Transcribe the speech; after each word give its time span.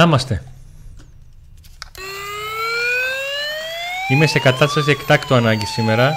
Να 0.00 0.06
είμαστε. 0.06 0.42
Είμαι 4.10 4.26
σε 4.26 4.38
κατάσταση 4.38 4.90
εκτάκτου 4.90 5.34
ανάγκη 5.34 5.66
σήμερα. 5.66 6.14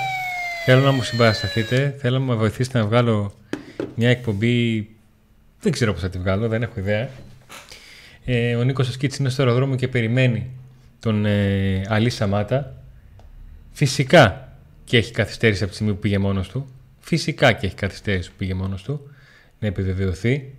Θέλω 0.65 0.81
να 0.81 0.91
μου 0.91 1.03
συμπαρασταθείτε. 1.03 1.95
Θέλω 1.99 2.19
να 2.19 2.25
με 2.25 2.35
βοηθήσετε 2.35 2.79
να 2.79 2.85
βγάλω 2.85 3.33
μια 3.95 4.09
εκπομπή. 4.09 4.89
Δεν 5.59 5.71
ξέρω 5.71 5.91
πώς 5.93 6.01
θα 6.01 6.09
τη 6.09 6.17
βγάλω, 6.17 6.47
δεν 6.47 6.63
έχω 6.63 6.79
ιδέα. 6.79 7.09
Ε, 8.25 8.55
ο 8.55 8.63
Νίκος 8.63 8.88
Ασκίτης 8.88 9.17
είναι 9.17 9.29
στο 9.29 9.41
αεροδρόμιο 9.41 9.75
και 9.75 9.88
περιμένει 9.88 10.49
τον 10.99 11.25
ε, 11.25 11.81
Αλή 11.88 12.09
Σαμάτα. 12.09 12.75
Φυσικά 13.71 14.53
και 14.83 14.97
έχει 14.97 15.11
καθυστέρηση 15.11 15.61
από 15.61 15.69
τη 15.69 15.75
στιγμή 15.75 15.93
που 15.93 15.99
πήγε 15.99 16.17
μόνος 16.17 16.47
του. 16.47 16.67
Φυσικά 16.99 17.52
και 17.52 17.65
έχει 17.65 17.75
καθυστέρηση 17.75 18.29
που 18.29 18.35
πήγε 18.38 18.53
μόνος 18.53 18.83
του. 18.83 19.02
Να 19.59 19.67
επιβεβαιωθεί. 19.67 20.53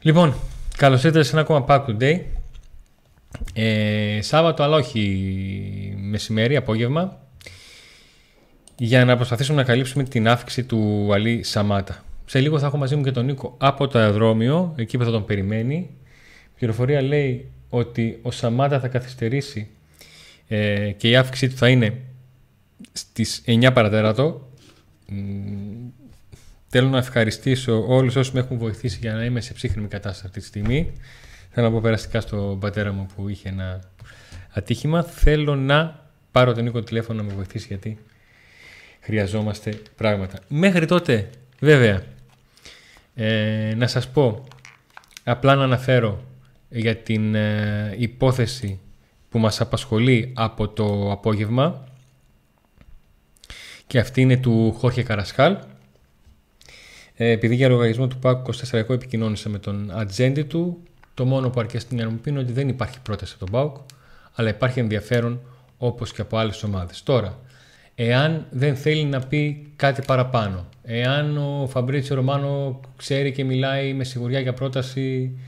Λοιπόν, 0.00 0.34
καλώς 0.78 1.04
ήρθατε 1.04 1.24
σε 1.24 1.32
ένα 1.32 1.40
ακόμα 1.40 1.64
Pack 1.68 1.84
Today. 1.86 2.20
Ε, 3.52 4.18
Σάββατο, 4.22 4.62
αλλά 4.62 4.76
όχι 4.76 5.94
μεσημέρι, 5.98 6.56
απόγευμα, 6.56 7.20
για 8.76 9.04
να 9.04 9.16
προσπαθήσουμε 9.16 9.56
να 9.56 9.64
καλύψουμε 9.64 10.04
την 10.04 10.28
αύξηση 10.28 10.64
του 10.64 11.10
Αλή 11.12 11.42
Σαμάτα. 11.42 12.04
Σε 12.24 12.40
λίγο 12.40 12.58
θα 12.58 12.66
έχω 12.66 12.76
μαζί 12.76 12.96
μου 12.96 13.02
και 13.02 13.10
τον 13.10 13.24
Νίκο 13.24 13.54
από 13.58 13.88
το 13.88 13.98
αεροδρόμιο, 13.98 14.74
εκεί 14.76 14.98
που 14.98 15.04
θα 15.04 15.10
τον 15.10 15.24
περιμένει. 15.24 15.74
Η 16.44 16.58
πληροφορία 16.58 17.02
λέει 17.02 17.50
ότι 17.68 18.18
ο 18.22 18.30
Σαμάτα 18.30 18.80
θα 18.80 18.88
καθυστερήσει 18.88 19.68
ε, 20.48 20.90
και 20.90 21.08
η 21.08 21.16
αύξησή 21.16 21.48
του 21.48 21.56
θα 21.56 21.68
είναι 21.68 22.00
στις 22.92 23.42
9 23.46 23.70
παρατέρατο. 23.74 24.48
Θέλω 26.70 26.88
να 26.88 26.98
ευχαριστήσω 26.98 27.84
όλους 27.88 28.16
όσους 28.16 28.32
με 28.32 28.40
έχουν 28.40 28.58
βοηθήσει 28.58 28.98
για 29.00 29.12
να 29.12 29.24
είμαι 29.24 29.40
σε 29.40 29.52
ψύχρημη 29.52 29.88
κατάσταση 29.88 30.26
αυτή 30.26 30.40
τη 30.40 30.46
στιγμή. 30.46 30.92
Θέλω 31.50 31.66
να 31.66 31.72
πω 31.72 31.80
περαστικά 31.80 32.20
στον 32.20 32.58
πατέρα 32.58 32.92
μου 32.92 33.06
που 33.16 33.28
είχε 33.28 33.48
ένα 33.48 33.80
ατύχημα. 34.52 35.02
Θέλω 35.02 35.56
να 35.56 36.08
πάρω 36.32 36.54
τον 36.54 36.64
Νίκο 36.64 36.82
τηλέφωνο 36.82 37.22
να 37.22 37.28
με 37.28 37.34
βοηθήσει 37.34 37.66
γιατί 37.66 37.98
χρειαζόμαστε 39.00 39.82
πράγματα. 39.96 40.38
Μέχρι 40.48 40.86
τότε, 40.86 41.30
βέβαια, 41.60 42.02
ε, 43.14 43.74
να 43.76 43.86
σας 43.86 44.08
πω, 44.08 44.44
απλά 45.24 45.54
να 45.54 45.64
αναφέρω 45.64 46.24
για 46.68 46.96
την 46.96 47.34
ε, 47.34 47.94
υπόθεση 47.98 48.80
που 49.28 49.38
μας 49.38 49.60
απασχολεί 49.60 50.32
από 50.36 50.68
το 50.68 51.12
απόγευμα 51.12 51.86
και 53.86 53.98
αυτή 53.98 54.20
είναι 54.20 54.36
του 54.36 54.72
Χόρχε 54.72 55.02
Καρασχάλ. 55.02 55.56
Ε, 57.20 57.30
επειδή 57.30 57.54
για 57.54 57.68
λογαριασμό 57.68 58.06
του 58.06 58.18
ΠΑΚ 58.18 58.46
24 58.46 58.52
εγώ 58.72 58.92
επικοινώνησα 58.92 59.48
με 59.48 59.58
τον 59.58 59.90
ατζέντη 59.94 60.42
του, 60.42 60.82
το 61.14 61.24
μόνο 61.24 61.50
που 61.50 61.60
αρκεί 61.60 61.78
να 61.90 62.10
μου 62.10 62.16
πει 62.16 62.30
είναι 62.30 62.38
ότι 62.38 62.52
δεν 62.52 62.68
υπάρχει 62.68 63.00
πρόταση 63.00 63.34
από 63.36 63.44
τον 63.44 63.54
ΠΑΟΚ, 63.54 63.76
αλλά 64.34 64.48
υπάρχει 64.48 64.80
ενδιαφέρον 64.80 65.40
όπως 65.78 66.12
και 66.12 66.20
από 66.20 66.36
άλλες 66.36 66.62
ομάδες. 66.62 67.02
Τώρα, 67.02 67.38
εάν 67.94 68.46
δεν 68.50 68.76
θέλει 68.76 69.04
να 69.04 69.20
πει 69.20 69.72
κάτι 69.76 70.02
παραπάνω, 70.06 70.66
εάν 70.82 71.36
ο 71.36 71.66
Φαμπρίτσιο 71.70 72.14
Ρωμάνο 72.16 72.80
ξέρει 72.96 73.32
και 73.32 73.44
μιλάει 73.44 73.92
με 73.92 74.04
σιγουριά 74.04 74.40
για 74.40 74.52
πρόταση 74.52 75.38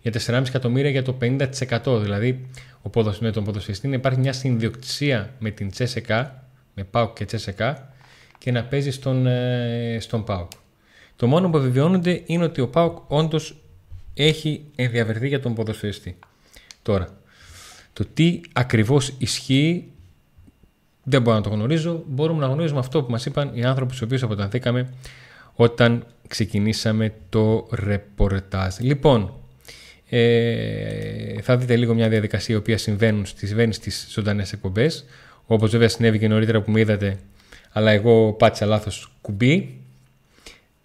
για 0.00 0.12
4,5 0.12 0.42
εκατομμύρια 0.46 0.90
για 0.90 1.02
το 1.02 1.16
50%, 1.20 2.00
δηλαδή 2.02 2.46
ο 2.82 3.02
με 3.20 3.30
τον 3.30 3.44
ποδοσφαιριστή 3.44 3.88
να 3.88 3.94
υπάρχει 3.94 4.18
μια 4.18 4.32
συνδιοκτησία 4.32 5.34
με 5.38 5.50
την 5.50 5.70
Τσέσεκα, 5.70 6.44
με 6.74 6.84
ΠΑΟΚ 6.84 7.12
και 7.16 7.24
Τσέσεκα 7.24 7.92
και 8.38 8.50
να 8.50 8.64
παίζει 8.64 8.90
στον, 8.90 9.26
ε, 9.26 9.96
στον 10.00 10.24
ΠΑΟΚ. 10.24 10.50
Το 11.20 11.26
μόνο 11.26 11.50
που 11.50 11.56
επιβεβαιώνονται 11.56 12.22
είναι 12.26 12.44
ότι 12.44 12.60
ο 12.60 12.68
ΠΑΟΚ 12.68 12.98
όντως 13.10 13.56
έχει 14.14 14.64
ενδιαφερθεί 14.76 15.28
για 15.28 15.40
τον 15.40 15.54
ποδοσφαιριστή. 15.54 16.18
Τώρα, 16.82 17.08
το 17.92 18.04
τι 18.14 18.40
ακριβώς 18.52 19.14
ισχύει 19.18 19.90
δεν 21.02 21.22
μπορώ 21.22 21.36
να 21.36 21.42
το 21.42 21.50
γνωρίζω. 21.50 22.02
Μπορούμε 22.06 22.40
να 22.40 22.46
γνωρίζουμε 22.46 22.78
αυτό 22.78 23.02
που 23.02 23.10
μας 23.10 23.26
είπαν 23.26 23.50
οι 23.54 23.64
άνθρωποι 23.64 23.90
στους 23.90 24.02
οποίους 24.06 24.22
αποτανθήκαμε 24.22 24.88
όταν 25.54 26.06
ξεκινήσαμε 26.26 27.14
το 27.28 27.68
ρεπορτάζ. 27.70 28.78
Λοιπόν, 28.78 29.32
ε, 30.08 31.40
θα 31.42 31.56
δείτε 31.56 31.76
λίγο 31.76 31.94
μια 31.94 32.08
διαδικασία 32.08 32.54
η 32.54 32.58
οποία 32.58 32.78
συμβαίνουν, 32.78 33.26
συμβαίνει 33.36 33.72
στις 33.72 34.08
ζωντανές 34.10 34.52
εκπομπές. 34.52 35.04
Όπως 35.46 35.70
βέβαια 35.70 35.88
συνέβη 35.88 36.18
και 36.18 36.28
νωρίτερα 36.28 36.60
που 36.60 36.70
με 36.70 36.80
είδατε, 36.80 37.18
αλλά 37.72 37.90
εγώ 37.90 38.32
πάτησα 38.32 38.66
λάθος 38.66 39.12
κουμπί. 39.20 39.79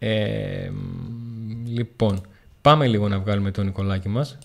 Ε, 0.08 0.72
λοιπόν, 1.66 2.28
πάμε 2.62 2.88
λίγο 2.88 3.08
να 3.08 3.20
βγάλουμε 3.20 3.52
τον 3.52 3.66
Νικολάκη 3.66 4.10
μας. 4.10 4.38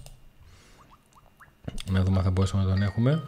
Να 1.90 2.02
δούμε 2.02 2.18
αν 2.18 2.24
θα 2.24 2.30
μπορούσαμε 2.30 2.62
να 2.62 2.68
τον 2.68 2.82
έχουμε. 2.82 3.22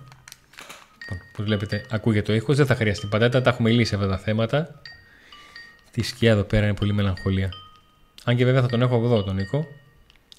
Όπως 1.10 1.44
βλέπετε 1.44 1.86
ακούγεται 1.90 2.26
το 2.26 2.34
ήχος, 2.34 2.56
δεν 2.56 2.66
θα 2.66 2.74
χρειαστεί 2.74 3.06
πατάτα, 3.06 3.42
τα 3.42 3.50
έχουμε 3.50 3.70
λύσει 3.70 3.94
αυτά 3.94 4.08
τα 4.08 4.18
θέματα. 4.18 4.80
Τη 5.90 6.02
σκιά 6.02 6.30
εδώ 6.30 6.42
πέρα 6.42 6.64
είναι 6.64 6.74
πολύ 6.74 6.92
μελαγχολία. 6.92 7.52
Αν 8.24 8.36
και 8.36 8.44
βέβαια 8.44 8.60
θα 8.60 8.68
τον 8.68 8.82
έχω 8.82 9.04
εδώ 9.04 9.22
τον 9.22 9.34
Νίκο. 9.34 9.66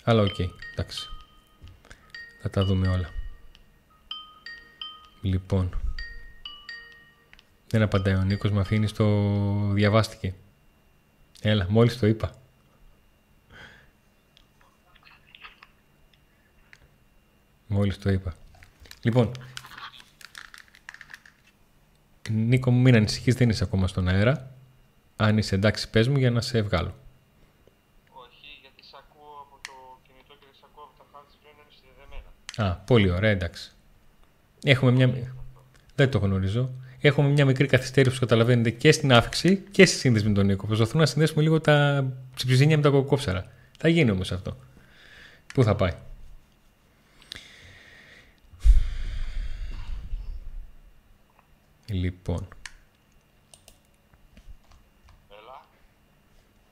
Αλλά 0.03 0.21
OK, 0.21 0.35
okay, 0.37 0.49
εντάξει. 0.71 1.09
Θα 2.41 2.49
τα 2.49 2.65
δούμε 2.65 2.87
όλα. 2.87 3.09
Λοιπόν. 5.21 5.77
Δεν 7.67 7.81
απαντάει 7.81 8.15
ο 8.15 8.23
Νίκος, 8.23 8.51
με 8.51 8.59
αφήνεις 8.59 8.89
στο 8.89 9.29
διαβάστηκε. 9.73 10.33
Έλα, 11.45 11.65
μόλις 11.69 11.97
το 11.97 12.07
είπα. 12.07 12.31
Μόλις 17.67 17.97
το 17.97 18.09
είπα. 18.09 18.33
Λοιπόν, 19.01 19.31
Νίκο 22.29 22.71
μου 22.71 22.81
μην 22.81 22.95
ανησυχείς, 22.95 23.35
δεν 23.35 23.49
είσαι 23.49 23.63
ακόμα 23.63 23.87
στον 23.87 24.07
αέρα. 24.07 24.55
Αν 25.15 25.37
είσαι 25.37 25.55
εντάξει 25.55 25.89
πες 25.89 26.07
μου 26.07 26.17
για 26.17 26.31
να 26.31 26.41
σε 26.41 26.61
βγάλω. 26.61 26.95
Όχι, 28.09 28.59
γιατί 28.61 28.83
σε 28.83 28.95
ακούω 28.97 29.39
από 29.41 29.59
το 29.61 29.99
κινητό 30.03 30.33
και 30.33 30.45
δεν 30.45 30.55
σε 30.59 30.65
ακούω 30.71 30.83
από 30.83 30.97
τα 30.97 31.05
χάρτη 31.11 31.35
πλέον 31.41 31.55
είναι 31.55 31.71
συνδεδεμένα. 31.79 32.71
Α, 32.71 32.75
πολύ 32.75 33.09
ωραία, 33.09 33.31
εντάξει. 33.31 33.71
Έχουμε 34.63 34.91
μια... 34.91 35.35
Δεν 35.95 36.11
το 36.11 36.17
γνωρίζω. 36.17 36.71
Έχουμε 37.05 37.29
μια 37.29 37.45
μικρή 37.45 37.67
καθυστέρηση 37.67 38.13
που 38.13 38.19
καταλαβαίνετε 38.19 38.69
και 38.69 38.91
στην 38.91 39.13
αύξηση 39.13 39.63
και 39.71 39.85
στη 39.85 39.97
σύνδεση 39.97 40.27
με 40.27 40.33
τον 40.33 40.45
Νίκο. 40.45 40.65
Προσπαθούμε 40.67 41.01
να 41.01 41.05
συνδέσουμε 41.09 41.41
λίγο 41.41 41.61
τα 41.61 42.05
ψηψιζίνια 42.35 42.77
με 42.77 42.83
τα 42.83 42.89
κοκκόψαρα. 42.89 43.51
Θα 43.77 43.87
γίνει 43.87 44.11
όμως 44.11 44.31
αυτό. 44.31 44.57
Πού 45.53 45.63
θα 45.63 45.75
πάει; 45.75 45.91
Λοιπόν. 51.89 52.47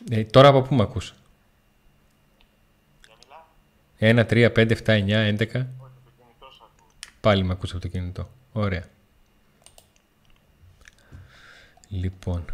Ε, 0.10 0.24
τώρα 0.24 0.48
από 0.48 0.62
πού 0.62 0.76
με 0.76 0.84
ακούς; 0.84 1.14
1, 4.00 4.26
3, 4.26 4.52
5, 4.52 4.72
7, 4.86 4.94
9, 4.94 5.36
11. 5.54 5.66
Πάλι 7.22 7.44
με 7.44 7.52
ακούς 7.52 7.72
από 7.72 7.82
το 7.82 7.88
κινητό. 7.88 8.30
Ωραία. 8.52 8.86
Λοιπόν. 11.92 12.46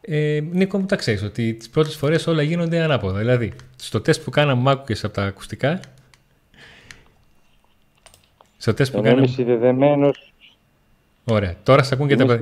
Ε, 0.00 0.40
Νίκο 0.52 0.78
μου 0.78 0.86
τα 0.86 0.96
ξέρεις 0.96 1.22
ότι 1.22 1.54
τις 1.54 1.68
πρώτες 1.70 1.96
φορές 1.96 2.26
όλα 2.26 2.42
γίνονται 2.42 2.80
ανάποδα. 2.80 3.18
Δηλαδή, 3.18 3.52
στο 3.76 4.00
τεστ 4.00 4.24
που 4.24 4.30
κάναμε 4.30 4.60
μ' 4.60 4.68
άκουγες 4.68 5.04
από 5.04 5.14
τα 5.14 5.24
ακουστικά; 5.24 5.80
Στο 8.56 8.74
τεστ 8.74 8.94
που 8.94 9.02
κάναμε. 9.02 9.26
συνδεδεμένος. 9.26 10.32
Ωραία. 11.24 11.56
Τώρα 11.62 11.82
θα 11.82 11.94
ακούν, 11.94 12.08
και 12.08 12.16
τα... 12.16 12.40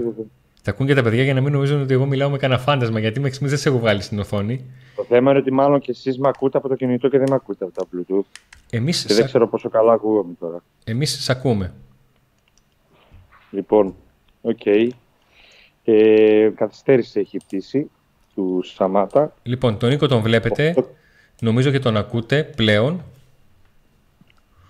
θα 0.63 0.71
ακούν 0.71 0.87
και 0.87 0.95
τα 0.95 1.03
παιδιά 1.03 1.23
για 1.23 1.35
να 1.35 1.41
μην 1.41 1.53
νομίζουν 1.53 1.83
ότι 1.83 1.93
εγώ 1.93 2.07
μιλάω 2.07 2.31
με 2.31 2.39
κανένα 2.39 2.61
φάντασμα, 2.61 2.99
γιατί 2.99 3.19
μέχρι 3.19 3.35
στιγμής 3.35 3.53
δεν 3.53 3.63
σε 3.63 3.69
έχω 3.69 3.79
βγάλει 3.79 4.03
στην 4.03 4.19
οθόνη. 4.19 4.65
Το 4.97 5.05
θέμα 5.09 5.31
είναι 5.31 5.41
ότι 5.41 5.53
μάλλον 5.53 5.81
και 5.81 5.91
εσείς 5.91 6.19
με 6.19 6.29
ακούτε 6.29 6.59
από 6.59 6.69
το 6.69 6.75
κινητό 6.75 7.09
και 7.09 7.19
δεν 7.19 7.27
με 7.31 7.35
ακούτε 7.35 7.65
από 7.65 7.75
τα 7.75 7.87
Bluetooth. 7.93 8.41
Εμείς 8.71 9.05
και 9.05 9.15
δεν 9.15 9.25
ξέρω 9.25 9.49
πόσο 9.49 9.69
καλά 9.69 9.93
ακούγομαι 9.93 10.33
τώρα. 10.41 10.63
Εμείς 10.85 11.23
σε 11.25 11.33
ακούμε. 11.33 11.73
Λοιπόν, 13.53 13.95
OK. 14.41 14.59
Okay. 14.65 14.89
Ε, 15.85 16.51
καθυστέρηση 16.55 17.21
έχει 17.21 17.39
η 17.39 17.47
πτήση 17.47 17.91
του 18.35 18.61
Σαμάτα. 18.65 19.35
Λοιπόν, 19.43 19.79
τον 19.79 19.89
Νίκο 19.89 20.07
τον 20.07 20.21
βλέπετε. 20.23 20.75
Νομίζω 21.41 21.71
και 21.71 21.79
τον 21.79 21.97
ακούτε 21.97 22.45
πλέον. 22.45 23.03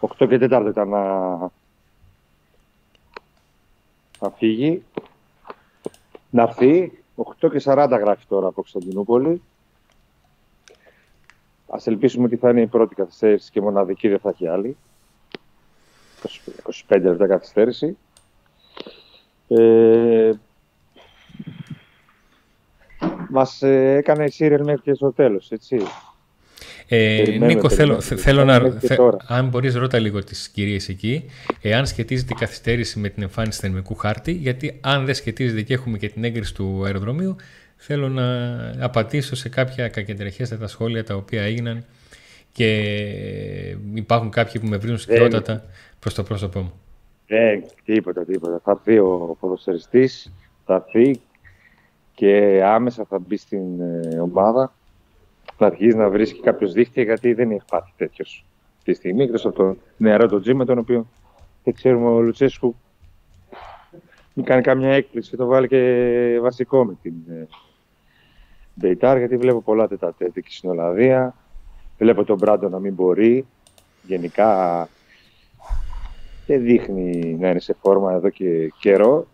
8 0.00 0.26
και 0.28 0.38
4 0.40 0.66
ήταν 0.68 0.88
να, 0.88 1.38
να 4.20 4.30
φύγει. 4.36 4.82
Να 6.30 6.42
έρθει. 6.42 7.02
8 7.40 7.50
και 7.50 7.62
40 7.64 7.96
γράφει 8.00 8.26
τώρα 8.28 8.46
από 8.46 8.54
Κωνσταντινούπολη. 8.54 9.42
Α 11.66 11.78
ελπίσουμε 11.84 12.24
ότι 12.24 12.36
θα 12.36 12.50
είναι 12.50 12.60
η 12.60 12.66
πρώτη 12.66 12.94
καθυστέρηση 12.94 13.50
και 13.50 13.60
μοναδική, 13.60 14.08
δεν 14.08 14.18
θα 14.18 14.28
έχει 14.28 14.48
άλλη. 14.48 14.76
25 16.88 17.00
λεπτά 17.02 17.26
καθυστέρηση. 17.26 17.96
Ε, 19.58 20.30
μας 23.30 23.62
ε, 23.62 23.96
έκανε 23.96 24.24
serial 24.38 24.60
μέχρι 24.64 24.80
και 24.82 24.94
στο 24.94 25.12
τέλος, 25.12 25.50
έτσι. 25.50 25.76
Ε, 26.88 27.16
Περιμένουμε, 27.16 27.46
Νίκο, 27.54 27.68
θέλω, 27.68 27.96
περιμένουμε. 27.96 28.22
θέλω 28.22 28.44
να. 28.44 28.60
Μέχρι 28.60 28.78
και 28.80 28.86
θε- 28.86 28.96
τώρα. 28.96 29.16
αν 29.26 29.48
μπορείς, 29.48 29.74
ρώτα 29.74 29.98
λίγο 29.98 30.24
τις 30.24 30.48
κυρίες 30.48 30.88
εκεί, 30.88 31.24
εάν 31.60 31.86
σχετίζεται 31.86 32.32
η 32.32 32.36
καθυστέρηση 32.38 32.98
με 32.98 33.08
την 33.08 33.22
εμφάνιση 33.22 33.58
του 33.60 33.64
θερμικού 33.66 33.94
χάρτη, 33.94 34.32
γιατί 34.32 34.78
αν 34.80 35.04
δεν 35.04 35.14
σχετίζεται 35.14 35.62
και 35.62 35.74
έχουμε 35.74 35.98
και 35.98 36.08
την 36.08 36.24
έγκριση 36.24 36.54
του 36.54 36.82
αεροδρομίου, 36.84 37.36
θέλω 37.76 38.08
να 38.08 38.24
απαντήσω 38.78 39.34
σε 39.36 39.48
κάποια 39.48 39.88
κακεντρεχέστατα 39.88 40.66
σχόλια 40.66 41.04
τα 41.04 41.14
οποία 41.14 41.42
έγιναν 41.42 41.84
και 42.52 43.76
υπάρχουν 43.94 44.30
κάποιοι 44.30 44.60
που 44.60 44.66
με 44.66 44.76
βρίζουν 44.76 44.98
σκληρότατα 44.98 45.64
προς 45.98 46.14
το 46.14 46.22
πρόσωπό 46.22 46.60
μου. 46.60 46.72
Δεν, 47.26 47.64
τίποτα, 47.84 48.24
τίποτα. 48.24 48.60
Θα 48.64 48.70
έρθει 48.70 48.98
ο 48.98 49.36
ποδοσφαιριστής, 49.40 50.32
θα 50.64 50.74
έρθει 50.74 51.20
και 52.14 52.62
άμεσα 52.64 53.04
θα 53.04 53.18
μπει 53.18 53.36
στην 53.36 53.80
ε, 53.80 54.20
ομάδα. 54.20 54.72
Θα 55.56 55.66
αρχίσει 55.66 55.96
να 55.96 56.08
βρίσκει 56.08 56.40
κάποιο 56.40 56.68
δίχτυα 56.68 57.02
γιατί 57.02 57.32
δεν 57.32 57.50
έχει 57.50 57.64
πάθει 57.70 57.92
τέτοιος 57.96 58.44
τη 58.84 58.92
στιγμή. 58.92 59.22
Εκτός 59.22 59.46
από 59.46 59.54
τον 59.54 59.78
νεαρό 59.96 60.28
τον 60.28 60.42
Τζι 60.42 60.54
με 60.54 60.64
τον 60.64 60.78
οποίο 60.78 61.06
δεν 61.64 61.74
ξέρουμε 61.74 62.08
ο 62.08 62.20
Λουτσέσκου 62.20 62.76
μην 64.34 64.44
κάνει 64.44 64.62
καμιά 64.62 64.92
έκπληξη 64.92 65.30
και 65.30 65.36
το 65.36 65.46
βάλει 65.46 65.68
και 65.68 66.38
βασικό 66.40 66.84
με 66.84 66.96
την 67.02 67.14
ε, 67.28 67.46
Μπεϊτάρ 68.74 69.18
γιατί 69.18 69.36
βλέπω 69.36 69.60
πολλά 69.60 69.88
τετατέτη 69.88 70.42
και 70.42 70.50
στην 70.50 70.70
Ολλανδία. 70.70 71.34
Βλέπω 71.98 72.24
τον 72.24 72.38
Μπράντο 72.38 72.68
να 72.68 72.78
μην 72.78 72.94
μπορεί. 72.94 73.46
Γενικά 74.06 74.88
δεν 76.46 76.62
δείχνει 76.62 77.36
να 77.40 77.48
είναι 77.48 77.60
σε 77.60 77.76
φόρμα 77.80 78.12
εδώ 78.12 78.28
και 78.28 78.72
καιρό. 78.78 79.26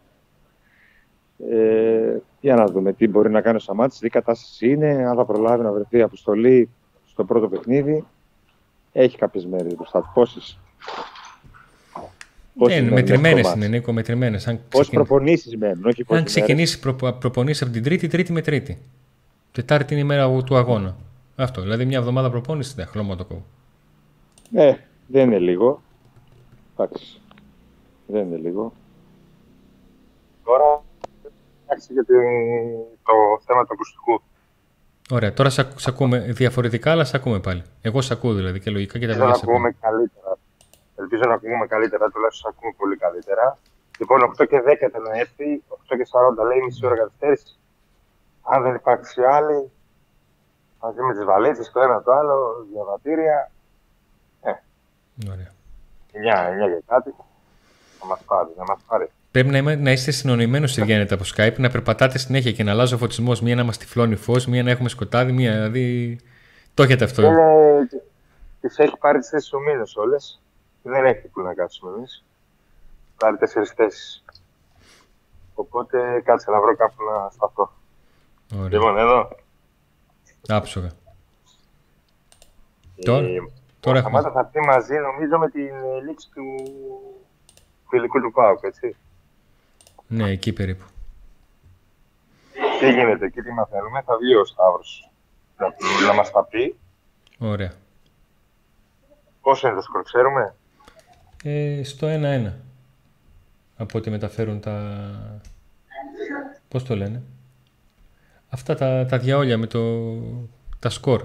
Ε, 1.50 2.16
για 2.40 2.54
να 2.54 2.64
δούμε 2.64 2.92
τι 2.92 3.08
μπορεί 3.08 3.30
να 3.30 3.40
κάνει 3.40 3.56
ο 3.56 3.60
Σαμάτης, 3.60 3.98
τι 3.98 4.08
κατάσταση 4.08 4.70
είναι, 4.70 4.88
αν 4.88 5.16
θα 5.16 5.24
προλάβει 5.24 5.62
να 5.62 5.72
βρεθεί 5.72 6.02
αποστολή 6.02 6.68
στο 7.06 7.24
πρώτο 7.24 7.48
παιχνίδι. 7.48 8.04
Έχει 8.92 9.18
κάποιες 9.18 9.46
μέρες 9.46 9.74
μπροστά 9.74 10.00
του. 10.00 10.10
Πόσες; 10.14 10.58
Ναι, 12.54 12.80
μετρημένες 12.80 13.54
είναι, 13.54 13.68
Νίκο, 13.68 13.92
μετρημένες. 13.92 14.48
Αν, 14.48 14.60
Πώς 14.68 14.80
ξεκιν... 14.80 14.98
προπονήσεις 14.98 15.56
μένουν, 15.56 15.84
όχι 15.84 16.04
πόσες 16.04 16.20
αν 16.20 16.24
ξεκινήσει 16.24 16.80
προ... 16.80 16.94
προπονήσεις 16.94 17.62
από 17.62 17.72
την 17.72 17.82
Τρίτη, 17.82 18.08
Τρίτη 18.08 18.32
με 18.32 18.40
Τρίτη. 18.40 18.78
Τετάρτη 19.52 19.92
είναι 19.94 20.02
η 20.02 20.06
μέρα 20.06 20.42
του 20.42 20.56
αγώνα. 20.56 20.96
Αυτό. 21.36 21.62
Δηλαδή 21.62 21.84
μια 21.84 21.98
εβδομάδα 21.98 22.30
προπόνησης 22.30 22.74
δεν 22.74 22.86
χρώμα 22.86 23.16
το 23.16 23.24
κόβω. 23.24 23.44
μέρες. 24.50 24.70
Ε, 24.74 24.78
δεν 25.06 25.26
είναι 25.26 25.38
λίγο. 25.38 25.82
Εντάξει. 26.78 27.20
Δεν 28.06 28.26
είναι 28.26 28.36
λίγο. 28.36 28.72
Τώρα, 30.44 30.82
εντάξει 31.66 31.92
για 31.92 32.04
την- 32.04 32.78
το 33.04 33.12
θέμα 33.46 33.62
του 33.64 33.72
ακουστικού. 33.72 34.22
Ωραία, 35.10 35.32
τώρα 35.32 35.50
σε, 35.50 35.60
ακ- 35.60 35.78
σε 35.80 35.90
ακούμε 35.90 36.18
διαφορετικά, 36.18 36.90
αλλά 36.90 37.04
σε 37.04 37.16
ακούμε 37.16 37.40
πάλι. 37.40 37.62
Εγώ 37.82 38.00
σε 38.00 38.12
ακούω 38.12 38.34
δηλαδή 38.34 38.60
και 38.60 38.70
λογικά 38.70 38.98
και 38.98 39.06
τα 39.06 39.12
Ελπίζω 39.12 39.26
να 39.28 39.32
παιδιά 39.32 39.44
σε 39.46 39.52
ακούμε 39.52 39.68
ακούνε. 39.68 39.90
καλύτερα. 39.90 40.38
Ελπίζω 40.96 41.22
να 41.26 41.34
ακούμε 41.34 41.66
καλύτερα, 41.66 42.10
τουλάχιστον 42.10 42.50
σε 42.50 42.56
ακούμε 42.56 42.74
πολύ 42.76 42.96
καλύτερα. 42.96 43.58
Λοιπόν, 43.98 44.22
8 44.22 44.44
και 44.46 44.60
10 44.60 44.86
ήταν 44.88 45.02
να 45.02 45.18
έρθει, 45.18 45.62
8 45.68 45.96
και 45.96 46.06
40 46.12 46.42
λέει 46.48 46.60
μισή 46.64 46.86
ώρα 46.86 46.96
καθυστέρηση. 46.96 47.58
Αν 48.42 48.62
δεν 48.62 48.74
υπάρξει 48.74 49.22
άλλη, 49.22 49.70
μαζί 50.82 51.00
με 51.02 51.12
τις 51.14 51.24
βαλίτσε, 51.24 51.70
το 51.72 51.80
ένα 51.80 52.02
το 52.02 52.12
άλλο, 52.12 52.66
διαβατήρια, 52.72 53.50
Ωραία. 55.32 55.52
9, 56.12 56.48
9 56.48 56.68
και 56.76 56.82
κάτι, 56.86 57.14
θα 57.98 58.06
μας 58.06 58.20
πάρει, 58.26 58.48
να 58.56 58.64
μας 58.64 58.78
πάρει. 58.86 59.10
Πρέπει 59.30 59.48
να, 59.48 59.56
είμαι, 59.58 59.74
να 59.74 59.90
είστε 59.92 60.10
συνονοημένοι 60.10 60.64
όσο 60.64 60.82
βγαίνετε 60.84 61.14
από 61.14 61.24
Skype, 61.36 61.54
να 61.58 61.70
περπατάτε 61.70 62.18
συνέχεια 62.18 62.52
και 62.52 62.62
να 62.62 62.70
αλλάζει 62.70 62.94
ο 62.94 62.98
φωτισμός. 62.98 63.40
Μία 63.40 63.54
να 63.54 63.64
μας 63.64 63.78
τυφλώνει 63.78 64.16
φως, 64.16 64.46
μία 64.46 64.62
να 64.62 64.70
έχουμε 64.70 64.88
σκοτάδι, 64.88 65.32
μία 65.32 65.52
δηλαδή. 65.52 66.18
Το 66.74 66.82
έχετε 66.82 67.04
αυτό. 67.04 67.22
Είναι, 67.22 67.88
τις 68.60 68.78
έχει 68.78 68.96
πάρει 68.98 69.18
τις 69.18 69.28
θέσεις 69.28 69.52
ο 69.52 69.58
μήνος 69.60 69.96
όλες 69.96 70.40
και 70.82 70.88
δεν 70.90 71.04
έχει 71.04 71.28
που 71.28 71.40
να 71.42 71.54
κάτσουμε 71.54 71.92
εμείς. 71.96 72.24
Πάρει 73.16 73.36
τέσσερις 73.36 73.70
θέσεις. 73.70 74.24
Οπότε 75.54 76.20
κάτσε 76.24 76.50
να 76.50 76.60
βρω 76.60 76.76
κάπου 76.76 76.94
να 77.04 77.30
σταθώ. 77.30 77.72
Ωραία. 78.54 78.68
Λοιπόν, 78.68 78.98
εδώ. 78.98 79.28
Άψογα. 80.48 80.88
Τώρα- 83.04 83.26
Ε, 83.26 83.28
τώρα; 83.34 83.48
Ο 83.94 83.98
έχουμε- 83.98 84.20
Σαμάτα 84.22 84.30
θα 84.32 84.40
έρθει 84.54 84.68
μαζί 84.68 84.94
νομίζω 84.94 85.38
με 85.38 85.48
την 85.50 85.66
ε, 85.66 86.00
λήξη 86.06 86.28
του 86.34 86.44
φιλικού 87.88 88.20
του 88.20 88.32
ΠΑΟΚ, 88.32 88.62
έτσι. 88.62 88.96
Ναι, 90.06 90.30
εκεί 90.30 90.52
περίπου. 90.52 90.84
Τι 92.80 92.90
γίνεται 92.92 93.24
εκεί, 93.26 93.40
τι 93.42 93.50
μαθαίνουμε. 93.52 94.02
Θα 94.02 94.16
βγει 94.16 94.34
ο 94.34 94.44
Σταύρος 94.44 95.10
να, 95.56 95.66
να 96.06 96.14
μας 96.14 96.30
τα 96.30 96.44
πει. 96.44 96.78
Ωραία. 97.38 97.72
Πόσο 99.40 99.66
είναι 99.66 99.76
το 99.76 99.82
σκορ, 99.82 100.02
ξέρουμε; 100.02 100.54
Ε, 101.44 101.80
στο 101.84 102.06
1-1. 102.10 102.52
Από 103.76 103.98
ό,τι 103.98 104.10
μεταφέρουν 104.10 104.60
τα. 104.60 104.98
Πώς 106.68 106.84
το 106.84 106.96
λένε; 106.96 107.22
Αυτά 108.50 108.74
τα, 108.74 109.06
τα 109.06 109.18
διαόλια 109.18 109.58
με 109.58 109.66
το, 109.66 109.80
τα 110.78 110.90
σκορ. 110.90 111.24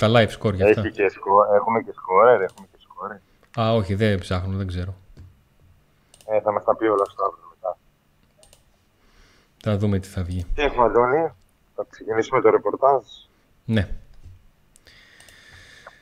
Τα 0.00 0.06
live 0.08 0.28
score 0.38 0.54
για 0.54 0.66
αυτά. 0.68 0.80
Έχει 0.80 0.90
και 0.90 1.08
σκορ, 1.08 1.54
έχουμε 1.54 1.80
και 1.82 1.92
σκορ, 1.94 2.26
έχουμε 2.28 2.66
και 2.72 2.78
σκορ. 2.82 3.10
Α, 3.66 3.74
όχι, 3.74 3.94
δεν 3.94 4.18
ψάχνω, 4.18 4.56
δεν 4.56 4.66
ξέρω. 4.66 4.94
Ε, 6.26 6.40
θα 6.40 6.52
μας 6.52 6.64
τα 6.64 6.76
πει 6.76 6.84
όλα 6.84 7.02
ο 7.06 7.10
Σταύρος 7.10 7.40
μετά. 7.54 7.78
Θα 9.62 9.76
δούμε 9.76 9.98
τι 9.98 10.08
θα 10.08 10.22
βγει. 10.22 10.46
Τι 10.54 10.62
έχουμε, 10.62 10.84
Αντώνη; 10.84 11.30
Θα 11.74 11.86
ξεκινήσουμε 11.90 12.40
το 12.40 12.50
ρεπορτάζ; 12.50 13.02
Ναι. 13.64 13.88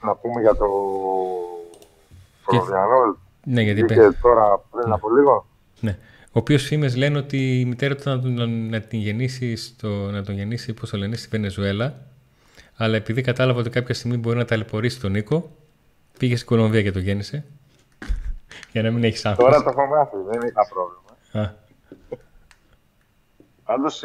Να 0.02 0.14
πούμε 0.14 0.40
για 0.40 0.54
το 0.56 0.66
Φροβιανό. 2.42 3.16
Ναι, 3.44 3.62
γιατί 3.62 3.82
Βγήκε 3.84 4.00
πέ- 4.00 4.20
τώρα 4.20 4.62
πριν 4.70 4.92
από 4.92 5.08
λίγο. 5.10 5.46
ναι. 5.80 5.98
Ο 6.26 6.38
οποίος 6.40 6.62
φήμες 6.62 6.96
λένε 6.96 7.18
ότι 7.18 7.60
η 7.60 7.64
μητέρα 7.64 7.94
του 7.96 8.08
να, 8.08 8.20
τον- 8.20 8.68
να, 8.68 8.80
την 8.80 8.98
γεννήσει 9.00 9.56
στο, 9.56 9.88
να 9.88 10.22
τον 10.24 10.34
γεννήσει, 10.34 10.72
πώς 10.74 10.90
το 10.90 10.96
λένε, 10.96 11.16
στη 11.16 11.28
Βενεζουέλα. 11.28 11.94
Αλλά 12.80 12.96
επειδή 12.96 13.22
κατάλαβα 13.22 13.60
ότι 13.60 13.70
κάποια 13.70 13.94
στιγμή 13.94 14.16
μπορεί 14.16 14.36
να 14.36 14.44
ταλαιπωρήσει 14.44 15.00
τον 15.00 15.10
Νίκο, 15.12 15.50
πήγε 16.18 16.34
στην 16.36 16.46
Κολομβία 16.48 16.82
και 16.82 16.90
το 16.92 16.98
γέννησε. 16.98 17.44
Για 18.72 18.82
να 18.82 18.90
μην 18.90 19.04
έχεις 19.04 19.24
άγχος. 19.26 19.44
Τώρα 19.44 19.62
το 19.62 19.68
έχω 19.70 19.86
μάθει, 19.86 20.16
δεν 20.30 20.40
είχα 20.48 20.68
πρόβλημα. 20.68 21.46
Α, 21.48 21.66
Πάντως 23.64 24.02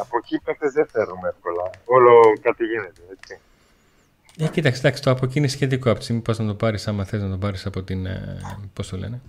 από 0.00 0.16
εκεί 0.22 0.40
παίχτε 0.44 0.68
δεν 0.70 0.88
φέρνουμε 0.88 1.28
εύκολα. 1.28 1.70
Όλο 1.84 2.12
κάτι 2.42 2.64
γίνεται. 2.64 3.00
Έτσι. 3.12 3.38
Ε, 4.38 4.46
κοίταξε, 4.48 4.78
εντάξει, 4.80 5.02
το 5.02 5.10
από 5.10 5.24
εκεί 5.24 5.38
είναι 5.38 5.46
σχετικό. 5.48 5.88
Από 5.90 5.98
τη 5.98 6.04
στιγμή 6.04 6.20
που 6.22 6.26
πας 6.26 6.38
να 6.38 6.46
το 6.46 6.54
πάρεις, 6.54 6.88
άμα 6.88 7.04
θες 7.04 7.22
να 7.22 7.30
το 7.30 7.36
πάρεις 7.36 7.66
από 7.66 7.82
την. 7.82 8.06
Ε, 8.06 8.38
Πώς 8.72 8.88
το 8.88 8.96
λένε; 8.96 9.20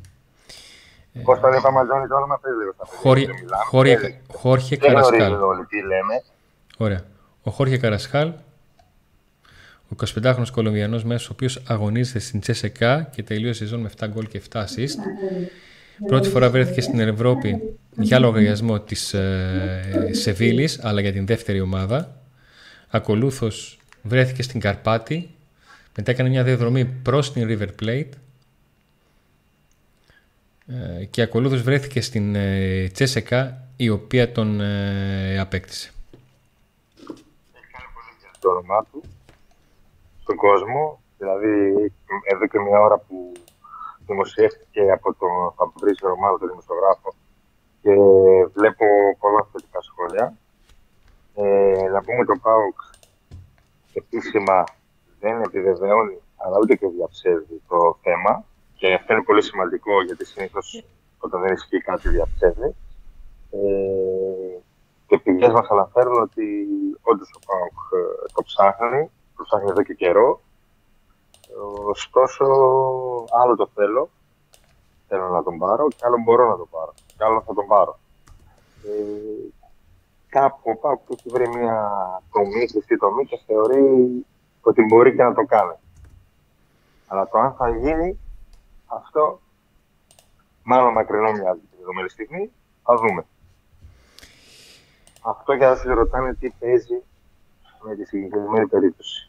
Πώ 1.23 1.37
το 1.39 1.47
είπαμε, 1.47 1.79
Αντώνη, 1.79 2.07
το 2.07 2.15
όνομα 2.15 2.39
πες 2.39 2.51
λίγο 2.59 2.71
στα 2.73 2.83
παιδιά. 2.83 2.99
Χώρια, 2.99 3.25
δεν 3.25 3.35
μιλάμε. 3.35 3.63
Χώρια, 3.63 3.97
Δεν- 3.99 4.15
Χόρχε 4.33 4.75
Δεν 4.75 4.91
γνωρίζουν 4.91 5.11
Καρασκάλ. 5.17 5.41
όλοι 5.43 5.65
τι 5.65 5.77
λέμε. 5.81 6.23
Ωραία. 6.77 7.01
Ο 7.43 7.51
Χόρχε 7.51 7.77
Καρασκάλ, 7.77 8.33
ο 9.89 9.95
25χρονο 9.97 10.45
Κολομβιανός 10.51 11.03
μέσος, 11.03 11.29
ο 11.29 11.31
οποίος 11.33 11.61
αγωνίζεται 11.67 12.19
στην 12.19 12.39
Τσεσεκά 12.39 13.09
και 13.15 13.23
τελείωσε 13.23 13.63
η 13.63 13.67
σεζόν 13.67 13.79
με 13.79 13.89
7 13.99 14.07
γκολ 14.09 14.27
και 14.27 14.41
7 14.51 14.59
assist. 14.59 14.99
Πρώτη 16.07 16.29
φορά 16.29 16.49
βρέθηκε 16.49 16.81
στην 16.81 16.99
Ευρώπη 16.99 17.77
για 17.97 18.19
λογαριασμό 18.19 18.79
της 18.79 19.13
ε, 19.13 20.09
Σεβίλης, 20.11 20.79
αλλά 20.83 21.01
για 21.01 21.11
την 21.11 21.25
δεύτερη 21.25 21.61
ομάδα. 21.61 22.21
Ακολούθως 22.89 23.79
βρέθηκε 24.01 24.41
στην 24.41 24.59
Καρπάτη, 24.59 25.29
μετά 25.95 26.11
έκανε 26.11 26.29
μια 26.29 26.43
διαδρομή 26.43 26.85
προς 26.85 27.33
την 27.33 27.47
River 27.49 27.83
Plate 27.83 28.09
ε, 30.67 31.05
και 31.05 31.21
ακολούθως 31.21 31.61
βρέθηκε 31.61 32.01
στην 32.01 32.35
ε, 32.35 32.87
Τσέσεκα, 32.87 33.67
η 33.75 33.89
οποία 33.89 34.31
τον 34.31 34.61
ε, 34.61 35.39
απέκτησε. 35.39 35.91
το 38.39 38.49
όνομά 38.49 38.85
του 38.91 39.03
στον 40.29 40.41
κόσμο. 40.49 41.01
Δηλαδή, 41.17 41.55
εδώ 42.33 42.45
και 42.47 42.59
μια 42.59 42.79
ώρα 42.79 42.97
που 42.97 43.31
δημοσιεύτηκε 44.05 44.91
από 44.91 45.13
τον 45.13 45.53
Φαμπρίσιο 45.55 46.09
Ρωμάνο, 46.09 46.37
τον 46.37 46.49
δημοσιογράφο, 46.49 47.09
και 47.81 47.93
βλέπω 48.57 48.85
πολλά 49.19 49.47
θετικά 49.51 49.79
σχόλια. 49.81 50.25
Ε, 51.35 51.87
να 51.93 52.01
πούμε 52.01 52.25
το 52.25 52.35
ΠΑΟΚ 52.41 52.79
επίσημα 53.93 54.63
δεν 55.19 55.41
επιβεβαιώνει, 55.41 56.17
αλλά 56.35 56.57
ούτε 56.61 56.75
και 56.75 56.87
διαψεύδει 56.87 57.61
το 57.67 57.97
θέμα. 58.01 58.43
Και 58.75 58.93
αυτό 58.93 59.13
είναι 59.13 59.23
πολύ 59.23 59.43
σημαντικό, 59.43 60.03
γιατί 60.03 60.25
συνήθως 60.25 60.83
όταν 61.19 61.41
δεν 61.41 61.53
ισχύει 61.53 61.81
κάτι 61.81 62.09
διαψεύδει. 62.09 62.75
Ε, 63.51 64.57
και 65.07 65.17
πηγές 65.17 65.51
μας 65.51 65.67
αναφέρουν 65.69 66.21
ότι 66.21 66.45
όντως 67.01 67.29
ο 67.37 67.39
ΠΑΟΚ 67.45 67.79
ε, 67.99 68.31
το 68.33 68.41
ψάχνει, 68.43 69.11
το 69.39 69.45
ψάχνει 69.45 69.69
εδώ 69.69 69.83
και 69.83 69.93
καιρό. 69.93 70.41
Ωστόσο, 71.93 72.45
άλλο 73.41 73.55
το 73.55 73.69
θέλω, 73.75 74.09
θέλω 75.07 75.27
να 75.29 75.43
τον 75.43 75.57
πάρω 75.57 75.87
και 75.87 76.03
άλλο 76.05 76.17
μπορώ 76.23 76.49
να 76.49 76.57
τον 76.57 76.69
πάρω. 76.69 76.93
Και 77.07 77.23
άλλο 77.23 77.41
θα 77.41 77.53
τον 77.53 77.67
πάρω. 77.67 77.99
Ε, 78.83 79.49
κάπου 80.29 80.69
ο 80.71 80.75
Πάουκ 80.75 80.99
έχει 81.09 81.29
βρει 81.29 81.47
μια 81.47 81.77
τομή, 82.31 82.67
χρυσή 82.67 82.97
τομή 82.97 83.25
και 83.25 83.39
θεωρεί 83.45 83.85
ότι 84.61 84.81
μπορεί 84.83 85.15
και 85.15 85.23
να 85.23 85.33
το 85.33 85.45
κάνει. 85.45 85.75
Αλλά 87.07 87.27
το 87.27 87.37
αν 87.37 87.53
θα 87.53 87.69
γίνει 87.69 88.19
αυτό, 88.85 89.39
μάλλον 90.63 90.93
μακρινό 90.93 91.31
μοιάζει 91.31 91.59
τη 91.59 91.77
δεδομένη 91.77 92.09
στιγμή, 92.09 92.51
θα 92.83 92.95
δούμε. 92.95 93.25
Αυτό 95.21 95.53
για 95.53 95.69
να 95.69 95.75
σας 95.75 95.93
ρωτάνε 95.93 96.33
τι 96.33 96.49
παίζει 96.49 97.03
με 97.81 97.95
τη 97.95 98.05
συγκεκριμένη 98.05 98.67
περίπτωση. 98.67 99.28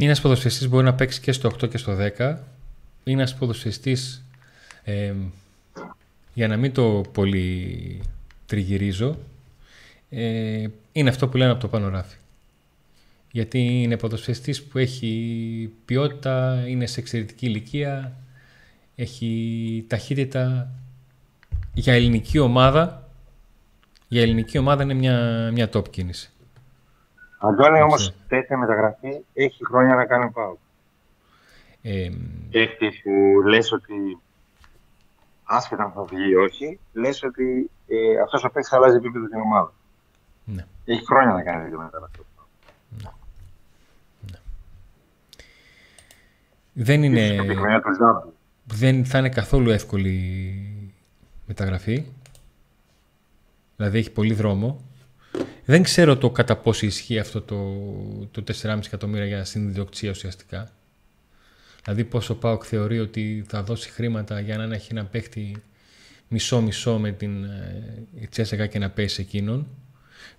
Είναι 0.00 0.08
ένας 0.08 0.20
ποδοσφαιριστής 0.20 0.66
που 0.68 0.74
μπορεί 0.74 0.84
να 0.84 0.94
παίξει 0.94 1.20
και 1.20 1.32
στο 1.32 1.50
8 1.62 1.68
και 1.70 1.78
στο 1.78 1.92
10. 1.92 1.98
Είναι 3.04 3.20
ένας 3.20 3.34
ποδοσφαιριστής 3.34 4.24
ε, 4.82 5.12
για 6.34 6.48
να 6.48 6.56
μην 6.56 6.72
το 6.72 7.02
πολύ 7.12 8.00
τριγυρίζω 8.46 9.18
ε, 10.10 10.66
είναι 10.92 11.08
αυτό 11.08 11.28
που 11.28 11.36
λένε 11.36 11.50
από 11.50 11.60
το 11.60 11.68
πάνω 11.68 11.88
ράφι. 11.88 12.16
Γιατί 13.30 13.58
είναι 13.82 13.96
ποδοσφαιριστής 13.96 14.62
που 14.62 14.78
έχει 14.78 15.72
ποιότητα, 15.84 16.64
είναι 16.66 16.86
σε 16.86 17.00
εξαιρετική 17.00 17.46
ηλικία, 17.46 18.16
έχει 18.96 19.84
ταχύτητα. 19.88 20.70
Για 21.74 21.94
ελληνική 21.94 22.38
ομάδα, 22.38 23.08
για 24.08 24.22
ελληνική 24.22 24.58
ομάδα 24.58 24.82
είναι 24.82 24.94
μια, 24.94 25.50
μια 25.52 25.70
top 25.72 25.90
κίνηση. 25.90 26.30
Αντώνη 27.42 27.80
όμως 27.80 28.14
τέτοια 28.28 28.56
μεταγραφή 28.56 29.24
έχει 29.34 29.66
χρόνια 29.66 29.94
να 29.94 30.06
κάνει 30.06 30.30
πάω. 30.30 30.56
Ε, 31.82 32.10
Έχει 32.50 33.02
που 33.02 33.40
λες 33.48 33.72
ότι 33.72 34.18
άσχετα 35.44 35.82
αν 35.82 35.92
θα 35.92 36.02
βγει 36.04 36.28
ή 36.28 36.34
όχι, 36.34 36.78
λες 36.92 37.22
ότι 37.22 37.70
ε, 37.86 38.20
αυτός 38.20 38.44
ο 38.44 38.50
παίκτης 38.50 38.72
αλλάζει 38.72 38.96
επίπεδο 38.96 39.26
την 39.26 39.40
ομάδα. 39.40 39.72
ναι. 40.44 40.66
Έχει 40.84 41.04
χρόνια 41.06 41.32
να 41.32 41.42
κάνει 41.42 41.62
τέτοια 41.62 41.78
μεταγραφή. 41.78 42.20
Δεν 46.72 47.02
είναι... 47.02 47.20
Ίσως 47.20 47.40
και 47.46 47.48
τη 47.48 47.56
χρονιά 47.56 47.80
του 47.80 47.94
Ζάμπη. 47.94 48.28
δεν 48.64 49.04
θα 49.04 49.18
είναι 49.18 49.28
καθόλου 49.28 49.70
εύκολη 49.70 50.94
μεταγραφή. 51.46 52.04
Δηλαδή 53.76 53.98
έχει 53.98 54.10
πολύ 54.12 54.34
δρόμο. 54.34 54.80
Δεν 55.64 55.82
ξέρω 55.82 56.16
το 56.16 56.30
κατά 56.30 56.56
πόσο 56.56 56.86
ισχύει 56.86 57.18
αυτό 57.18 57.40
το, 57.40 57.56
το 58.30 58.44
4,5 58.62 58.78
εκατομμύρια 58.86 59.26
για 59.26 59.44
συνδιοκτησία 59.44 60.10
ουσιαστικά. 60.10 60.72
Δηλαδή 61.84 62.04
πόσο 62.04 62.34
ο 62.34 62.36
ΠΑΟΚ 62.36 62.62
θεωρεί 62.66 63.00
ότι 63.00 63.44
θα 63.48 63.62
δώσει 63.62 63.90
χρήματα 63.90 64.40
για 64.40 64.56
να 64.56 64.74
έχει 64.74 64.88
ένα 64.90 65.04
παίχτη 65.04 65.62
μισό-μισό 66.28 66.98
με 66.98 67.12
την 67.12 67.44
ε, 67.44 68.26
Τσέσσεκα 68.30 68.66
και 68.66 68.78
να 68.78 68.90
πέσει 68.90 69.20
εκείνον. 69.20 69.66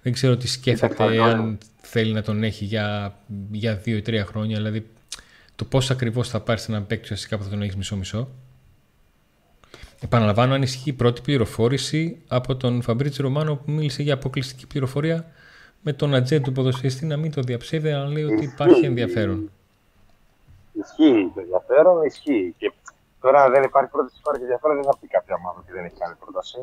Δεν 0.02 0.14
ξέρω 0.14 0.38
τι 0.38 0.48
σκέφτεται 0.48 0.94
Κοίταξε, 0.94 1.22
αν 1.22 1.58
θέλει 1.82 2.14
να 2.14 2.22
τον 2.22 2.44
έχει 2.44 2.66
για, 2.66 3.18
για 3.52 3.76
δύο 3.76 3.98
ή 3.98 4.02
τρία 4.02 4.26
χρόνια. 4.26 4.56
Δηλαδή 4.56 4.90
το 5.56 5.66
πώς 5.66 5.92
ακριβώς 5.92 6.30
θα 6.30 6.40
πάρεις 6.40 6.68
έναν 6.68 6.88
παίκτη 6.88 7.04
ουσιαστικά 7.04 7.38
που 7.38 7.44
θα 7.44 7.50
τον 7.50 7.62
έχεις 7.62 7.76
μισό-μισό. 7.76 8.30
Επαναλαμβάνω, 10.04 10.54
αν 10.54 10.62
ισχύει 10.62 10.90
η 10.90 10.94
πρώτη 10.94 11.22
πληροφόρηση 11.22 12.22
από 12.28 12.56
τον 12.56 12.82
Φαμπρίτσι 12.82 13.22
Ρωμάνο 13.22 13.56
που 13.56 13.72
μίλησε 13.72 14.02
για 14.02 14.14
αποκλειστική 14.14 14.68
πληροφορία 14.68 15.26
με 15.82 15.94
τον 15.94 16.16
ατζέντ 16.16 16.44
του 16.44 16.52
ποδοσφαιριστή 16.52 17.06
να 17.06 17.18
μην 17.18 17.32
το 17.32 17.42
διαψεύδει, 17.42 17.92
αλλά 17.92 18.08
λέει 18.08 18.24
ότι 18.24 18.44
υπάρχει 18.44 18.74
Ισχύει. 18.74 18.86
ενδιαφέρον. 18.86 19.52
Ισχύει 20.74 21.32
το 21.36 21.40
ενδιαφέρον, 21.40 22.04
ισχύει. 22.04 22.56
Και 22.58 22.72
τώρα 23.22 23.44
αν 23.44 23.52
δεν 23.52 23.64
υπάρχει 23.64 23.90
πρόταση, 23.92 24.16
υπάρχει 24.20 24.42
ενδιαφέρον, 24.42 24.76
δεν 24.76 24.86
θα 24.90 24.98
πει 25.00 25.08
κάποια 25.08 25.36
ομάδα 25.40 25.58
ότι 25.64 25.72
δεν 25.72 25.84
έχει 25.86 25.98
κάνει 26.04 26.16
πρόταση. 26.24 26.60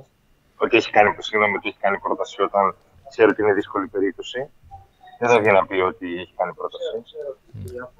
Ότι 0.57 0.77
έχει 0.77 0.91
κάνει, 0.91 1.09
συγγνώμη, 1.19 1.55
ότι 1.57 1.69
έχει 1.69 1.79
κάνει 1.81 1.99
πρόταση 1.99 2.43
όταν 2.43 2.77
ξέρει 3.09 3.31
ότι 3.31 3.43
είναι 3.43 3.53
δύσκολη 3.53 3.87
περίπτωση. 3.87 4.41
Δεν 5.21 5.29
θα 5.31 5.39
βγει 5.41 5.51
να 5.59 5.67
πει 5.67 5.77
ότι 5.93 6.07
έχει 6.23 6.35
κάνει 6.37 6.53
πρόταση. 6.61 6.95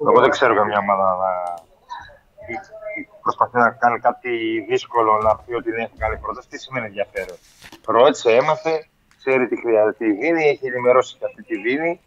Εγώ 0.09 0.19
δεν 0.23 0.29
ξέρω 0.29 0.55
καμιά 0.55 0.77
ομάδα 0.85 1.07
να 1.23 1.31
προσπαθεί 3.29 3.57
να 3.57 3.69
κάνει 3.69 3.99
κάτι 3.99 4.31
δύσκολο 4.69 5.11
να 5.21 5.35
πει 5.35 5.53
ότι 5.53 5.71
δεν 5.71 5.79
έχει 5.85 5.97
κάνει 5.97 6.17
πρόταση. 6.17 6.47
Τι 6.49 6.57
σημαίνει 6.57 6.85
ενδιαφέρον. 6.85 7.37
Ρώτησε, 7.85 8.29
έμαθε, 8.35 8.87
ξέρει 9.17 9.47
τι 9.47 9.55
χρειάζεται 9.63 10.05
η 10.05 10.11
δίνει, 10.11 10.43
έχει 10.43 10.65
ενημερώσει 10.67 11.17
και 11.17 11.25
αυτή 11.25 11.43
τη 11.43 11.55
δίνει, 11.61 12.01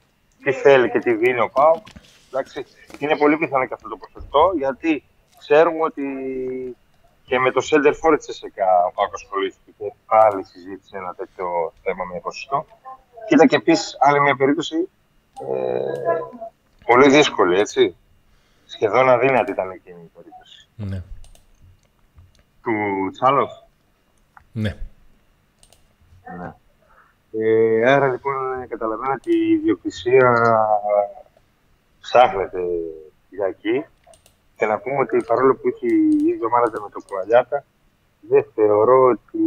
τι 0.45 0.53
θέλει 0.53 0.91
και 0.91 0.99
τι 0.99 1.13
δίνει 1.15 1.41
ο 1.41 1.49
Πάουκ. 1.49 1.87
Εντάξει, 2.29 2.65
είναι 2.99 3.17
πολύ 3.17 3.37
πιθανό 3.37 3.65
και 3.67 3.75
αυτό 3.75 3.89
το 3.89 3.97
ποσοστό, 3.97 4.53
γιατί 4.57 5.05
ξέρουμε 5.39 5.83
ότι 5.83 6.05
και 7.27 7.39
με 7.39 7.51
το 7.51 7.61
Center 7.71 7.95
for 8.01 8.17
της 8.19 8.29
ΕΣΕΚΑ 8.29 8.69
ο 8.89 8.91
Πάουκ 8.95 9.15
ασχολήθηκε 9.15 9.71
και 9.79 9.93
πάλι 10.07 10.45
συζήτησε 10.45 10.97
ένα 10.97 11.15
τέτοιο 11.15 11.73
θέμα 11.83 12.05
με 12.05 12.21
ποσοστό. 12.21 12.67
Και 13.27 13.35
ήταν 13.35 13.47
και 13.49 13.57
επίσης 13.57 13.97
άλλη 13.99 14.21
μια 14.21 14.37
περίπτωση 14.37 14.89
ε, 15.41 16.19
πολύ 16.85 17.09
δύσκολη, 17.09 17.59
έτσι. 17.59 17.97
Σχεδόν 18.67 19.09
αδύνατη 19.09 19.51
ήταν 19.51 19.71
εκείνη 19.71 20.03
η 20.03 20.11
περίπτωση. 20.17 20.42
Ναι. 20.77 21.03
Του 22.63 23.11
Τσάλοφ. 23.13 23.51
ναι. 24.53 24.77
Ναι. 26.39 26.55
Ε, 27.33 27.93
άρα 27.93 28.09
λοιπόν 28.09 28.69
καταλαβαίνω 28.69 29.13
ότι 29.13 29.37
η 29.37 29.53
ιδιοκτησία 29.53 30.57
ψάχνεται 32.01 32.61
για 33.31 33.47
εκεί 33.47 33.85
και 34.57 34.67
να 34.67 34.79
πούμε 34.79 34.99
ότι 34.99 35.25
παρόλο 35.25 35.55
που 35.55 35.69
έχει 35.69 35.87
η 35.87 36.27
ίδια 36.27 36.47
ομάδα 36.47 36.81
με 36.81 36.89
το 36.93 37.01
Κουαλιάτα 37.07 37.65
δεν 38.21 38.47
θεωρώ 38.55 39.03
ότι 39.03 39.43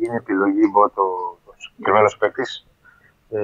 είναι 0.00 0.16
επιλογή 0.16 0.68
μπότο 0.72 1.02
ο 1.44 1.52
συγκεκριμένος 1.56 2.16
παίκτης 2.16 2.66
ε, 3.30 3.38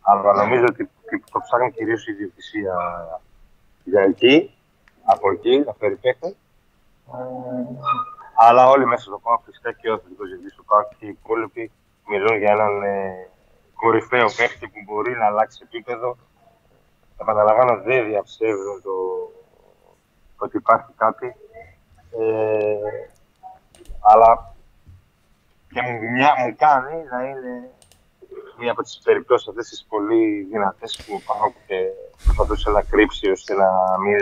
αλλά 0.00 0.32
νομίζω 0.44 0.64
ότι 0.68 0.90
το 1.06 1.40
ψάχνει 1.42 1.72
κυρίως 1.72 2.06
η 2.06 2.12
ιδιοκτησία 2.12 2.74
για 3.84 4.00
εκεί, 4.00 4.54
από 5.04 5.30
εκεί, 5.30 5.58
να 5.58 5.72
φέρει 5.72 5.96
παίκτη. 5.96 6.26
Ε, 6.26 7.16
αλλά 8.36 8.68
όλοι 8.68 8.86
μέσα 8.86 9.02
στο 9.02 9.18
ΠΑΟΚ, 9.18 9.40
φυσικά 9.44 9.72
και 9.72 9.90
ο 9.90 9.94
αθλητικό 9.94 10.24
διευθυντή 10.24 10.54
του 10.54 10.64
ΠΑΟΚ 10.64 10.88
και 10.98 11.06
οι 11.06 11.08
υπόλοιποι 11.08 11.70
μιλούν 12.08 12.36
για 12.36 12.50
έναν 12.50 12.82
ε, 12.82 13.28
κορυφαίο 13.74 14.26
παίκτη 14.36 14.68
που 14.68 14.80
μπορεί 14.86 15.16
να 15.16 15.26
αλλάξει 15.26 15.60
επίπεδο. 15.62 16.16
Επαναλαμβάνω, 17.20 17.82
δεν 17.82 18.06
διαψεύδουν 18.06 18.82
το 18.82 18.92
ότι 20.36 20.56
υπάρχει 20.56 20.92
κάτι. 20.96 21.36
Ε, 22.18 23.10
αλλά 24.00 24.54
και 25.72 25.80
μου, 25.80 26.10
μια, 26.10 26.34
μου 26.38 26.54
κάνει 26.56 27.04
να 27.10 27.28
είναι 27.28 27.70
μία 28.58 28.70
από 28.70 28.82
τις 28.82 29.00
περιπτώσεις 29.04 29.48
αυτές 29.48 29.68
τις 29.68 29.86
πολύ 29.88 30.42
δυνατές 30.50 31.02
που 31.06 31.14
ο 31.14 31.20
ΠΑΟΚ 31.26 31.54
προσπαθούσε 32.24 32.70
να 32.70 32.82
κρύψει 32.82 33.30
ώστε 33.30 33.54
να 33.54 33.70
μην 33.98 34.18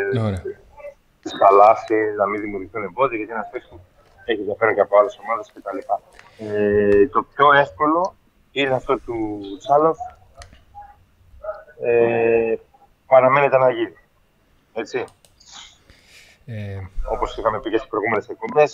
Ωραία. 1.19 1.23
τις 1.23 1.33
χαλάσει, 1.41 1.99
να 2.17 2.27
μην 2.27 2.41
δημιουργηθούν 2.41 2.83
εμπόδια, 2.83 3.17
γιατί 3.17 3.33
ένας 3.33 3.49
παίκτη 3.51 3.69
που 3.71 3.81
έχει 4.25 4.41
ενδιαφέρον 4.41 4.75
και 4.75 4.81
από 4.81 4.99
άλλες 4.99 5.19
ομάδες 5.23 5.53
κτλ. 5.55 5.79
Ε, 6.39 7.07
το 7.09 7.23
πιο 7.35 7.53
εύκολο 7.53 8.15
είναι 8.53 8.75
αυτό 8.75 8.99
του 8.99 9.41
Τσάλοφ. 9.59 9.99
Ε, 11.81 12.55
παραμένεται 13.07 13.59
να 13.59 13.71
γίνει. 13.71 13.97
Έτσι. 14.73 15.05
Ε, 16.47 16.81
Όπως 17.13 17.37
είχαμε 17.37 17.61
πει 17.61 17.71
και 17.71 17.77
στις 17.77 17.89
προηγούμενες 17.89 18.29
εκπομπές, 18.29 18.73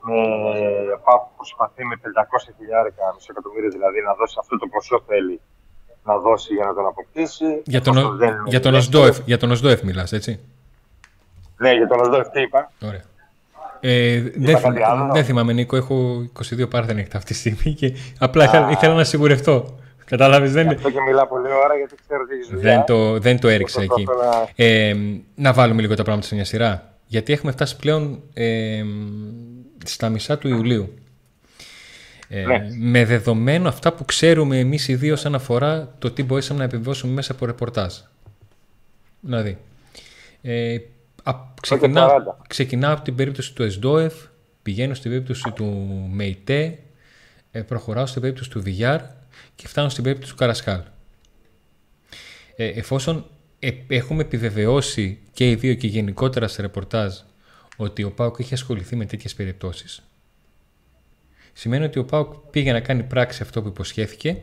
με 0.00 0.98
ΠΑΠ 1.04 1.22
προσπαθεί 1.36 1.84
με 1.84 1.96
500 1.96 2.52
χιλιάρικα, 2.56 3.12
μισό 3.14 3.26
εκατομμύριο 3.30 3.70
δηλαδή, 3.70 4.00
να 4.00 4.14
δώσει 4.14 4.36
αυτό 4.40 4.58
το 4.58 4.66
ποσό 4.66 5.02
θέλει 5.06 5.40
να 6.04 6.18
δώσει 6.18 6.54
για 6.54 6.64
να 6.64 6.74
τον 6.74 6.86
αποκτήσει. 6.86 7.62
για, 7.64 7.82
τον, 7.82 7.96
Όσο 7.96 8.16
δεν 8.16 8.28
είναι 8.28 8.42
για, 8.46 8.60
τον 8.60 8.74
εύκολο. 8.74 9.02
Οσδόεφ, 9.02 9.18
για 9.24 9.38
τον 9.38 9.50
Οσδόεφ 9.50 9.82
μιλάς, 9.82 10.12
έτσι. 10.12 10.40
Ναι, 11.58 11.72
για 11.72 11.86
τον 11.86 12.00
Οσδόεφ 12.00 12.28
τι 12.28 12.40
είπα. 12.40 12.72
Ωραία. 12.84 13.02
Ε, 13.80 14.20
δεν, 14.20 14.54
κάτι 14.54 14.58
θυμ- 14.62 14.82
άλλο; 14.84 15.12
δεν 15.12 15.24
θυμάμαι, 15.24 15.52
Νίκο. 15.52 15.76
Έχω 15.76 16.26
22 16.60 16.68
πάρθενεκτα 16.70 17.16
αυτή 17.18 17.32
τη 17.32 17.38
στιγμή 17.38 17.72
και 17.74 17.94
απλά 18.18 18.44
ήθελα, 18.44 18.70
ήθελα 18.70 18.94
να 18.94 19.04
σιγουρευτώ. 19.04 19.78
Κατάλαβες, 20.04 20.52
δεν, 20.52 20.66
Γι' 20.68 20.74
αυτό 20.74 20.90
και 20.90 21.00
μιλάω 21.00 21.26
πολύ 21.26 21.46
ώρα 21.64 21.76
γιατί 21.76 21.94
ξέρω 22.06 22.22
ότι 22.22 22.34
έχει 22.40 22.54
δουλειά. 22.54 22.74
δεν, 22.74 22.84
το, 22.84 23.18
δεν 23.18 23.40
το 23.40 23.48
έριξα 23.48 23.82
εκεί. 23.82 24.02
Προσπαθώ 24.02 24.30
να- 24.56 24.64
Ε, 24.64 24.96
να 25.34 25.52
βάλουμε 25.52 25.80
λίγο 25.80 25.94
τα 25.94 26.02
πράγματα 26.02 26.26
σε 26.26 26.34
μια 26.34 26.44
σειρά. 26.44 26.92
Γιατί 27.06 27.32
έχουμε 27.32 27.52
φτάσει 27.52 27.76
πλέον 27.76 28.22
ε, 28.34 28.82
στα 29.84 30.08
μισά 30.08 30.38
του 30.38 30.48
Ιουλίου. 30.48 30.94
Ε, 32.28 32.42
Ναι. 32.46 32.66
Με 32.78 33.04
δεδομένο 33.04 33.68
αυτά 33.68 33.92
που 33.92 34.04
ξέρουμε 34.04 34.58
εμείς 34.58 34.88
οι 34.88 34.94
δύο 34.94 35.12
όσον 35.14 35.34
αφορά 35.34 35.94
το 35.98 36.10
τι 36.10 36.22
μπορέσαμε 36.22 36.58
να 36.58 36.64
επιβιώσουμε 36.64 37.12
μέσα 37.12 37.32
από 37.32 37.46
ρεπορτάζ. 37.46 37.94
Δηλαδή, 39.20 39.58
ε, 40.42 40.76
α, 41.28 41.34
ξεκινάω, 41.60 42.08
40. 42.08 42.12
ξεκινάω 42.48 42.92
από 42.92 43.02
την 43.02 43.14
περίπτωση 43.14 43.54
του 43.54 43.62
ΕΣΔΟΕΦ, 43.62 44.14
πηγαίνω 44.62 44.94
στην 44.94 45.10
περίπτωση 45.10 45.50
του 45.54 45.64
ΜΕΙΤΕ, 46.10 46.78
ε, 47.50 47.62
προχωράω 47.62 48.06
στην 48.06 48.20
περίπτωση 48.20 48.50
του 48.50 48.62
Βιγιάρ 48.62 49.00
και 49.54 49.68
φτάνω 49.68 49.88
στην 49.88 50.04
περίπτωση 50.04 50.32
του 50.32 50.38
Καρασκάλ. 50.38 50.80
Ε, 52.56 52.66
εφόσον 52.66 53.26
ε, 53.58 53.70
έχουμε 53.88 54.22
επιβεβαιώσει 54.22 55.18
και 55.32 55.50
οι 55.50 55.54
δύο 55.54 55.74
και 55.74 55.86
γενικότερα 55.86 56.48
σε 56.48 56.62
ρεπορτάζ 56.62 57.14
ότι 57.76 58.02
ο 58.02 58.10
Πάουκ 58.10 58.38
έχει 58.38 58.54
ασχοληθεί 58.54 58.96
με 58.96 59.06
τέτοιες 59.06 59.34
περιπτώσεις, 59.34 60.02
σημαίνει 61.52 61.84
ότι 61.84 61.98
ο 61.98 62.04
Πάουκ 62.04 62.34
πήγε 62.34 62.72
να 62.72 62.80
κάνει 62.80 63.02
πράξη 63.02 63.42
αυτό 63.42 63.62
που 63.62 63.68
υποσχέθηκε, 63.68 64.42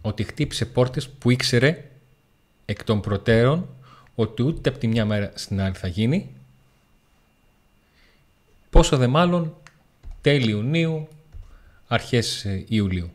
ότι 0.00 0.22
χτύπησε 0.22 0.64
πόρτες 0.64 1.08
που 1.08 1.30
ήξερε 1.30 1.84
εκ 2.64 2.84
των 2.84 3.00
προτέρων 3.00 3.68
ότι 4.16 4.42
ούτε 4.42 4.68
από 4.68 4.78
τη 4.78 4.86
μια 4.86 5.04
μέρα 5.04 5.30
στην 5.34 5.60
άλλη 5.60 5.74
θα 5.74 5.88
γίνει, 5.88 6.30
πόσο 8.70 8.96
δε 8.96 9.06
μάλλον 9.06 9.54
τέλη 10.20 10.50
Ιουνίου, 10.50 11.08
αρχές 11.88 12.44
ε, 12.44 12.64
Ιουλίου. 12.68 13.10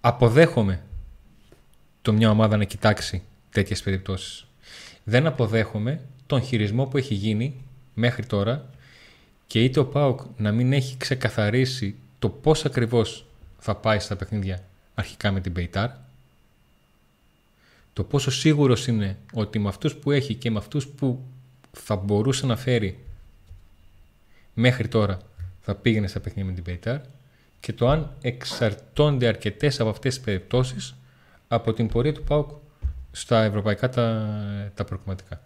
Αποδέχομαι 0.00 0.82
το 2.02 2.12
μια 2.12 2.30
ομάδα 2.30 2.56
να 2.56 2.64
κοιτάξει 2.64 3.22
τέτοιες 3.50 3.82
περιπτώσεις. 3.82 4.46
Δεν 5.04 5.26
αποδέχομαι 5.26 6.00
τον 6.26 6.42
χειρισμό 6.42 6.84
που 6.84 6.96
έχει 6.96 7.14
γίνει 7.14 7.54
μέχρι 7.94 8.26
τώρα 8.26 8.70
και 9.46 9.64
είτε 9.64 9.80
ο 9.80 9.86
ΠΑΟΚ 9.86 10.20
να 10.36 10.52
μην 10.52 10.72
έχει 10.72 10.96
ξεκαθαρίσει 10.96 11.94
το 12.18 12.28
πώς 12.28 12.64
ακριβώς 12.64 13.26
θα 13.58 13.74
πάει 13.76 13.98
στα 13.98 14.16
παιχνίδια 14.16 14.62
αρχικά 14.94 15.32
με 15.32 15.40
την 15.40 15.52
Πεϊτάρ, 15.52 15.90
το 17.96 18.04
πόσο 18.04 18.30
σίγουρος 18.30 18.86
είναι 18.86 19.18
ότι 19.32 19.58
με 19.58 19.68
αυτούς 19.68 19.94
που 19.94 20.10
έχει 20.10 20.34
και 20.34 20.50
με 20.50 20.58
αυτούς 20.58 20.86
που 20.88 21.24
θα 21.72 21.96
μπορούσε 21.96 22.46
να 22.46 22.56
φέρει 22.56 23.04
μέχρι 24.54 24.88
τώρα 24.88 25.18
θα 25.60 25.74
πήγαινε 25.74 26.06
στα 26.06 26.20
παιχνίδια 26.20 26.50
με 26.50 26.52
την 26.52 26.64
Πεϊτάρ 26.64 27.00
και 27.60 27.72
το 27.72 27.88
αν 27.88 28.16
εξαρτώνται 28.20 29.26
αρκετές 29.26 29.80
από 29.80 29.90
αυτές 29.90 30.14
τις 30.14 30.24
περιπτώσεις 30.24 30.94
από 31.48 31.72
την 31.72 31.88
πορεία 31.88 32.12
του 32.12 32.22
ΠΑΟΚ 32.22 32.50
στα 33.12 33.42
ευρωπαϊκά 33.42 33.88
τα, 33.88 34.28
τα 34.74 34.84
προκριματικά. 34.84 35.42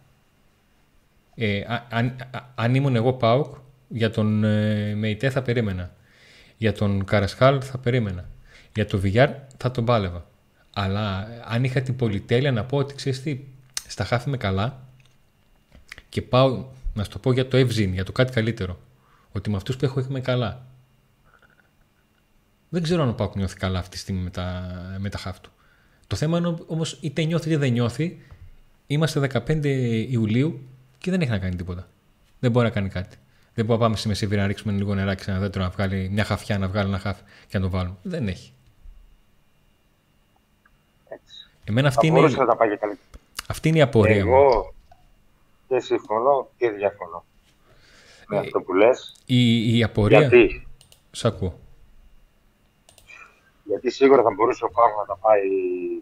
Ε, 1.35 1.63
αν, 1.89 2.17
αν 2.55 2.75
ήμουν 2.75 2.97
εγώ 2.97 3.13
ΠΑΟΚ, 3.13 3.55
για 3.89 4.11
τον 4.11 4.45
ε, 4.45 4.95
ΜΕΙΤΕ 4.95 5.31
θα 5.31 5.43
περίμενα. 5.43 5.95
Για 6.57 6.73
τον 6.73 7.05
Καρασχάλ 7.05 7.61
θα 7.65 7.79
περίμενα. 7.79 8.29
Για 8.75 8.87
τον 8.87 9.01
Βιγιάρ 9.01 9.31
θα 9.57 9.71
τον 9.71 9.85
πάλευα. 9.85 10.30
Αλλά 10.83 11.29
αν 11.45 11.65
είχα 11.65 11.81
την 11.81 11.97
πολυτέλεια 11.97 12.53
να 12.53 12.65
πω 12.65 12.77
ότι 12.77 12.95
ξέρεις 12.95 13.23
τι, 13.23 13.41
στα 13.89 14.05
χάφη 14.05 14.29
με 14.29 14.37
καλά 14.37 14.89
και 16.09 16.23
πάω 16.23 16.65
να 16.95 17.05
σου 17.05 17.11
το 17.11 17.19
πω 17.19 17.33
για 17.33 17.49
το 17.49 17.57
Ευζήν, 17.57 17.93
για 17.93 18.05
το 18.05 18.13
κάτι 18.13 18.33
καλύτερο. 18.33 18.81
Ότι 19.33 19.51
με 19.51 19.57
αυτούς 19.57 19.77
που 19.77 19.85
έχω 19.85 20.01
είμαι 20.01 20.21
καλά. 20.21 20.67
Δεν 22.69 22.83
ξέρω 22.83 23.03
αν 23.03 23.09
ο 23.09 23.13
Πάουκ 23.13 23.37
νιώθει 23.37 23.57
καλά 23.57 23.79
αυτή 23.79 23.91
τη 23.91 23.99
στιγμή 23.99 24.21
με 24.21 24.31
τα, 24.31 24.77
με 24.99 25.09
τα 25.09 25.19
χάφ 25.19 25.41
του. 25.41 25.51
Το 26.07 26.17
θέμα 26.17 26.39
είναι 26.39 26.57
όμως 26.67 26.99
είτε 27.01 27.23
νιώθει 27.23 27.49
είτε 27.49 27.59
δεν 27.59 27.73
νιώθει. 27.73 28.23
Είμαστε 28.87 29.31
15 29.47 29.65
Ιουλίου 30.09 30.69
και 30.99 31.11
δεν 31.11 31.21
έχει 31.21 31.31
να 31.31 31.39
κάνει 31.39 31.57
τίποτα. 31.57 31.89
Δεν 32.39 32.51
μπορεί 32.51 32.67
να 32.67 32.73
κάνει 32.73 32.89
κάτι. 32.89 33.17
Δεν 33.55 33.65
μπορεί 33.65 33.79
να 33.79 33.85
πάμε 33.85 33.97
στη 33.97 34.09
μεσήβη 34.09 34.37
να 34.37 34.47
ρίξουμε 34.47 34.73
λίγο 34.73 34.95
νεράκι 34.95 35.23
σε 35.23 35.31
ένα 35.31 35.41
δέντρο 35.41 35.63
να 35.63 35.69
βγάλει 35.69 36.09
μια 36.13 36.25
χαφιά, 36.25 36.59
να 36.59 36.69
βγάλει 36.69 36.89
ένα 36.89 36.99
χάφ 36.99 37.19
και 37.49 37.59
να 37.59 37.65
το 37.65 37.71
βάλουμε. 37.71 37.97
Δεν 38.03 38.29
έχει. 38.29 38.53
Έτσι. 41.09 41.49
Εμένα 41.71 41.89
αυτή 41.89 42.07
είναι, 42.07 42.21
να 42.21 42.47
τα 42.47 42.57
πάει 42.57 42.69
καλύτερα. 42.69 42.97
αυτή 43.49 43.69
είναι 43.69 43.79
η 43.79 43.81
απορία 43.83 44.17
Εγώ 44.17 44.43
μου. 44.45 44.73
και 45.69 45.81
συμφωνώ 45.81 46.49
και 46.57 46.71
διαφωνώ 46.71 47.25
με 48.29 48.37
Ε, 48.37 48.41
αυτό 48.41 48.61
που 48.61 48.73
λες. 48.75 49.17
Η, 49.27 49.77
η 49.79 49.83
απορία. 49.83 50.19
Γιατί, 50.21 50.67
Σ' 51.11 51.25
ακούω. 51.25 51.59
γιατί 53.65 53.91
σίγουρα 53.91 54.23
θα 54.23 54.31
μπορούσε 54.31 54.65
ο 54.65 54.71
Παύλος 54.71 54.97
να 54.99 55.05
τα 55.15 55.17
πάει 55.21 55.49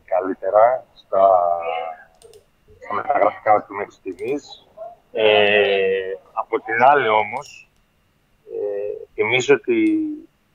καλύτερα 0.04 0.87
στα, 0.94 1.22
στα 2.85 2.94
μεταγραφικά 2.94 3.64
του 3.68 3.74
μέχρι 3.74 3.92
στιγμής. 3.92 4.66
Ε, 5.12 6.12
από 6.33 6.61
την 6.61 6.83
άλλη 6.83 7.09
όμως, 7.09 7.70
ε, 8.52 9.07
θυμίζω 9.14 9.54
ότι 9.54 9.76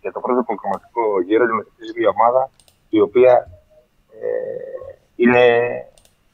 για 0.01 0.11
το 0.11 0.19
πρώτο 0.19 0.43
προγραμματικό 0.43 1.21
γύρο 1.21 1.43
αντιμετωπίζει 1.43 1.93
μια 1.99 2.09
ομάδα 2.09 2.49
η 2.89 2.99
οποία 2.99 3.33
ε, 4.21 4.72
είναι 5.15 5.41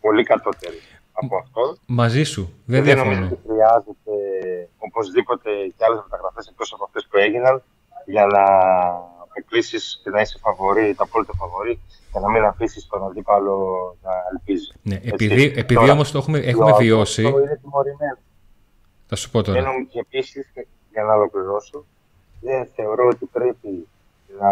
πολύ 0.02 0.24
κατώτερη 0.24 0.80
από 1.12 1.38
αυτό. 1.38 1.78
Μαζί 1.86 2.24
σου. 2.24 2.54
Δεν 2.66 2.84
δεν 2.84 2.98
νομίζω 2.98 3.16
διαφωνώ. 3.20 3.36
ότι 3.42 3.48
χρειάζεται 3.48 4.14
οπωσδήποτε 4.78 5.50
και 5.78 5.84
άλλες 5.86 6.00
μεταγραφές 6.04 6.48
εκτός 6.48 6.74
από 6.74 6.84
αυτές 6.84 7.08
που 7.10 7.18
έγιναν 7.18 7.64
για 8.06 8.26
να 8.26 8.44
αποκλείσει 9.24 9.78
και 10.04 10.10
να 10.10 10.22
είσαι 10.22 10.38
φαβορή, 10.42 10.96
το 10.96 11.04
απόλυτο 11.04 11.34
φαβορή 11.34 11.80
και 12.14 12.20
να 12.20 12.30
μην 12.30 12.44
αφήσεις 12.44 12.88
τον 12.88 13.06
αντίπαλο 13.06 13.58
να 14.04 14.12
ελπίζει. 14.32 14.72
Ναι, 14.82 14.96
Έτσι. 14.96 15.10
επειδή, 15.10 15.44
επειδή 15.44 15.74
Τώρα, 15.80 15.92
όμως 15.92 16.12
το 16.12 16.18
έχουμε, 16.18 16.38
έχουμε 16.40 16.72
το 16.72 16.78
βιώσει, 16.78 17.26
Αυτό 17.26 17.40
είναι 17.40 17.60
τιμωρημένο. 17.62 18.18
θα 19.08 19.16
σου 19.16 19.30
πω 19.32 19.42
τώρα. 19.42 19.62
Δεν 19.62 19.70
νομίζω 19.70 19.88
και 19.90 20.00
επίσης, 20.00 20.52
για 20.92 21.04
να 21.04 21.14
ολοκληρώσω, 21.14 21.86
δεν 22.42 22.68
θεωρώ 22.76 23.08
ότι 23.08 23.26
πρέπει 23.26 23.88
να 24.40 24.50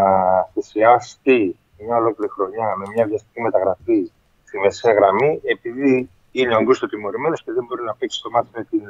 θυσιαστεί 0.54 1.56
μια 1.78 1.96
ολόκληρη 1.98 2.32
χρονιά 2.32 2.76
με 2.78 2.86
μια 2.96 3.06
βιαστική 3.06 3.42
μεταγραφή 3.42 4.12
στη 4.48 4.58
μεσαία 4.60 4.94
γραμμή, 4.94 5.40
επειδή 5.44 6.10
είναι 6.32 6.54
ο 6.54 6.58
Αγκούστο 6.58 6.88
τιμωρημένος 6.88 7.44
και 7.44 7.52
δεν 7.52 7.66
μπορεί 7.66 7.84
να 7.84 7.96
παίξει 7.96 8.22
το 8.22 8.30
μάτι 8.30 8.48
με 8.56 8.64
την 8.64 8.82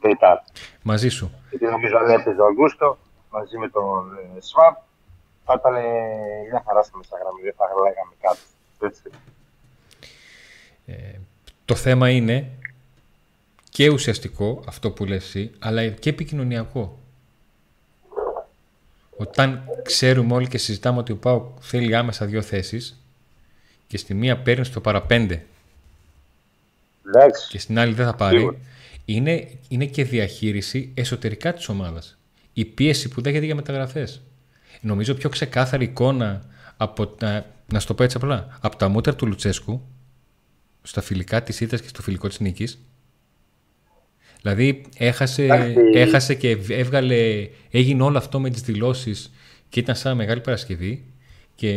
Βεϊτάρ. 0.00 0.38
Μαζί 0.82 1.08
σου. 1.08 1.30
Γιατί 1.50 1.64
νομίζω 1.64 1.96
αν 1.96 2.10
έπαιζε 2.10 2.40
ο 2.40 2.46
Αγκούστο 2.46 2.98
μαζί 3.30 3.58
με 3.58 3.68
τον 3.68 4.18
ε, 4.36 4.40
Σβάμπ, 4.40 4.74
θα 5.44 5.54
ήταν 5.58 5.74
ε, 5.74 5.80
μια 6.50 6.62
χαρά 6.66 6.82
στη 6.82 6.96
μεσαία 6.96 7.18
γραμμή, 7.22 7.42
δεν 7.42 7.54
θα 7.56 7.64
λέγαμε 7.82 8.14
κάτι. 8.20 8.44
Έτσι. 8.80 9.02
Ε, 10.86 11.18
το 11.64 11.74
θέμα 11.74 12.10
είναι 12.10 12.50
και 13.70 13.88
ουσιαστικό 13.88 14.62
αυτό 14.66 14.90
που 14.90 15.04
λες 15.04 15.24
εσύ, 15.24 15.52
αλλά 15.58 15.88
και 15.88 16.10
επικοινωνιακό. 16.10 16.98
Όταν 19.16 19.62
ξέρουμε 19.82 20.34
όλοι 20.34 20.48
και 20.48 20.58
συζητάμε 20.58 20.98
ότι 20.98 21.12
ο 21.12 21.16
Πάο 21.16 21.52
θέλει 21.60 21.96
άμεσα 21.96 22.26
δύο 22.26 22.42
θέσεις 22.42 22.99
και 23.90 23.96
στη 23.98 24.14
μία 24.14 24.36
παίρνεις 24.38 24.70
το 24.70 24.80
παραπέντε 24.80 25.44
Εντάξει. 27.06 27.48
και 27.50 27.58
στην 27.58 27.78
άλλη 27.78 27.92
δεν 27.92 28.06
θα 28.06 28.14
πάρει, 28.14 28.36
Σίγουρα. 28.36 28.56
είναι, 29.04 29.48
είναι 29.68 29.86
και 29.86 30.04
διαχείριση 30.04 30.90
εσωτερικά 30.94 31.52
της 31.52 31.68
ομάδας. 31.68 32.18
Η 32.52 32.64
πίεση 32.64 33.08
που 33.08 33.20
δέχεται 33.20 33.44
για 33.44 33.54
μεταγραφές. 33.54 34.22
Νομίζω 34.80 35.14
πιο 35.14 35.28
ξεκάθαρη 35.28 35.84
εικόνα 35.84 36.44
από, 36.76 37.06
τα- 37.06 37.46
να 37.72 37.80
σου 37.80 37.86
το 37.86 37.94
πω 37.94 38.02
έτσι 38.02 38.16
απλά, 38.16 38.58
από 38.60 38.76
τα 38.76 38.88
μούτρα 38.88 39.14
του 39.14 39.26
Λουτσέσκου 39.26 39.82
στα 40.82 41.00
φιλικά 41.00 41.42
της 41.42 41.60
Ήττας 41.60 41.80
και 41.80 41.88
στο 41.88 42.02
φιλικό 42.02 42.28
της 42.28 42.40
νίκης. 42.40 42.78
Δηλαδή 44.42 44.82
έχασε, 44.96 45.44
Εντάξει. 45.44 45.74
έχασε 45.94 46.34
και 46.34 46.50
έβγαλε, 46.68 47.48
έγινε 47.70 48.02
όλο 48.02 48.18
αυτό 48.18 48.40
με 48.40 48.50
τις 48.50 48.62
δηλώσεις 48.62 49.30
και 49.68 49.80
ήταν 49.80 49.94
σαν 49.96 50.16
μεγάλη 50.16 50.40
Παρασκευή 50.40 51.04
και 51.54 51.72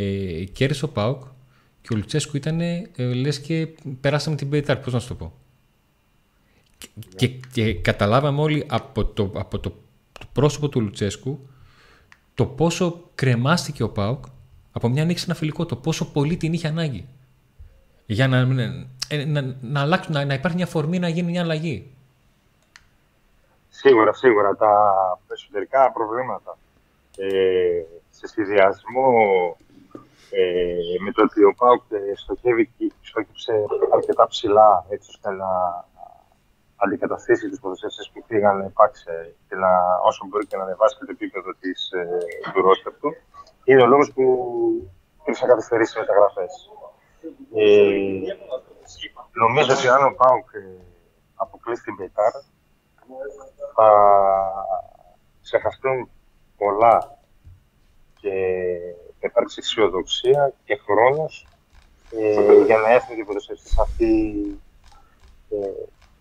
κέρδισε 0.54 0.86
ο 0.86 0.89
ΠΑΟΚ 0.89 1.23
και 1.83 1.93
ο 1.93 1.95
Λουτσέσκου 1.95 2.37
ήταν 2.37 2.61
ε, 2.61 2.89
λες 2.95 3.39
και 3.39 3.67
περάσαμε 4.01 4.35
την 4.35 4.49
Πεϊτάρ, 4.49 4.77
πώς 4.77 4.93
να 4.93 4.99
σου 4.99 5.07
το 5.07 5.15
πω. 5.15 5.33
Και, 7.15 7.27
και 7.27 7.73
καταλάβαμε 7.73 8.41
όλοι 8.41 8.65
από 8.69 9.05
το, 9.05 9.31
από 9.35 9.59
το, 9.59 9.69
το 10.11 10.25
πρόσωπο 10.33 10.69
του 10.69 10.81
Λουτσέσκου 10.81 11.47
το 12.33 12.45
πόσο 12.45 13.09
κρεμάστηκε 13.15 13.83
ο 13.83 13.89
ΠΑΟΚ 13.89 14.23
από 14.71 14.89
μια 14.89 15.05
νίκη 15.05 15.19
σε 15.19 15.25
ένα 15.25 15.35
φιλικό, 15.35 15.65
το 15.65 15.75
πόσο 15.75 16.11
πολύ 16.11 16.37
την 16.37 16.53
είχε 16.53 16.67
ανάγκη. 16.67 17.07
Για 18.05 18.27
να, 18.27 18.37
ε, 19.07 19.25
να, 19.25 19.55
να, 19.61 19.81
αλλάξουν, 19.81 20.13
να, 20.13 20.25
να 20.25 20.33
υπάρχει 20.33 20.57
μια 20.57 20.67
φορμή 20.67 20.99
να 20.99 21.07
γίνει 21.07 21.31
μια 21.31 21.41
αλλαγή. 21.41 21.91
Σίγουρα, 23.69 24.13
σίγουρα. 24.13 24.55
Τα 24.55 24.71
εσωτερικά 25.33 25.91
προβλήματα 25.91 26.57
ε, 27.17 27.83
σε 28.09 28.27
συνδυασμό 28.27 29.11
ε, 29.59 29.62
με 31.03 31.11
το 31.11 31.21
ότι 31.23 31.43
ο 31.43 31.53
ΠΑΟΚ 31.53 31.83
ε, 31.91 32.15
στοχεύει 32.15 32.65
και 32.77 32.91
στόχεψε 33.01 33.65
αρκετά 33.93 34.27
ψηλά 34.27 34.85
έτσι 34.89 35.09
ώστε 35.09 35.29
να 35.31 35.49
αντικαταστήσει 36.75 37.49
τους 37.49 37.59
ποδοσφαιριστές 37.59 38.09
που 38.13 38.23
πήγαν 38.27 38.61
επάξε 38.61 39.35
και 39.47 39.55
να, 39.55 39.69
όσο 40.03 40.25
μπορεί 40.29 40.45
και 40.45 40.57
να 40.57 40.63
ανεβάσει 40.63 40.97
και 40.97 41.05
το 41.05 41.11
επίπεδο 41.11 41.51
της, 41.59 41.91
ε, 41.91 42.17
του 42.53 42.61
ρόστερ 42.61 42.93
του, 42.93 43.15
είναι 43.63 43.81
ο 43.81 43.85
λόγος 43.85 44.11
που 44.13 44.23
ήρθε 45.25 45.45
να 45.45 45.51
καθυστερήσει 45.53 45.99
μεταγραφές. 45.99 46.69
Ε, 47.53 48.19
νομίζω 49.31 49.73
ότι 49.73 49.87
αν 49.87 50.05
ο 50.05 50.13
ΠΑΟΚ 50.17 50.47
ε, 50.53 50.83
αποκλείσει 51.35 51.83
την 51.83 51.95
Πεϊτάρ, 51.95 52.31
θα 53.75 53.89
ξεχαστούν 55.41 56.09
πολλά 56.57 57.17
και 58.19 58.35
θα 59.23 59.29
υπάρξει 59.31 59.59
αισιοδοξία 59.62 60.53
και 60.65 60.75
χρόνος 60.75 61.47
ε, 62.12 62.63
για 62.65 62.77
να 62.77 62.89
έρθουν 62.91 63.15
και 63.15 63.21
οι 63.21 63.25
ποδοσφαιριστές 63.25 63.79
αυτοί 63.79 64.12
ε, 65.49 65.55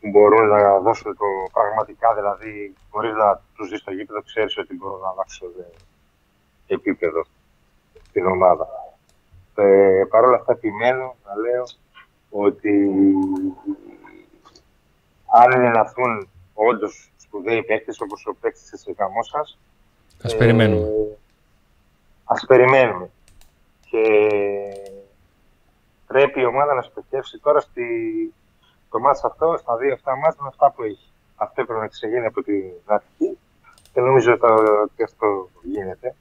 που 0.01 0.09
μπορούν 0.09 0.49
να 0.49 0.79
δώσουν 0.79 1.17
το 1.17 1.27
πραγματικά, 1.53 2.15
δηλαδή 2.15 2.75
μπορεί 2.91 3.13
να 3.13 3.43
τους 3.55 3.69
δεις 3.69 3.81
στο 3.81 3.91
γήπεδο, 3.93 4.23
ξέρεις 4.23 4.59
ότι 4.59 4.75
μπορούν 4.75 5.01
να 5.01 5.09
αλλάξουν 5.09 5.49
ε, 5.59 6.75
επίπεδο 6.75 7.25
στην 8.09 8.27
ομάδα. 8.27 8.67
Ε, 9.55 10.03
Παρ' 10.09 10.25
όλα 10.25 10.37
αυτά 10.37 10.53
επιμένω 10.53 11.17
να 11.27 11.37
λέω 11.37 11.65
ότι 12.31 12.91
αν 15.27 15.53
ενεναθούν 15.53 16.29
όντως 16.55 17.13
σπουδαίοι 17.17 17.63
παίκτες 17.63 18.01
όπως 18.01 18.27
ο 18.27 18.35
παίκτης 18.41 18.71
της 18.71 18.95
γαμό 18.99 19.23
σα, 19.23 19.71
Ας 20.27 20.37
περιμένουμε. 20.37 21.17
Ας 22.33 22.45
περιμένουμε. 22.47 23.11
Και 23.91 24.03
πρέπει 26.07 26.41
η 26.41 26.45
ομάδα 26.45 26.75
να 26.75 26.83
σπεχτεύσει 26.83 27.39
τώρα 27.39 27.61
στη, 27.61 27.85
το 28.91 28.99
μάτς 28.99 29.25
αυτό, 29.25 29.57
στα 29.61 29.77
δύο 29.77 29.93
αυτά 29.93 30.17
μάτς 30.17 30.37
με 30.37 30.49
αυτά 30.49 30.71
που 30.71 30.83
έχει. 30.83 31.13
Αυτό 31.37 31.61
έπρεπε 31.61 31.81
να 31.81 31.87
ξεγίνει 31.87 32.27
από 32.27 32.43
την 32.43 32.73
αρχή 32.87 33.39
και 33.93 34.01
νομίζω 34.01 34.33
ότι 34.33 35.03
αυτό 35.03 35.49
γίνεται. 35.63 36.15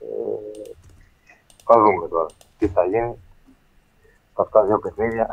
Ε, 0.00 0.70
θα 1.64 1.80
δούμε 1.80 2.08
τώρα 2.08 2.26
τι 2.58 2.68
θα 2.68 2.84
γίνει 2.84 3.18
στα 4.32 4.42
αυτά 4.42 4.64
δύο 4.64 4.78
παιχνίδια. 4.78 5.28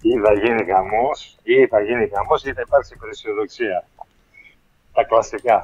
ή 0.00 0.18
θα 0.18 0.32
γίνει 0.32 0.64
χαμό, 0.64 1.10
ή 1.42 1.66
θα 1.66 1.80
γίνει 1.80 2.08
χαμό, 2.08 2.34
ή 2.44 2.52
θα 2.52 2.60
υπάρξει 2.60 2.94
υπεραισιοδοξία. 2.94 3.84
Τα 4.92 5.04
κλασικά. 5.04 5.62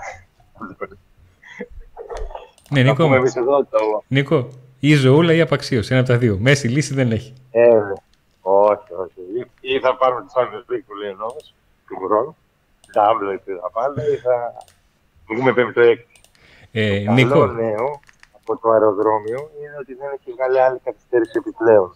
Ναι, 2.70 2.82
Νίκο, 2.82 3.04
πούμε 3.04 3.16
εμείς 3.16 3.36
εδώ 3.36 3.64
το... 3.64 4.02
Νίκο, 4.08 4.48
ή 4.80 4.94
ζωούλα 4.94 5.32
ή 5.32 5.40
απαξίωση. 5.40 5.92
Ένα 5.92 6.00
από 6.00 6.10
τα 6.10 6.18
δύο. 6.18 6.38
Μέση 6.40 6.68
λύση 6.68 6.94
δεν 6.94 7.12
έχει. 7.12 7.32
Ε, 7.50 7.68
ναι. 7.68 7.92
όχι, 8.40 8.92
όχι. 9.02 9.46
Ή 9.60 9.80
θα 9.80 9.96
πάρουμε 9.96 10.20
τη 10.20 10.26
Champions 10.36 10.72
League 10.72 10.84
που 10.86 10.94
λέει 10.94 11.10
ο 11.10 11.16
νόμος 11.16 11.54
του 11.86 11.96
χρόνου. 12.06 12.36
Double 12.94 13.38
θα 13.60 13.70
πάνε 13.70 14.02
ή 14.02 14.16
θα 14.16 14.54
βγούμε 15.28 15.52
πέμπτο 15.52 15.80
έκτη. 15.80 16.20
Ε, 16.72 17.04
το 17.04 17.12
Νίκο, 17.12 17.28
καλό 17.28 17.46
νέο 17.46 18.00
από 18.36 18.56
το 18.62 18.70
αεροδρόμιο 18.70 19.50
είναι 19.58 19.76
ότι 19.80 19.94
δεν 19.94 20.08
έχει 20.18 20.32
βγάλει 20.36 20.60
άλλη 20.60 20.78
καθυστέρηση 20.84 21.32
επιπλέον. 21.38 21.90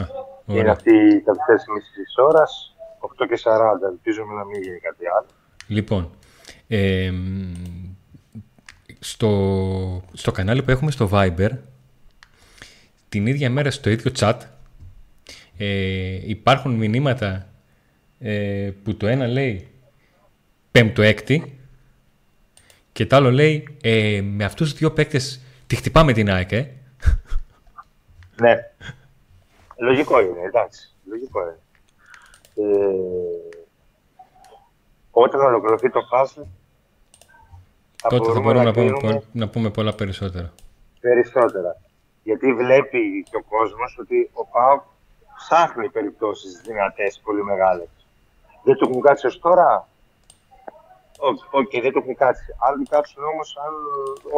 Α, 0.00 0.04
Είναι 0.46 0.58
ωραία. 0.60 0.72
αυτή 0.72 0.94
η 0.94 1.20
καθυστέρηση 1.20 1.70
μισής 1.72 2.14
ώρας, 2.16 2.76
8 3.00 3.26
και 3.28 3.38
40. 3.44 3.88
Ελπίζουμε 3.92 4.34
να 4.34 4.44
μην 4.44 4.62
γίνει 4.62 4.78
κάτι 4.78 5.04
άλλο. 5.16 5.30
Λοιπόν, 5.66 6.10
ε, 6.68 7.10
μ, 7.10 7.79
στο, 9.00 10.02
στο 10.12 10.32
κανάλι 10.32 10.62
που 10.62 10.70
έχουμε 10.70 10.90
στο 10.90 11.08
Viber, 11.12 11.50
την 13.08 13.26
ίδια 13.26 13.50
μέρα 13.50 13.70
στο 13.70 13.90
ίδιο 13.90 14.12
chat, 14.18 14.36
ε, 15.56 16.28
υπάρχουν 16.28 16.74
μηνύματα 16.74 17.46
ε, 18.18 18.70
που 18.82 18.96
το 18.96 19.06
ένα 19.06 19.26
λέει 19.26 19.68
πέμπτο 20.70 21.02
έκτη 21.02 21.58
και 22.92 23.06
το 23.06 23.16
άλλο 23.16 23.30
λέει 23.30 23.76
ε, 23.82 24.20
με 24.22 24.44
αυτούς 24.44 24.70
τους 24.70 24.78
δύο 24.78 24.92
παίκτες 24.92 25.40
τη 25.66 25.76
χτυπάμε 25.76 26.12
την 26.12 26.30
ΑΕΚ, 26.30 26.52
ε. 26.52 26.74
Ναι. 28.40 28.54
Λογικό 29.76 30.20
είναι, 30.20 30.40
εντάξει. 30.46 30.94
Λογικό 31.04 31.40
είναι. 31.40 31.58
Ε, 32.54 33.60
όταν 35.10 35.40
ολοκληρωθεί 35.40 35.90
το 35.90 36.00
puzzle, 36.12 36.44
θα 38.00 38.08
Τότε 38.08 38.32
θα 38.32 38.40
μπορούμε 38.40 38.62
μπορούμε 38.62 38.64
να, 38.64 38.72
πούμε, 38.72 38.90
κρίνουμε 38.90 39.14
πο- 39.18 39.24
να 39.32 39.48
πούμε 39.48 39.70
πολλά 39.70 39.94
περισσότερα. 39.94 40.52
περισσότερα. 41.00 41.76
Γιατί 42.22 42.54
βλέπει 42.54 43.26
και 43.30 43.36
ο 43.36 43.42
κόσμος 43.42 43.98
ότι 44.00 44.30
ο 44.32 44.46
ΠΑΟΚ 44.46 44.82
ψάχνει 45.36 45.88
περιπτώσεις 45.88 46.60
δυνατές, 46.66 47.20
πολύ 47.24 47.44
μεγάλες. 47.44 47.88
Δεν 48.62 48.74
του 48.76 48.88
έχουν 48.88 49.02
κάτσει 49.02 49.26
ως 49.26 49.38
τώρα; 49.38 49.88
Όχι, 51.18 51.42
okay, 51.50 51.80
δεν 51.82 51.92
του 51.92 51.98
έχουν 51.98 52.14
κάτσει. 52.16 52.44
Αν 52.66 52.72
του 52.78 52.86
κάτσουν 52.90 53.24
όμως, 53.24 53.56
αν 53.64 53.72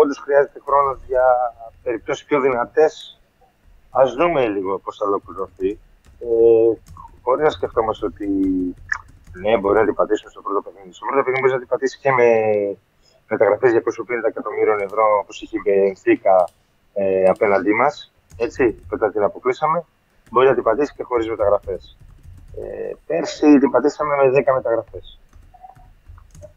όντως 0.01 0.19
χρειάζεται 0.19 0.61
χρόνος 0.67 0.99
για 1.07 1.25
περιπτώσεις 1.83 2.25
πιο 2.25 2.41
δυνατές, 2.41 3.21
ας 3.91 4.15
δούμε 4.15 4.47
λίγο 4.49 4.79
πώς 4.79 4.97
θα 4.97 5.07
ολοκληρωθεί. 5.07 5.71
Ε, 6.21 6.27
μπορεί 7.23 7.43
να 7.43 7.51
σκεφτόμαστε 7.51 8.07
ότι 8.07 8.27
ναι, 9.43 9.57
μπορεί 9.59 9.79
να 9.79 9.85
την 9.85 9.95
πατήσουμε 9.95 10.31
στο 10.31 10.41
πρώτο 10.43 10.61
παιχνίδι. 10.63 10.93
Στο 10.95 11.07
πρώτο 11.07 11.23
παιχνίδι 11.23 11.41
μπορεί 11.41 11.53
να 11.53 11.59
την 11.59 11.69
πατήσει 11.69 11.99
και 11.99 12.11
με 12.13 12.29
μεταγραφές 13.35 13.71
250 13.73 14.29
εκατομμύριων 14.33 14.79
ευρώ, 14.81 15.05
όπως 15.23 15.43
είχε 15.43 15.57
η 15.59 15.63
Μπενφίκα 15.65 16.49
ε, 16.93 17.29
απέναντί 17.35 17.75
μας. 17.81 18.13
Έτσι, 18.37 18.63
όταν 18.93 19.13
την 19.13 19.23
αποκλείσαμε, 19.23 19.85
μπορεί 20.31 20.47
να 20.49 20.55
την 20.55 20.63
πατήσει 20.63 20.95
και 20.97 21.03
χωρίς 21.03 21.29
μεταγραφές. 21.29 21.97
Ε, 22.61 22.93
πέρσι 23.07 23.59
την 23.59 23.71
πατήσαμε 23.71 24.15
με 24.17 24.25
10 24.47 24.53
μεταγραφές. 24.55 25.21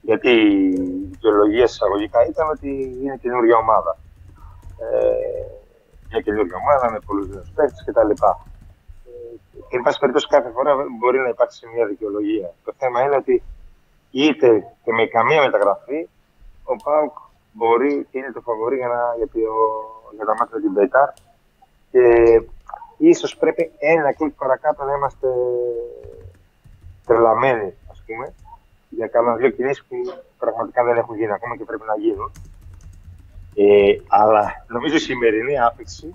Γιατί 0.02 0.30
η 0.30 1.08
δικαιολογία 1.12 1.64
εισαγωγικά 1.64 2.26
ήταν 2.32 2.50
ότι 2.50 2.70
είναι 3.02 3.18
καινούργια 3.22 3.58
ομάδα. 3.58 3.98
Ε, 4.80 5.66
μια 6.10 6.22
καινούργια 6.22 6.58
ομάδα 6.64 6.92
με 6.92 7.00
πολλούς 7.06 7.28
νέους 7.30 7.50
παίκτες 7.56 7.84
κτλ. 7.86 8.12
Ε, 8.12 8.32
Και 9.70 9.76
εν 9.78 9.82
πάση 9.82 10.00
περιπτώσει 10.00 10.28
κάθε 10.28 10.50
φορά 10.50 10.76
μπορεί 11.00 11.20
να 11.20 11.30
υπάρξει 11.30 11.68
μια 11.74 11.86
δικαιολογία. 11.86 12.54
Το 12.64 12.72
θέμα 12.78 13.02
είναι 13.02 13.16
ότι 13.16 13.44
είτε 14.12 14.50
και 14.84 14.92
με 14.92 15.06
καμία 15.06 15.42
μεταγραφή 15.42 16.08
ο 16.66 16.76
Πάουκ 16.84 17.18
μπορεί 17.52 18.08
και 18.12 18.18
είναι 18.18 18.32
το 18.32 18.42
φαβορή 18.42 18.76
για, 18.76 18.88
να, 18.88 19.02
για, 19.18 19.28
το, 19.28 19.40
για 20.16 20.26
τα 20.26 20.36
μάτια 20.40 20.60
την 20.60 20.72
Μπετάρ 20.72 21.10
και 21.92 22.04
ίσως 22.98 23.38
πρέπει 23.38 23.72
ένα 23.80 24.14
κλικ 24.14 24.34
παρακάτω 24.34 24.84
να 24.84 24.94
είμαστε 24.96 25.28
τρελαμένοι 27.06 27.74
ας 27.92 28.04
πούμε 28.06 28.34
για 28.90 29.08
κάνα 29.08 29.36
δύο 29.36 29.50
κινήσεις 29.50 29.84
που 29.86 29.96
πραγματικά 30.40 30.84
δεν 30.84 30.98
έχουν 30.98 31.16
γίνει 31.16 31.32
ακόμα 31.32 31.58
και 31.58 31.64
πρέπει 31.64 31.84
να 31.88 31.98
γίνουν. 31.98 32.32
Ε, 33.56 33.96
αλλά 34.08 34.66
νομίζω 34.68 34.96
η 34.96 35.00
σημερινή 35.00 35.60
άφηξη 35.60 36.14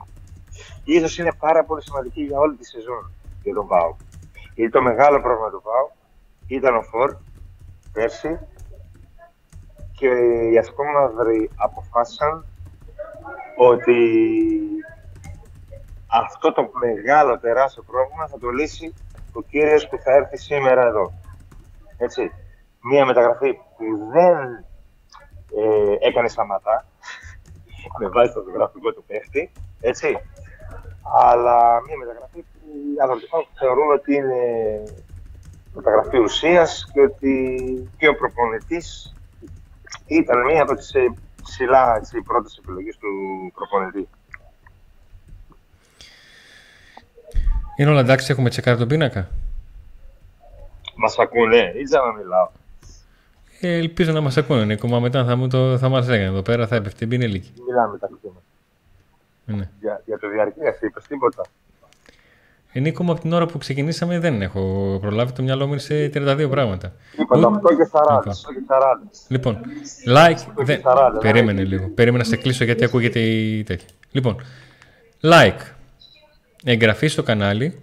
ίσως 0.84 1.18
είναι 1.18 1.32
πάρα 1.38 1.64
πολύ 1.64 1.82
σημαντική 1.82 2.22
για 2.22 2.38
όλη 2.38 2.56
τη 2.56 2.64
σεζόν 2.66 3.12
για 3.42 3.54
τον 3.54 3.66
ΠΑΟΚ. 3.66 3.98
Γιατί 4.54 4.72
το 4.72 4.82
μεγάλο 4.82 5.20
πρόβλημα 5.20 5.50
του 5.50 5.62
ΠΑΟΚ 5.62 5.90
ήταν 6.46 6.76
ο 6.76 6.82
Φορ 6.82 7.16
πέρσι 7.92 8.38
και 10.00 10.08
οι 10.50 10.58
ασκόμαδροι 10.58 11.50
αποφάσισαν 11.56 12.44
ότι 13.56 13.98
αυτό 16.06 16.52
το 16.52 16.70
μεγάλο 16.80 17.38
τεράστιο 17.38 17.82
πρόβλημα 17.82 18.26
θα 18.26 18.38
το 18.38 18.48
λύσει 18.48 18.94
ο 19.32 19.42
κύριος 19.42 19.88
που 19.88 19.98
θα 19.98 20.12
έρθει 20.12 20.36
σήμερα 20.36 20.82
εδώ. 20.86 21.12
Έτσι. 21.96 22.32
Μία 22.82 23.06
μεταγραφή 23.06 23.52
που 23.52 23.84
δεν 24.12 24.36
ε, 25.56 26.08
έκανε 26.08 26.28
σταματά 26.28 26.86
με 28.00 28.08
βάση 28.08 28.32
το 28.32 28.44
γραφικό 28.54 28.92
του 28.92 29.04
παίχτη, 29.06 29.52
έτσι. 29.80 30.18
Αλλά 31.22 31.82
μία 31.86 31.96
μεταγραφή 31.96 32.40
που 32.40 32.58
οι 32.66 33.00
άνθρωποι 33.02 33.26
θεωρούν 33.58 33.92
ότι 33.92 34.14
είναι 34.14 34.42
μεταγραφή 35.74 36.18
ουσίας 36.18 36.90
και 36.92 37.00
ότι 37.00 37.34
και 37.96 38.08
ο 38.08 38.14
προπονητής 38.14 39.14
ήταν 40.06 40.44
μία 40.44 40.62
από 40.62 40.74
τις 40.74 40.92
ψηλά 41.42 41.96
έτσι, 41.96 42.22
πρώτες 42.22 42.56
επιλογές 42.62 42.96
του 42.96 43.08
προπονητή. 43.54 44.08
Είναι 47.76 47.90
όλα 47.90 48.00
εντάξει, 48.00 48.32
έχουμε 48.32 48.48
τσεκάρει 48.48 48.78
τον 48.78 48.88
πίνακα; 48.88 49.28
Μας 50.94 51.18
ακούνε, 51.18 51.72
ήτσα 51.76 52.00
να 52.06 52.12
μιλάω. 52.12 52.48
Ε, 53.60 53.76
ελπίζω 53.76 54.12
να 54.12 54.20
μας 54.20 54.36
ακούνε, 54.36 54.64
Νίκο, 54.64 54.88
μα 54.88 55.00
μετά 55.00 55.24
θα, 55.24 55.36
μου 55.36 55.48
το, 55.48 55.78
θα 55.78 55.88
μας 55.88 56.08
λέγανε 56.08 56.28
εδώ 56.28 56.42
πέρα, 56.42 56.66
θα 56.66 56.76
έπεφτε 56.76 57.06
μπινελίκη. 57.06 57.52
Μιλάμε 57.66 57.92
μεταξύ 57.92 58.16
μας. 58.34 58.42
Ναι. 59.44 59.68
Για, 59.80 60.02
για 60.06 60.18
το 60.18 60.28
διαρκεία, 60.28 60.76
είπες 60.80 61.06
τίποτα. 61.06 61.42
Ε, 62.72 62.80
Νίκο 62.80 63.02
μου, 63.02 63.12
από 63.12 63.20
την 63.20 63.32
ώρα 63.32 63.46
που 63.46 63.58
ξεκινήσαμε 63.58 64.18
δεν 64.18 64.42
έχω 64.42 64.98
προλάβει 65.00 65.32
το 65.32 65.42
μυαλό 65.42 65.66
μου 65.66 65.72
είναι 65.72 65.80
σε 65.80 66.10
32 66.14 66.46
πράγματα. 66.50 66.92
Τίποτα, 67.16 67.48
Ου- 67.48 67.54
8 67.54 67.76
και 67.76 67.90
40. 67.92 68.20
Λοιπόν. 68.22 68.34
8 68.34 68.52
και 68.52 68.64
40. 68.68 69.26
Λοιπόν, 69.28 69.58
like. 70.06 70.54
και 70.56 70.64
Δεν... 70.64 70.80
40, 70.84 71.10
Περίμενε 71.20 71.62
like. 71.62 71.66
λίγο. 71.66 71.88
Περίμενα 71.88 72.22
να 72.24 72.28
σε 72.30 72.36
κλείσω 72.36 72.64
γιατί 72.64 72.84
ακούγεται 72.84 73.20
η 73.20 73.62
τέτοια. 73.62 73.86
Λοιπόν, 74.10 74.36
like. 75.22 75.60
Εγγραφή 76.64 77.06
στο 77.06 77.22
κανάλι. 77.22 77.80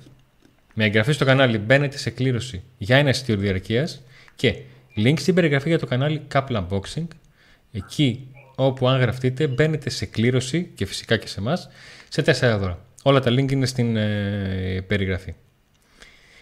Με 0.73 0.85
εγγραφή 0.85 1.11
στο 1.11 1.25
κανάλι 1.25 1.57
μπαίνετε 1.57 1.97
σε 1.97 2.09
κλήρωση 2.09 2.63
για 2.77 2.97
ένα 2.97 3.09
εισιτήριο 3.09 3.41
διαρκείας 3.41 4.01
και 4.35 4.55
link 4.97 5.13
στην 5.17 5.33
περιγραφή 5.35 5.69
για 5.69 5.79
το 5.79 5.85
κανάλι 5.85 6.21
Couple 6.33 6.63
Unboxing. 6.63 7.07
Εκεί 7.71 8.27
όπου 8.55 8.87
αν 8.87 8.99
γραφτείτε 8.99 9.47
μπαίνετε 9.47 9.89
σε 9.89 10.05
κλήρωση 10.05 10.71
και 10.75 10.85
φυσικά 10.85 11.17
και 11.17 11.27
σε 11.27 11.39
εμάς 11.39 11.69
σε 12.09 12.21
4 12.55 12.57
δώρα. 12.59 12.79
Όλα 13.07 13.19
τα 13.19 13.31
link 13.31 13.51
είναι 13.51 13.65
στην 13.65 13.95
ε, 13.95 14.81
περιγραφή. 14.87 15.35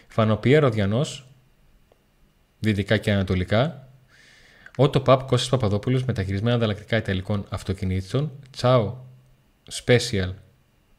Φανοπία 0.08 0.60
Ροδιανός, 0.60 1.28
δυτικά 2.58 2.96
και 2.96 3.12
ανατολικά. 3.12 3.88
Ότο 4.76 5.00
Παπ 5.00 5.22
Κώστας 5.28 5.48
Παπαδόπουλος 5.48 6.04
με 6.04 6.12
τα 6.12 6.22
χειρισμένα 6.22 6.56
ανταλλακτικά 6.56 6.96
ιταλικών 6.96 7.46
αυτοκινήτων. 7.48 8.32
Τσάο 8.50 8.96
Special 9.72 10.32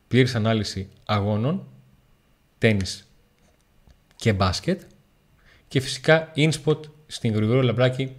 πλήρης 0.08 0.36
ανάλυση 0.36 0.90
αγώνων, 1.06 1.68
τένις 2.58 3.12
και 4.16 4.34
μπάσκετ. 4.34 4.82
Και 5.68 5.80
φυσικά 5.80 6.32
InSpot 6.36 6.80
στην 7.08 7.34
Γρηγορό 7.34 7.62
Λαμπράκη 7.62 8.16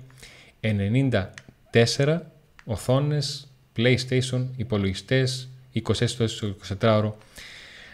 94 0.60 2.18
οθόνες, 2.64 3.52
PlayStation, 3.76 4.46
υπολογιστές, 4.56 5.48
24 5.74 5.84
ώρες 6.20 6.54
24 6.80 6.96
ώρο 6.96 7.16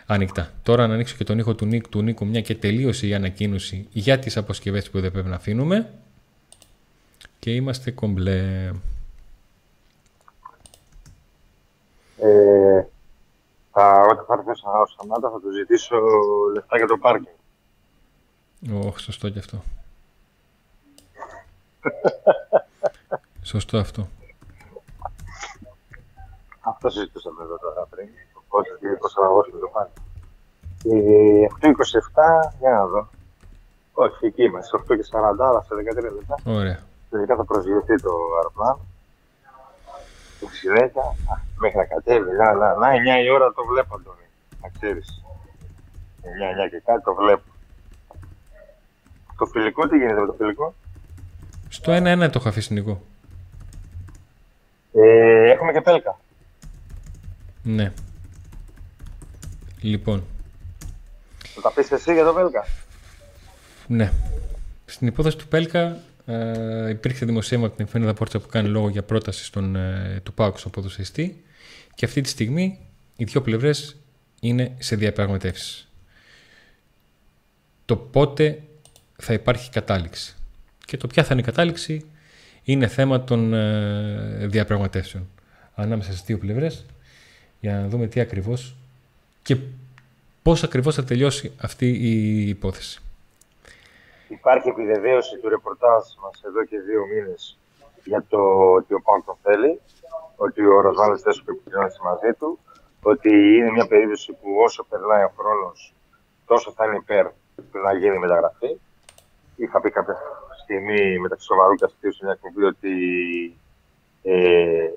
ανοιχτά. 0.07 0.51
Τώρα 0.63 0.87
να 0.87 0.95
ανοίξω 0.95 1.17
και 1.17 1.25
τον 1.25 1.39
ήχο 1.39 1.55
του, 1.55 1.67
Νίκ, 1.67 1.89
του 1.89 2.03
Νίκου, 2.03 2.27
μια 2.27 2.41
και 2.41 2.55
τελείωσε 2.55 3.07
η 3.07 3.15
ανακοίνωση 3.15 3.89
για 3.93 4.19
τις 4.19 4.37
αποσκευές 4.37 4.91
που 4.91 5.01
δεν 5.01 5.13
πρέπει 5.13 5.29
να 5.29 5.37
αφήνουμε. 5.37 5.93
Και 7.39 7.55
είμαστε 7.55 7.91
κομπλέ. 7.91 8.71
Ε, 12.19 12.85
θα, 13.73 14.01
όταν 14.11 14.25
θα 14.27 14.35
έρθει 14.35 14.51
ο 14.51 14.55
Σαμάτα 14.97 15.31
θα 15.31 15.41
του 15.41 15.51
ζητήσω 15.53 15.97
λεφτά 16.55 16.77
για 16.77 16.87
το 16.87 16.99
πάρκινγκ. 16.99 17.37
Όχι, 18.87 19.01
σωστό 19.01 19.29
και 19.29 19.39
αυτό. 19.39 19.63
σωστό 23.43 23.79
αυτό. 23.79 24.09
Αυτό 26.71 26.91
συζητούσαμε 26.91 27.43
εδώ 27.43 27.57
τώρα 27.59 27.87
πριν. 27.91 28.09
Πώς 28.49 28.65
και 28.81 28.89
πώς 29.01 29.13
θα 29.13 29.25
αγώσουμε 29.25 29.59
το 29.59 29.69
πάρκινγκ. 29.75 30.07
Ε, 30.87 31.47
8.27, 31.61 32.53
για 32.61 32.71
να 32.71 32.87
δω. 32.87 33.09
Όχι, 33.93 34.27
εκεί 34.27 34.43
είμαστε. 34.45 34.77
8 34.77 34.97
και 34.99 35.07
40, 35.11 35.45
αλλά 35.49 35.61
σε 35.63 35.75
13 35.75 36.13
λεπτά. 36.17 36.37
Ωραία. 36.45 36.79
Τελικά 37.11 37.37
θα 37.37 37.45
προσγειωθεί 37.45 37.95
το 38.03 38.13
αεροπλάνο. 38.37 38.81
6-10, 40.41 41.01
α, 41.33 41.41
μέχρι 41.59 41.79
να 41.79 41.85
κατέβει. 41.85 42.31
Να, 42.37 42.53
να, 42.53 42.75
να, 42.75 42.89
9 43.21 43.25
η 43.25 43.31
ώρα 43.31 43.53
το 43.53 43.65
βλέπω, 43.65 43.95
Αντώνη. 43.95 44.27
Να 44.63 44.69
ξέρεις. 44.69 45.23
9, 46.23 46.67
9 46.67 46.71
και 46.71 46.83
κάτι 46.85 47.03
το 47.03 47.15
βλέπω. 47.15 47.43
Το 49.39 49.47
φιλικό, 49.47 49.89
τι 49.89 49.97
γίνεται 49.97 50.21
με 50.21 50.27
το 50.27 50.33
φιλικό; 50.33 50.75
Στο 51.69 51.93
1-1 51.93 52.03
το 52.19 52.39
έχω 52.39 52.49
αφήσει 52.49 52.73
Νικό. 52.73 53.03
Ε, 54.93 55.51
έχουμε 55.51 55.73
και 55.73 55.81
πέλκα. 55.81 56.19
Ναι. 57.65 57.93
Λοιπόν, 59.81 60.25
Θα 61.55 61.61
τα 61.61 61.73
πεις 61.73 61.91
εσύ 61.91 62.13
για 62.13 62.25
το 62.25 62.33
πέλκα. 62.33 62.67
ναι. 63.87 64.13
Στην 64.87 65.07
υπόθεση 65.07 65.37
του 65.37 65.49
Πέλκα 65.49 65.99
ε, 66.27 66.91
υπήρξε 66.91 67.25
δημοσίευμα 67.25 67.67
από 67.67 67.77
την 67.77 67.87
Φένεδα 67.87 68.15
Πόρτσα 68.15 68.39
που 68.39 68.49
κάνει 68.49 68.69
λόγο 68.69 68.89
για 68.89 69.03
πρόταση 69.03 69.45
στον, 69.45 69.77
ε, 69.77 70.21
του 70.23 70.33
ΠΑΟΚ 70.35 70.59
στον 70.59 70.71
ποδοσφαιριστή 70.71 71.45
και 71.95 72.05
αυτή 72.05 72.21
τη 72.21 72.29
στιγμή 72.29 72.79
οι 73.17 73.25
δύο 73.25 73.43
πλευρές 73.43 73.97
είναι 74.41 74.75
σε 74.79 74.97
διαπραγματεύσεις. 74.97 75.89
Το 77.85 77.97
πότε 77.97 78.63
θα 79.17 79.33
υπάρχει 79.33 79.71
κατάληξη. 79.71 80.35
Και 80.85 80.97
το 80.97 81.07
ποια 81.07 81.25
θα 81.25 81.33
είναι 81.33 81.43
η 81.43 81.45
κατάληξη 81.45 82.07
είναι 82.63 82.87
θέμα 82.87 83.25
των 83.25 83.55
ε, 83.55 84.47
διαπραγματεύσεων 84.47 85.29
ανάμεσα 85.75 86.11
στις 86.11 86.25
δύο 86.25 86.39
πλευρές 86.39 86.85
για 87.65 87.81
να 87.81 87.89
δούμε 87.89 88.07
τι 88.07 88.21
ακριβώς 88.21 88.75
και 89.43 89.57
πώς 90.43 90.63
ακριβώς 90.63 90.95
θα 90.95 91.05
τελειώσει 91.05 91.53
αυτή 91.61 91.87
η 91.89 92.49
υπόθεση. 92.49 93.01
Υπάρχει 94.29 94.69
επιβεβαίωση 94.69 95.37
του 95.39 95.49
ρεπορτάζ 95.49 96.05
μας 96.23 96.43
εδώ 96.49 96.65
και 96.65 96.79
δύο 96.79 97.07
μήνες 97.07 97.59
για 98.05 98.25
το 98.29 98.41
ότι 98.79 98.95
ο 98.95 99.01
Πάοκ 99.01 99.25
τον 99.25 99.37
θέλει, 99.43 99.81
ότι 100.37 100.67
ο 100.67 100.81
Ροσβάλλος 100.81 101.23
δεν 101.23 101.33
σου 101.33 101.45
επικοινωνήσει 101.49 101.99
μαζί 102.03 102.33
του, 102.39 102.59
ότι 103.03 103.31
είναι 103.57 103.71
μια 103.71 103.87
περίπτωση 103.87 104.33
που 104.33 104.49
όσο 104.67 104.85
περνάει 104.91 105.25
ο 105.25 105.33
χρόνος 105.39 105.95
τόσο 106.47 106.73
θα 106.77 106.85
είναι 106.87 106.97
υπέρ 106.97 107.27
του 107.71 107.79
να 107.85 107.93
γίνει 107.93 108.19
μεταγραφή. 108.19 108.77
Είχα 109.57 109.81
πει 109.81 109.91
κάποια 109.91 110.17
στιγμή 110.63 111.19
μεταξύ 111.19 111.47
σοβαρού 111.47 111.75
και 111.75 111.85
αστείου 111.85 112.13
σε 112.13 112.25
μια 112.25 112.33
εκπομπή 112.33 112.65
ότι 112.65 112.95
ε, 114.23 114.89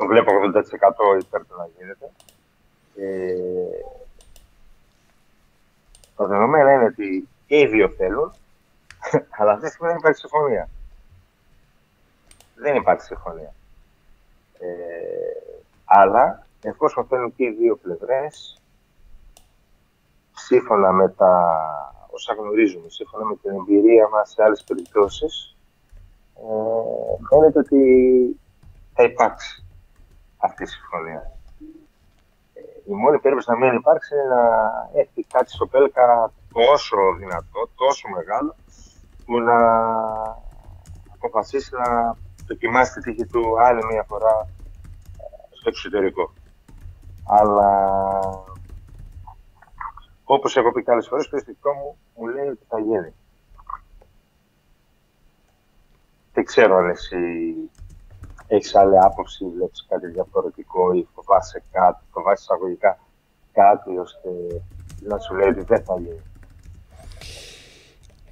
το 0.00 0.06
βλέπω 0.06 0.32
80% 0.32 1.20
υπέρ 1.20 1.46
του 1.46 1.56
να 1.56 1.68
γίνεται. 1.76 2.10
Ε, 2.96 3.80
το 6.16 6.26
δεδομένο 6.26 6.70
είναι 6.70 6.84
ότι 6.84 7.28
και 7.46 7.58
οι 7.58 7.66
δύο 7.66 7.88
θέλουν, 7.88 8.32
αλλά 9.38 9.52
αυτή 9.52 9.64
τη 9.64 9.70
στιγμή 9.70 9.88
δεν 9.88 9.98
υπάρχει 9.98 10.18
συμφωνία. 10.18 10.68
Δεν 12.54 12.76
υπάρχει 12.76 13.02
συμφωνία. 13.02 13.54
Ε, 14.58 14.68
αλλά 15.84 16.46
εφόσον 16.62 17.06
θέλουν 17.06 17.34
και 17.36 17.44
οι 17.44 17.54
δύο 17.58 17.76
πλευρές, 17.76 18.62
σύμφωνα 20.32 20.92
με 20.92 21.08
τα 21.08 21.34
όσα 22.10 22.34
γνωρίζουμε, 22.34 22.88
σύμφωνα 22.88 23.24
με 23.24 23.36
την 23.36 23.50
εμπειρία 23.50 24.08
μας 24.08 24.30
σε 24.30 24.42
άλλες 24.42 24.64
περιπτώσεις, 24.64 25.56
ε, 26.34 27.24
φαίνεται 27.28 27.58
ότι 27.58 27.80
θα 28.94 29.02
υπάρξει 29.02 29.64
αυτή 30.40 30.62
η 30.62 30.66
συμφωνία. 30.66 31.32
Ε, 32.54 32.60
η 32.84 32.92
μόνη 32.92 33.18
περίπτωση 33.18 33.50
να 33.50 33.56
μην 33.56 33.74
υπάρξει 33.74 34.14
είναι 34.14 34.34
να 34.34 34.42
έρθει 35.00 35.22
κάτι 35.24 35.50
στο 35.50 35.66
Πέλκα 35.66 36.32
τόσο 36.52 36.96
δυνατό, 37.18 37.70
τόσο 37.74 38.08
μεγάλο, 38.08 38.54
που 39.24 39.40
να 39.40 39.58
αποφασίσει 41.14 41.70
να 41.74 42.16
δοκιμάσει 42.46 42.92
τη 42.92 43.00
τύχη 43.00 43.26
του 43.26 43.60
άλλη 43.60 43.84
μια 43.84 44.04
φορά 44.08 44.48
ε, 45.16 45.56
στο 45.56 45.68
εξωτερικό. 45.68 46.32
Αλλά 47.26 47.70
όπως 50.24 50.56
έχω 50.56 50.72
πει 50.72 50.82
και 50.82 50.90
άλλες 50.90 51.08
φορές, 51.08 51.28
το 51.28 51.36
αισθητικό 51.36 51.72
μου 51.72 51.98
μου 52.16 52.26
λέει 52.26 52.46
ότι 52.46 52.64
θα 52.68 52.78
γίνει. 52.78 53.14
Δεν 56.32 56.44
ξέρω 56.44 56.76
αν 56.76 56.88
εσύ 56.88 57.16
έχεις 58.54 58.74
άλλη 58.74 58.98
άποψη, 58.98 59.44
βλέπεις 59.56 59.86
κάτι 59.88 60.06
διαφορετικό 60.06 60.92
ή 60.92 61.08
φοβάσαι 61.14 61.62
κάτι, 61.72 62.04
φοβάσαι 62.10 62.42
εισαγωγικά 62.42 62.98
κάτι 63.52 63.98
ώστε 63.98 64.28
να 65.00 65.18
σου 65.18 65.34
λέει 65.34 65.48
ότι 65.48 65.62
δεν 65.62 65.84
θα 65.84 65.94
γίνει. 65.98 66.22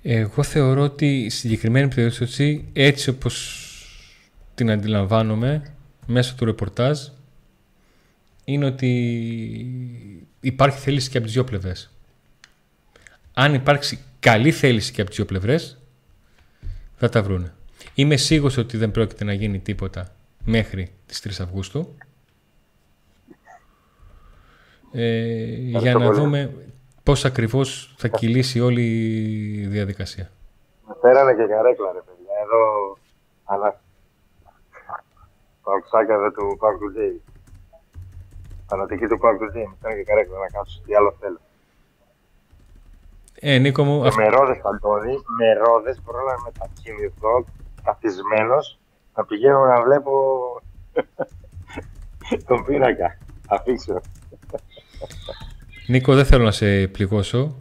Εγώ 0.02 0.42
θεωρώ 0.42 0.82
ότι 0.82 1.24
η 1.24 1.28
συγκεκριμένη 1.28 1.88
περίπτωση, 1.94 2.68
έτσι 2.72 3.10
όπως 3.10 3.64
την 4.54 4.70
αντιλαμβάνομαι 4.70 5.74
μέσω 6.06 6.34
του 6.34 6.44
ρεπορτάζ, 6.44 7.08
είναι 8.44 8.66
ότι 8.66 8.90
υπάρχει 10.40 10.78
θέληση 10.78 11.10
και 11.10 11.16
από 11.16 11.26
τις 11.26 11.34
δύο 11.34 11.44
πλευρές. 11.44 11.90
Αν 13.34 13.54
υπάρξει 13.54 13.98
καλή 14.20 14.52
θέληση 14.52 14.92
και 14.92 15.00
από 15.00 15.10
τις 15.10 15.18
δύο 15.18 15.26
πλευρές, 15.26 15.78
θα 16.96 17.08
τα 17.08 17.22
βρούνε. 17.22 17.52
Είμαι 17.98 18.16
σίγουρος 18.16 18.56
ότι 18.56 18.76
δεν 18.76 18.90
πρόκειται 18.90 19.24
να 19.24 19.32
γίνει 19.32 19.58
τίποτα 19.58 20.08
μέχρι 20.44 20.92
τις 21.06 21.20
3 21.40 21.42
Αυγούστου. 21.44 21.94
Ε, 24.92 25.44
για 25.54 25.94
να 25.94 26.04
πολύ. 26.06 26.18
δούμε 26.20 26.54
πώς 27.02 27.24
ακριβώς 27.24 27.94
θα 27.98 28.08
κυλήσει 28.08 28.60
όλη 28.60 28.82
η 29.62 29.66
διαδικασία. 29.66 30.30
Με 30.88 30.94
φέρανε 31.00 31.32
και 31.34 31.46
καρέκλα, 31.52 31.92
ρε 31.92 31.98
παιδιά. 32.06 32.32
Εδώ, 32.44 32.62
αλλά... 33.44 33.80
Παουξάκια 35.62 36.14
εδώ 36.14 36.30
του 36.30 36.56
Παουκ 36.58 36.92
Τζέι. 36.92 37.22
Φανατική 38.68 39.06
του 39.06 39.18
Παουκ 39.18 39.38
Τζέι. 39.50 39.62
Με 39.66 39.74
φέρανε 39.80 39.98
και 40.00 40.06
καρέκλα 40.10 40.38
να 40.38 40.46
κάτσω. 40.46 40.80
Τι 40.86 40.94
άλλο 40.94 41.16
θέλω. 41.20 41.40
Ε, 43.40 43.58
Νίκο 43.58 43.84
μου, 43.84 44.00
Και 44.02 44.08
αυτό- 44.08 44.20
με 44.22 44.28
ρόδες, 44.28 44.60
Αντώνη, 44.64 45.14
με 45.38 45.52
ρόδες 45.52 46.02
μπορώ 46.04 46.18
να 46.30 46.34
μετακινηθώ 46.44 47.44
καθισμένος 47.84 48.78
να 49.14 49.24
πηγαίνω 49.24 49.64
να 49.64 49.82
βλέπω 49.82 50.12
τον 52.46 52.64
πίνακα. 52.64 53.18
Αφήξω. 53.48 54.00
Νίκο, 55.86 56.14
δεν 56.14 56.24
θέλω 56.24 56.44
να 56.44 56.50
σε 56.50 56.86
πληγώσω, 56.86 57.56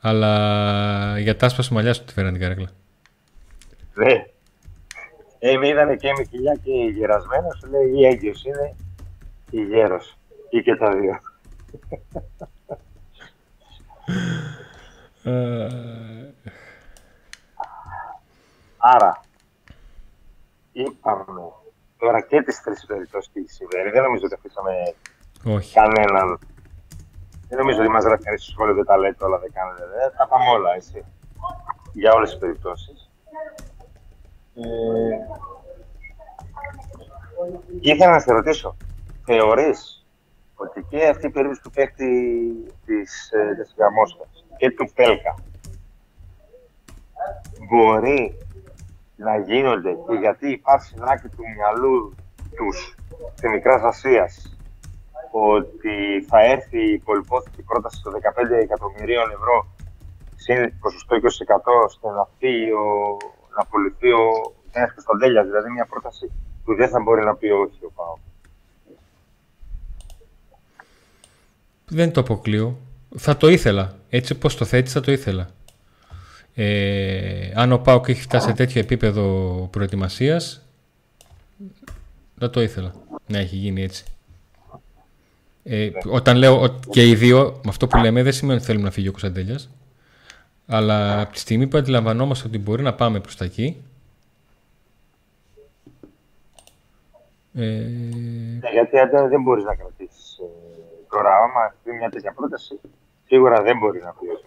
αλλά 0.00 1.18
για 1.18 1.36
τα 1.36 1.46
άσπα 1.46 1.74
μαλλιά 1.74 1.94
σου 1.94 2.04
τη 2.04 2.12
φέραν 2.12 2.32
την 2.32 2.40
καρέκλα. 2.42 2.68
Ναι. 3.94 4.26
Ε, 5.38 5.56
με 5.56 5.68
είδανε 5.68 5.96
και 5.96 6.12
με 6.18 6.24
κοιλιά 6.24 6.54
και 6.62 6.72
γερασμένο, 6.72 7.48
σου 7.60 7.70
λέει 7.70 8.00
ή 8.00 8.06
έγκυος 8.06 8.44
είναι 8.44 8.74
ή 9.50 9.62
γέρος. 9.62 10.16
Ή 10.50 10.62
και 10.62 10.76
τα 10.76 10.90
δύο. 10.90 11.20
Ε, 15.22 15.68
Άρα, 18.94 19.20
είπαμε 20.82 21.42
τώρα 21.98 22.20
και 22.20 22.42
τις 22.42 22.62
τρεις 22.62 22.86
περιπτώσεις 22.86 23.32
τι 23.32 23.52
συμβαίνει. 23.52 23.90
Δεν 23.90 24.02
νομίζω 24.02 24.24
ότι 24.24 24.34
αφήσαμε 24.34 24.72
όχι. 25.56 25.74
κανέναν. 25.74 26.38
Δεν 27.48 27.58
νομίζω 27.58 27.78
ότι 27.80 27.88
μας 27.88 28.04
γράφει 28.04 28.22
κανείς 28.22 28.42
στο 28.42 28.50
σχόλιο 28.50 28.74
δεν 28.74 28.84
τα 28.84 28.96
λέτε 28.96 29.24
όλα, 29.24 29.38
δεν 29.38 29.52
κάνετε. 29.52 29.82
Δεν. 29.86 30.12
Τα 30.16 30.26
πάμε 30.26 30.48
όλα, 30.50 30.74
έτσι. 30.74 31.04
Για 31.92 32.12
όλες 32.12 32.30
τις 32.30 32.38
περιπτώσεις. 32.38 33.10
Ε, 34.54 34.60
και 37.80 37.90
ήθελα 37.92 38.10
να 38.10 38.18
σε 38.18 38.32
ρωτήσω, 38.32 38.76
θεωρείς 39.24 40.06
ότι 40.54 40.86
και 40.88 41.08
αυτή 41.08 41.26
η 41.26 41.30
περίπτωση 41.30 41.62
του 41.62 41.70
παίκτη 41.70 42.10
της, 42.86 43.30
ε, 43.32 43.54
της 43.62 43.74
Γαμόσκας 43.78 44.44
και 44.56 44.70
του 44.70 44.90
Πέλκα 44.94 45.34
μπορεί 47.68 48.45
να 49.16 49.38
γίνονται 49.38 49.92
και 50.06 50.14
γιατί 50.14 50.50
υπάρχει 50.50 50.86
στην 50.86 51.02
άκρη 51.02 51.28
του 51.28 51.44
μυαλού 51.56 52.14
τους 52.56 52.94
στη 53.34 53.48
Μικράς 53.48 53.82
Ασίας 53.82 54.56
ότι 55.30 56.24
θα 56.28 56.38
έρθει 56.44 56.92
η 56.92 56.98
πολυπόθηκη 56.98 57.62
πρόταση 57.62 58.02
των 58.02 58.12
15 58.12 58.18
εκατομμυρίων 58.62 59.30
ευρώ 59.30 59.66
συν 60.36 60.78
ποσοστό 60.78 61.16
20% 61.16 61.20
ώστε 61.84 62.08
να, 62.08 62.28
φύγει 62.38 62.70
ο, 62.70 63.16
να 63.54 63.62
απολυθεί 63.62 64.10
ο 64.12 64.54
Γιάννης 64.70 64.94
Κωνσταντέλιας, 64.94 65.46
δηλαδή 65.46 65.70
μια 65.70 65.86
πρόταση 65.86 66.32
που 66.64 66.74
δεν 66.74 66.88
θα 66.88 67.00
μπορεί 67.00 67.24
να 67.24 67.34
πει 67.34 67.46
όχι 67.46 67.84
ο 67.84 67.90
Πάο. 67.94 68.16
Δεν 71.88 72.12
το 72.12 72.20
αποκλείω. 72.20 72.76
Θα 73.16 73.36
το 73.36 73.48
ήθελα. 73.48 73.94
Έτσι 74.08 74.32
όπως 74.32 74.56
το 74.56 74.64
θέτεις 74.64 74.92
θα 74.92 75.00
το 75.00 75.12
ήθελα. 75.12 75.48
Ε, 76.58 77.52
αν 77.54 77.72
ο 77.72 77.78
Πάοκ 77.78 78.08
έχει 78.08 78.20
φτάσει 78.20 78.46
σε 78.46 78.54
τέτοιο 78.54 78.80
επίπεδο 78.80 79.68
προετοιμασίας 79.72 80.66
θα 82.38 82.50
το 82.50 82.62
ήθελα 82.62 82.94
να 83.26 83.38
έχει 83.38 83.56
γίνει 83.56 83.82
έτσι. 83.82 84.04
Ε, 85.62 85.90
όταν 86.10 86.36
λέω 86.36 86.60
ότι 86.60 86.88
και 86.88 87.08
οι 87.08 87.14
δύο, 87.14 87.60
με 87.64 87.68
αυτό 87.68 87.86
που 87.86 87.98
λέμε 87.98 88.22
δεν 88.22 88.32
σημαίνει 88.32 88.56
ότι 88.56 88.66
θέλουμε 88.66 88.84
να 88.84 88.90
φύγει 88.90 89.08
ο 89.08 89.10
Κωνσταντέλιας 89.10 89.70
αλλά 90.66 91.20
από 91.20 91.32
τη 91.32 91.38
στιγμή 91.38 91.66
που 91.66 91.76
αντιλαμβανόμαστε 91.76 92.48
ότι 92.48 92.58
μπορεί 92.58 92.82
να 92.82 92.94
πάμε 92.94 93.20
προς 93.20 93.36
τα 93.36 93.44
εκεί 93.44 93.82
ε... 97.54 97.62
Ναι, 98.60 98.70
γιατί 98.72 98.96
δεν 99.28 99.42
μπορείς 99.42 99.64
να 99.64 99.74
κρατήσεις 99.74 100.38
ε, 100.38 100.44
τώρα 101.10 101.36
άμα 101.36 101.74
έχει 101.84 101.96
μια 101.96 102.10
τέτοια 102.10 102.32
πρόταση 102.32 102.80
σίγουρα 103.26 103.62
δεν 103.62 103.78
μπορεί 103.78 104.00
να 104.02 104.14
φύγει 104.18 104.30
ο 104.30 104.38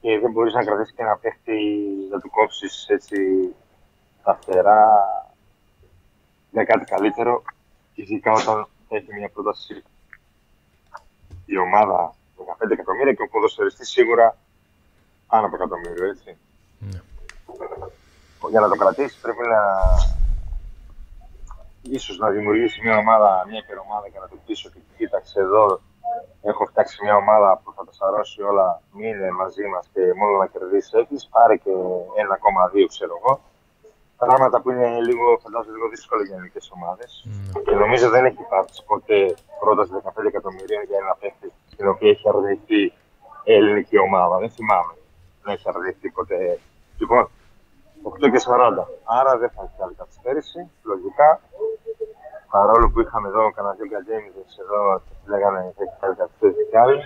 και 0.00 0.18
δεν 0.18 0.30
μπορείς 0.30 0.54
να 0.54 0.64
κρατήσεις 0.64 0.94
και 0.94 1.02
να 1.02 1.16
παίχτη 1.16 1.58
να 2.10 2.20
του 2.20 2.30
κόψεις 2.30 2.86
έτσι 2.88 3.16
τα 4.22 4.38
φτερά 4.40 4.84
για 6.50 6.64
κάτι 6.64 6.84
καλύτερο 6.84 7.42
ειδικά 7.94 8.32
όταν 8.32 8.68
έχει 8.88 9.14
μια 9.14 9.28
πρόταση 9.28 9.82
η 11.46 11.58
ομάδα 11.58 12.14
15 12.36 12.70
εκατομμύρια 12.70 13.12
και 13.12 13.22
ο 13.22 13.28
ποδοσφαιριστής 13.28 13.88
σίγουρα 13.88 14.36
πάνω 15.26 15.46
από 15.46 15.56
εκατομμύριο, 15.56 16.04
έτσι. 16.06 16.36
Ναι. 16.78 17.00
Για 18.50 18.60
να 18.60 18.68
το 18.68 18.76
κρατήσει 18.76 19.20
πρέπει 19.20 19.46
να 19.48 19.60
ίσως 21.82 22.18
να 22.18 22.28
δημιουργήσει 22.30 22.80
μια 22.82 22.96
ομάδα, 22.96 23.44
μια 23.48 23.58
υπερομάδα 23.58 24.08
και 24.08 24.18
να 24.18 24.28
του 24.28 24.40
πεις 24.46 24.64
ότι 24.64 24.82
κοίταξε 24.96 25.40
εδώ 25.40 25.80
έχω 26.42 26.64
φτιάξει 26.64 27.04
μια 27.04 27.16
ομάδα 27.16 27.60
που 27.62 27.72
θα 27.76 27.84
τα 27.84 27.92
σαρώσει 27.92 28.42
όλα, 28.42 28.82
μείνε 28.92 29.30
μαζί 29.30 29.64
μας 29.72 29.84
και 29.92 30.02
μόνο 30.20 30.36
να 30.38 30.46
κερδίσει 30.46 30.98
έχεις, 30.98 31.28
πάρε 31.32 31.56
και 31.56 31.70
1,2 31.70 32.86
ξέρω 32.88 33.14
εγώ. 33.20 33.40
Πράγματα 34.16 34.60
που 34.60 34.70
είναι 34.70 35.00
λίγο, 35.08 35.38
φαντάζομαι, 35.42 35.74
λίγο 35.76 35.88
δύσκολα 35.88 36.22
για 36.22 36.34
ελληνικέ 36.36 36.60
ομάδες. 36.76 37.10
Mm. 37.26 37.62
Και 37.66 37.74
νομίζω 37.74 38.08
δεν 38.08 38.24
έχει 38.24 38.40
υπάρξει 38.40 38.84
ποτέ 38.84 39.34
πρόταση 39.60 39.92
15 40.04 40.24
εκατομμυρίων 40.26 40.82
για 40.88 40.98
ένα 41.02 41.14
παίχτη 41.20 41.52
στην 41.72 41.88
οποία 41.88 42.10
έχει 42.10 42.28
αρνηθεί 42.28 42.82
η 43.44 43.52
ελληνική 43.58 43.98
ομάδα. 43.98 44.38
Δεν 44.38 44.50
θυμάμαι 44.50 44.94
να 45.44 45.52
έχει 45.52 45.66
αρνηθεί 45.72 46.10
ποτέ. 46.10 46.58
Λοιπόν, 46.98 47.30
8 48.02 48.30
και 48.32 48.40
40. 48.46 48.86
Άρα 49.18 49.32
δεν 49.38 49.50
θα 49.54 49.60
έχει 49.66 49.82
άλλη 49.84 49.94
καθυστέρηση. 49.94 50.70
Λογικά 50.82 51.40
παρόλο 52.54 52.90
που 52.90 53.00
είχαμε 53.00 53.28
εδώ 53.28 53.42
κανένα 53.56 53.74
δύο 53.78 53.88
κατέμιδες 53.94 54.50
εδώ 54.62 54.80
λέγανε 55.32 55.58
ότι 55.70 55.80
έχει 55.84 55.96
κάνει 56.00 56.14
καθυστέρηση 56.20 56.64
κι 56.70 56.78
άλλοι, 56.82 56.98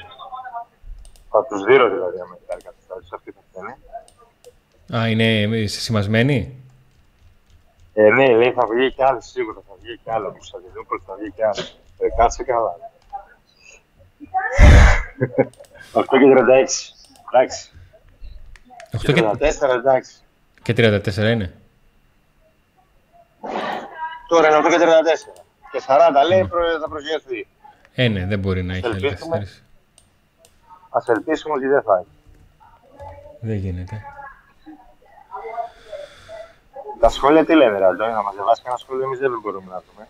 θα 1.30 1.40
τους 1.48 1.60
δίνω 1.68 1.86
δηλαδή 1.94 2.16
αν 2.22 2.28
έχει 2.34 2.46
κάνει 2.50 2.62
καθυστέρηση, 2.68 3.10
αυτή 3.18 3.30
θα 3.36 3.42
φταίνει. 3.48 3.74
Α, 4.96 5.08
είναι 5.10 5.26
σημασμένη. 5.66 6.36
Ε, 7.94 8.08
ναι, 8.16 8.26
λέει 8.40 8.52
θα 8.52 8.64
βγει 8.70 8.92
κι 8.92 9.02
άλλη 9.02 9.22
σίγουρα, 9.22 9.60
θα 9.68 9.74
βγει 9.80 9.94
κι 10.02 10.10
άλλο. 10.10 10.28
Κωνσταντινούπολη 10.30 11.02
θα 11.06 11.14
βγει 11.18 11.30
κι 11.36 11.44
άλλο. 11.50 11.64
Ε, 11.98 12.06
κάτσε 12.18 12.42
καλά. 12.44 12.72
8 15.92 16.04
και 16.04 16.28
36. 16.36 16.42
Εντάξει. 17.32 17.70
8 18.92 19.14
και 19.14 19.22
34, 19.62 19.74
εντάξει. 19.74 20.14
Και 20.62 20.72
34 20.76 21.16
είναι. 21.16 21.61
Τώρα 24.32 24.48
είναι 24.48 24.58
8 24.58 24.70
και 24.70 24.78
34. 24.78 25.42
Και 25.70 25.82
40 25.86 26.28
λέει 26.28 26.42
mm. 26.44 26.80
θα 26.80 26.88
προσγειωθεί. 26.88 27.46
Ε, 27.94 28.08
ναι, 28.08 28.26
δεν 28.26 28.38
μπορεί 28.38 28.62
να 28.62 28.74
έχει 28.74 28.86
άλλη 28.86 29.08
καθυστέρηση. 29.08 29.62
Ας 30.90 31.08
ελπίσουμε 31.08 31.54
ότι 31.54 31.66
δεν 31.66 31.82
θα 31.82 31.98
έχει. 31.98 32.16
Δεν 33.40 33.56
γίνεται. 33.56 34.02
Τα 37.00 37.08
σχόλια 37.08 37.44
τι 37.44 37.54
λένε, 37.54 37.78
Ραντζόνι, 37.78 38.12
να 38.12 38.30
διαβάσει 38.34 38.62
κανένα 38.62 38.80
σχόλιο, 38.82 39.04
εμείς 39.04 39.18
δεν 39.18 39.40
μπορούμε 39.42 39.70
να 39.70 39.82
δούμε. 39.90 40.08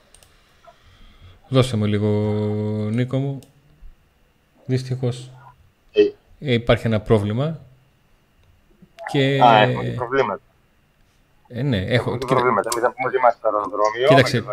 Δώσε 1.49 1.77
μου 1.77 1.85
λίγο, 1.85 2.09
Νίκο 2.91 3.19
μου. 3.19 3.39
Δυστυχώς 4.67 5.31
ε. 5.93 6.53
υπάρχει 6.53 6.87
ένα 6.87 7.01
πρόβλημα. 7.01 7.59
Και... 9.11 9.43
Α, 9.43 9.63
έχω 9.63 9.83
προβλήματα. 9.97 10.41
Ε, 11.55 11.63
ναι, 11.63 11.77
έχω. 11.77 12.13
Έχουμε 12.13 12.19
προβλήματα. 12.19 12.69
Εμείς 12.73 12.85
θα 12.85 12.93
πούμε 12.93 13.09
ότι 13.09 13.17
είμαστε 13.17 13.39
στο 13.39 13.49
αεροδρόμιο. 13.49 14.09
Κοίταξε, 14.09 14.45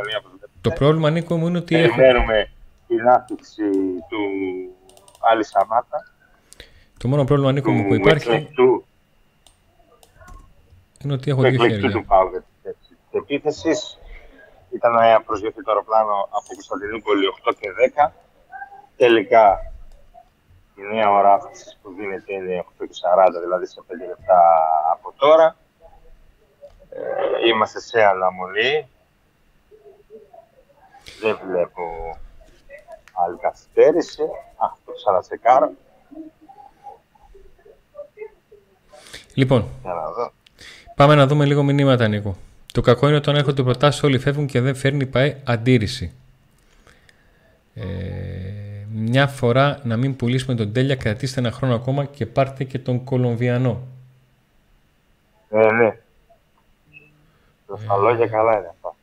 το 0.61 0.71
πρόβλημα, 0.71 1.09
Νίκο, 1.09 1.37
μου 1.37 1.47
είναι 1.47 1.57
ότι. 1.57 1.75
Περιμένουμε 1.75 2.37
έχω... 2.37 2.49
την 2.87 3.07
άφηξη 3.07 3.63
του 4.09 4.19
Άλλη 5.31 5.45
Σαμάτα. 5.45 6.13
Το 6.99 7.07
μόνο 7.07 7.23
πρόβλημα, 7.23 7.51
Νίκο, 7.51 7.71
μου 7.71 7.87
που 7.87 7.93
υπάρχει. 7.93 8.49
Του... 8.55 8.85
Είναι 11.03 11.13
ότι 11.13 11.31
έχω 11.31 11.41
δύο 11.41 11.67
χέρια. 11.67 11.91
του 11.91 12.05
Πάου 12.05 12.29
τη 13.11 13.17
επίθεση 13.17 13.71
ήταν 14.69 14.91
να 14.93 15.21
προσγειωθεί 15.21 15.63
το 15.63 15.71
αεροπλάνο 15.71 16.27
από 16.37 16.47
Κωνσταντινούπολη 16.53 17.25
8 17.49 17.53
και 17.59 17.69
10. 18.07 18.11
Τελικά 18.97 19.73
η 20.75 20.81
νέα 20.93 21.11
ώρα 21.11 21.33
αύξηση 21.33 21.77
που 21.81 21.93
δίνεται 21.97 22.33
είναι 22.33 22.65
8 22.81 22.85
και 22.89 22.95
40, 23.37 23.41
δηλαδή 23.43 23.65
σε 23.65 23.81
5 23.87 23.91
λεπτά 24.07 24.39
από 24.93 25.13
τώρα. 25.17 25.55
Ε, 26.89 27.47
είμαστε 27.47 27.79
σε 27.79 28.03
αναμονή. 28.03 28.87
Δεν 31.21 31.39
βλέπω 31.47 32.17
άλλη 33.25 33.37
καθυστέρηση. 33.41 34.23
Α, 34.57 34.67
το 34.85 34.91
ξανατσεκάρω. 34.91 35.71
Λοιπόν, 39.33 39.65
πάμε 40.95 41.15
να 41.15 41.27
δούμε 41.27 41.45
λίγο 41.45 41.63
μηνύματα, 41.63 42.07
Νίκο. 42.07 42.35
Το 42.73 42.81
κακό 42.81 43.07
είναι 43.07 43.15
όταν 43.15 43.35
έρχονται 43.35 43.63
προτάσεις, 43.63 44.03
όλοι 44.03 44.19
φεύγουν 44.19 44.47
και 44.47 44.61
δεν 44.61 44.75
φέρνει 44.75 45.05
πάει 45.05 45.35
αντίρρηση. 45.43 46.13
Ε, 47.75 47.83
μια 48.93 49.27
φορά 49.27 49.79
να 49.83 49.97
μην 49.97 50.15
πουλήσουμε 50.15 50.55
τον 50.55 50.73
Τέλια, 50.73 50.95
κρατήστε 50.95 51.39
ένα 51.39 51.51
χρόνο 51.51 51.75
ακόμα 51.75 52.05
και 52.05 52.25
πάρτε 52.25 52.63
και 52.63 52.79
τον 52.79 53.03
Κολομβιανό. 53.03 53.87
Ε, 55.49 55.71
ναι. 55.71 55.97
Στα 57.77 57.97
λόγια 57.97 58.27
καλά 58.27 58.57
είναι 58.57 58.67
αυτά. 58.69 58.95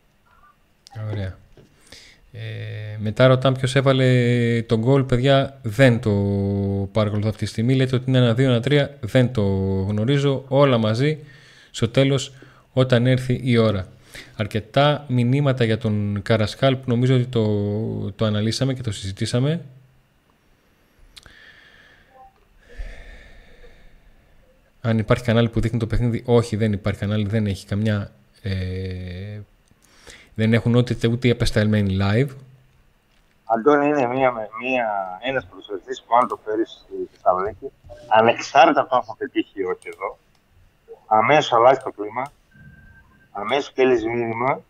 Ωραία. 1.11 1.37
Ε, 2.33 2.97
μετά 2.99 3.27
ρωτάμε 3.27 3.57
ποιος 3.57 3.75
έβαλε 3.75 4.63
τον 4.63 4.81
γκολ, 4.81 5.03
παιδιά. 5.03 5.59
Δεν 5.63 6.01
το 6.01 6.11
παρακολουθώ 6.93 7.29
αυτή 7.29 7.45
τη 7.45 7.51
στιγμή. 7.51 7.75
Λέτε 7.75 7.97
ότι 7.97 8.05
είναι 8.09 8.19
ένα 8.19 8.33
2, 8.33 8.39
ένα 8.39 8.61
3. 8.65 8.89
Δεν 9.01 9.33
το 9.33 9.43
γνωρίζω. 9.89 10.45
Όλα 10.49 10.79
μαζί 10.79 11.19
στο 11.71 11.89
τέλος 11.89 12.33
όταν 12.73 13.07
έρθει 13.07 13.41
η 13.43 13.57
ώρα. 13.57 13.87
Αρκετά 14.37 15.05
μηνύματα 15.09 15.65
για 15.65 15.79
τον 15.79 16.21
Καρασκάλ 16.23 16.77
που 16.77 16.85
νομίζω 16.87 17.15
ότι 17.15 17.27
το, 17.27 17.47
το 18.11 18.25
αναλύσαμε 18.25 18.75
και 18.75 18.83
το 18.83 18.93
συζητήσαμε. 18.93 19.61
Αν 24.81 24.99
υπάρχει 24.99 25.25
κανάλι 25.25 25.49
που 25.49 25.61
δείχνει 25.61 25.79
το 25.79 25.87
παιχνίδι, 25.87 26.23
όχι 26.27 26.57
δεν 26.57 26.73
υπάρχει 26.73 27.01
κανάλι, 27.01 27.27
δεν 27.27 27.47
έχει 27.47 27.67
καμιά 27.67 28.11
ε, 28.43 29.41
δεν 30.35 30.53
έχουν 30.53 30.75
ούτε, 30.75 31.09
ούτε 31.09 31.31
απεσταλμένοι 31.31 31.97
live. 32.01 32.29
Αντώνη 33.45 33.87
είναι 33.87 34.07
μία, 34.07 34.33
μία, 34.61 35.19
ένας 35.23 35.47
προσωπητής 35.47 36.03
που 36.03 36.17
αν 36.17 36.29
το 36.29 36.39
φέρει 36.45 36.67
στη 36.67 37.09
Θεσσαλονίκη, 37.13 37.73
ανεξάρτητα 38.09 38.81
από 38.81 38.97
αν 38.97 39.03
θα 39.03 39.15
πετύχει 39.19 39.61
ή 39.61 39.65
όχι 39.65 39.89
εδώ, 39.89 40.19
αμέσως 41.07 41.53
αλλάζει 41.53 41.81
το 41.81 41.91
κλίμα, 41.91 42.33
αμέσως 43.33 43.65
στέλνει 43.65 44.09
μήνυμα 44.09 44.61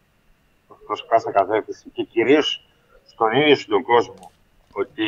προς 0.86 1.06
κάθε 1.08 1.30
καθέφτιση 1.34 1.88
και 1.92 2.02
κυρίως 2.02 2.68
στον 3.06 3.32
ίδιο 3.32 3.56
σου 3.56 3.66
τον 3.66 3.82
κόσμο 3.82 4.30
ότι 4.72 5.06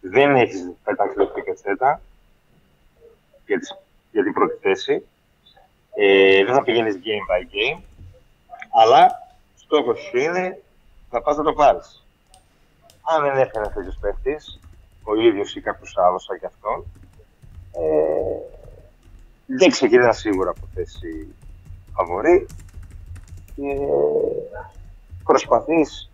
δεν 0.00 0.36
έχεις 0.36 0.70
πετάξει 0.84 1.16
το 1.16 1.26
πικετσέτα 1.26 2.00
για, 3.46 3.58
για 4.12 4.22
την 4.22 4.32
πρώτη 4.32 4.58
θέση 4.60 5.06
ε, 6.02 6.44
δεν 6.44 6.54
θα 6.54 6.62
πηγαίνεις 6.62 6.98
game 7.04 7.26
by 7.30 7.54
game, 7.54 7.82
αλλά 8.82 9.10
στόχος 9.54 10.00
σου 10.00 10.18
είναι 10.18 10.62
να 11.10 11.20
πας 11.20 11.36
να 11.36 11.42
το 11.42 11.52
πάρεις. 11.52 12.04
Αν 13.02 13.22
δεν 13.22 13.36
έρθει 13.36 13.58
ένας 13.58 13.72
τέτοιος 13.72 13.98
παίχτης, 14.00 14.60
ο 15.02 15.14
ίδιος 15.14 15.54
ή 15.56 15.60
κάποιος 15.60 15.96
άλλος 15.98 16.24
σαν 16.24 16.38
και 16.38 16.46
αυτόν, 16.46 16.84
ε, 17.72 18.58
δεν 19.46 19.70
ξεκινά 19.70 20.12
σίγουρα 20.12 20.50
από 20.50 20.68
θέση 20.74 21.34
φαβορή 21.92 22.46
και 23.54 23.76
προσπαθείς 25.24 26.10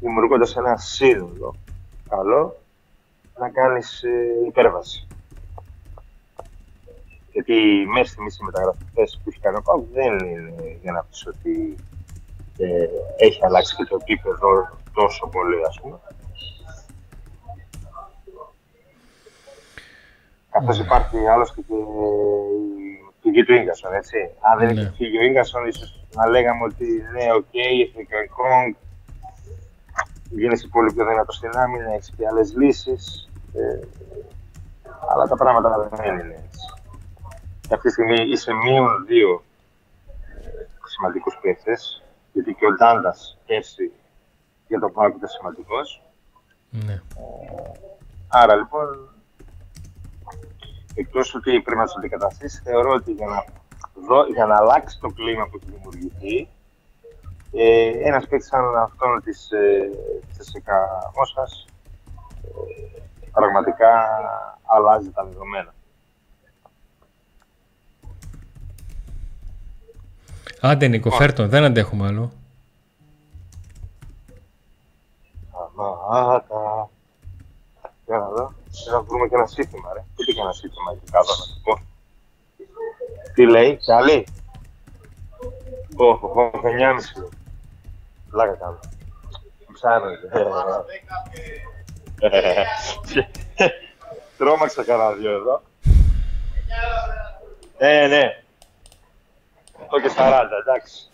δημιουργώντας 0.00 0.56
ένα 0.56 0.76
σύνολο 0.76 1.54
καλό 2.08 2.56
να 3.38 3.48
κάνεις 3.48 4.02
ε, 4.02 4.46
υπέρβαση. 4.46 5.06
Γιατί 7.32 7.54
μέσα 7.94 8.12
στη 8.12 8.22
μισή 8.22 8.44
μεταγραφέ 8.44 8.80
που 8.94 9.28
έχει 9.30 9.40
κάνει 9.40 9.56
ο 9.56 9.62
Πάου 9.62 9.88
δεν 9.92 10.18
είναι 10.18 10.78
για 10.82 10.92
να 10.92 11.02
πεις 11.02 11.26
ότι 11.26 11.74
ε, 12.58 12.86
έχει 13.16 13.44
αλλάξει 13.44 13.76
και 13.76 13.84
το 13.84 13.98
επίπεδο 14.00 14.68
τόσο 14.92 15.26
πολύ, 15.26 15.64
ας 15.68 15.80
πούμε. 15.80 15.98
Καθώς 20.50 20.78
υπάρχει 20.78 21.26
άλλωστε 21.26 21.60
και 21.60 21.74
η 21.74 23.12
πηγή 23.22 23.44
του 23.44 23.52
Ίγκασον, 23.54 23.94
έτσι. 23.94 24.16
Αν 24.40 24.58
δεν 24.58 24.66
Ναι. 24.74 24.80
είχε 24.80 24.92
φύγει 24.96 25.18
ο 25.18 25.22
Ίγκασον, 25.22 25.66
ίσως 25.66 26.04
να 26.14 26.26
λέγαμε 26.26 26.64
ότι 26.64 26.86
ναι, 27.12 27.32
οκ, 27.32 27.52
ήρθε 27.52 28.02
και 28.08 28.14
ο 28.14 28.34
Κόγκ, 28.34 28.74
γίνεσαι 30.30 30.68
πολύ 30.68 30.92
πιο 30.92 31.04
δυνατός 31.06 31.36
στην 31.36 31.50
άμυνα, 31.58 31.92
έχεις 31.94 32.12
και 32.16 32.26
άλλες 32.26 32.54
λύσεις. 32.56 33.30
Ε, 33.54 33.86
αλλά 35.10 35.26
τα 35.26 35.36
πράγματα 35.36 35.88
δεν 35.92 36.18
είναι 36.18 36.34
έτσι. 36.44 36.64
Και 37.70 37.76
αυτή 37.76 37.88
τη 37.88 37.94
στιγμή 37.94 38.30
είσαι 38.30 38.52
μείον 38.52 39.04
δύο 39.06 39.44
ε, 40.42 40.48
σημαντικούς 40.84 41.38
παίχτες, 41.42 42.02
γιατί 42.32 42.54
και 42.54 42.66
ο 42.66 42.72
Ντάντας 42.72 43.38
πέρσι 43.46 43.92
για 44.68 44.78
τον 44.78 44.92
ΠΑΟΚ 44.92 45.06
ήταν 45.06 45.28
σημαντικός. 45.28 46.02
Ναι. 46.70 47.02
Άρα 48.28 48.54
λοιπόν, 48.54 49.08
εκτός 50.94 51.34
ότι 51.34 51.60
πρέπει 51.60 51.78
να 51.78 51.84
τους 51.84 51.96
αντικαταστήσεις, 51.96 52.62
θεωρώ 52.64 52.92
ότι 52.92 53.12
για 53.12 53.26
να, 53.26 53.44
δω, 54.06 54.26
για 54.26 54.46
να 54.46 54.56
αλλάξει 54.56 54.98
το 55.00 55.08
κλίμα 55.08 55.46
που 55.46 55.58
έχει 55.62 55.72
δημιουργηθεί, 55.72 56.48
ε, 57.52 57.90
ένας 58.08 58.26
παίκτης 58.26 58.48
σαν 58.48 58.76
αυτόν 58.76 59.22
της, 59.24 59.50
ε, 59.50 59.90
της 60.28 60.38
ΕΣΕΚΑ 60.38 61.10
Μόσχας 61.16 61.66
ε, 62.44 63.30
πραγματικά 63.32 64.08
αλλάζει 64.62 65.10
τα 65.10 65.24
δεδομένα. 65.24 65.74
Άντε 70.60 70.88
Νίκο, 70.88 71.10
φέρ' 71.10 71.32
τον, 71.32 71.48
δεν 71.48 71.64
αντέχουμε 71.64 72.06
άλλο. 72.06 72.32
Σταμάτα. 75.48 76.90
Για 78.06 78.18
να 78.18 78.28
δω. 78.28 78.52
Θέλω 78.84 78.96
να 78.96 79.02
βρούμε 79.02 79.28
και 79.28 79.34
ένα 79.34 79.46
σύστημα, 79.46 79.92
ρε. 79.92 80.04
Ούτε 80.18 80.32
και 80.32 80.40
ένα 80.40 80.52
σύστημα 80.52 80.92
εκεί 80.92 81.10
κάτω 81.10 81.32
να 81.38 81.44
σου 81.44 81.60
πω. 81.64 81.80
Τι 83.34 83.46
λέει, 83.46 83.78
καλή. 83.86 84.26
Όχι, 85.96 86.24
όχι, 86.24 86.50
9,5. 86.62 87.28
Πλάκα 88.30 88.54
κάνω. 88.54 88.78
Ψάχνετε. 89.72 90.28
Τρώμαξα 94.38 94.84
κανένα 94.84 95.12
δυο 95.12 95.30
εδώ. 95.32 95.62
Ε, 97.78 98.06
ναι. 98.06 98.42
Το 99.88 100.00
και 100.00 100.10
40, 100.16 100.44
εντάξει. 100.60 101.10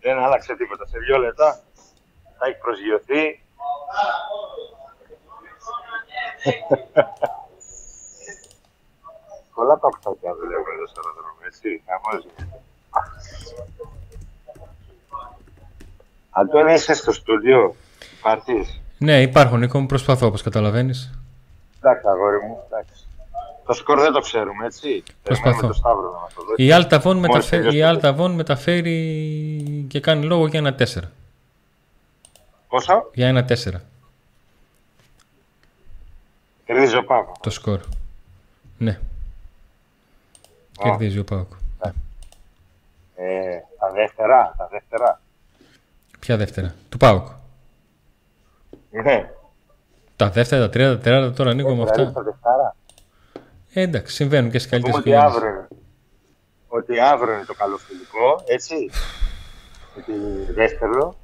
Δεν 0.00 0.18
άλλαξε 0.18 0.56
τίποτα. 0.56 0.86
Σε 0.86 0.98
δύο 0.98 1.18
λεπτά 1.18 1.60
θα 2.38 2.46
έχει 2.46 2.58
προσγειωθεί. 2.58 3.22
Πολλά 9.54 9.78
παπτάκια 9.78 10.34
δουλεύουν 10.34 10.72
εδώ 10.76 10.86
στο 10.86 11.00
αεροδρόμιο, 11.04 11.46
έτσι. 11.46 11.82
Χαμός 11.86 12.24
γίνεται. 12.24 12.60
Αντώνη, 16.30 16.72
είσαι 16.72 16.94
στο 16.94 17.12
στούντιο. 17.12 17.74
Υπάρχεις. 18.18 18.80
Ναι, 18.98 19.22
υπάρχουν 19.22 19.58
Νίκο 19.58 19.80
μου, 19.80 19.86
προσπαθώ 19.86 20.26
όπως 20.26 20.42
καταλαβαίνεις. 20.42 21.10
Εντάξει, 21.76 22.08
αγόρι 22.08 22.38
μου, 22.46 22.62
εντάξει. 22.66 23.06
Το 23.68 23.74
σκορ 23.74 24.00
δεν 24.00 24.12
το 24.12 24.20
ξέρουμε, 24.20 24.66
έτσι. 24.66 25.02
Προσπαθώ. 25.22 25.50
Περιμένουμε 25.50 25.72
το 25.72 25.78
Σταύρο 25.78 26.12
να 26.12 26.18
μας 26.20 26.32
το 26.34 26.42
δώσει. 26.44 26.62
Η 26.64 26.70
Altavon, 26.72 27.04
Μόλις 27.04 27.20
μεταφέρει, 27.20 27.62
η 27.62 27.66
τελειώσει 27.68 28.00
το- 28.00 28.08
Altavon 28.24 28.30
μεταφέρει 28.30 29.86
και 29.88 30.00
κάνει 30.00 30.24
λόγο 30.24 30.46
για 30.46 30.58
ένα 30.58 30.74
4. 30.74 31.10
Πόσο; 32.68 33.10
Για 33.14 33.28
ένα 33.28 33.44
4 33.44 33.80
Κερδίζει 36.64 36.96
ο 36.96 37.04
Πάπα. 37.04 37.32
το 37.40 37.50
σκορ. 37.50 37.80
Ναι. 38.78 38.98
Κερδίζει 40.82 41.18
ο 41.18 41.24
Πάουκ. 41.24 41.52
Ε, 43.16 43.58
τα 43.78 43.90
δεύτερα, 43.94 44.54
τα 44.58 44.68
δεύτερα. 44.70 45.20
Ποια 46.20 46.36
δεύτερα; 46.36 46.74
Του 46.88 46.96
Πάουκ. 46.96 47.26
Ναι. 48.90 49.30
Τα 50.16 50.30
δεύτερα, 50.30 50.62
τα 50.64 50.70
τρία, 50.70 50.88
τα 50.88 50.98
τεράτα 50.98 51.32
τώρα 51.32 51.54
Νίκο 51.54 51.68
με 51.68 51.74
Δηλαδή, 51.74 52.02
αυτά. 52.02 52.12
τα 52.12 52.22
δεύτερα. 52.22 52.76
Ε, 53.78 53.82
εντάξει, 53.82 54.14
συμβαίνουν 54.14 54.50
και 54.50 54.58
στι 54.58 54.68
Πούμε 54.68 54.80
καλύτερες 54.80 55.00
ότι 55.00 55.08
οικογένειε. 55.10 55.36
αύριο, 55.36 55.50
είναι- 55.56 55.68
ότι 56.68 57.00
αύριο 57.00 57.34
είναι 57.34 57.44
το 57.44 57.54
καλό 57.54 57.76
φιλικό, 57.76 58.42
έτσι. 58.46 58.90
Με 59.96 60.02
τη 60.02 60.16
δεύτερο. 60.52 61.14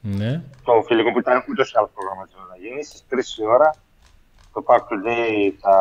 Ναι. 0.00 0.42
Το 0.64 0.72
φιλικό 0.86 1.12
που 1.12 1.18
ήταν 1.18 1.44
ούτως 1.50 1.72
ή 1.72 1.74
άλλως 1.78 1.90
προγραμματισμένο 1.94 2.46
να 2.46 2.56
γίνει 2.56 2.82
στις 2.84 3.04
3 3.10 3.38
η 3.42 3.46
ώρα. 3.46 3.70
Το 4.52 4.64
Pack 4.68 4.82
Today 4.90 5.52
θα 5.62 5.74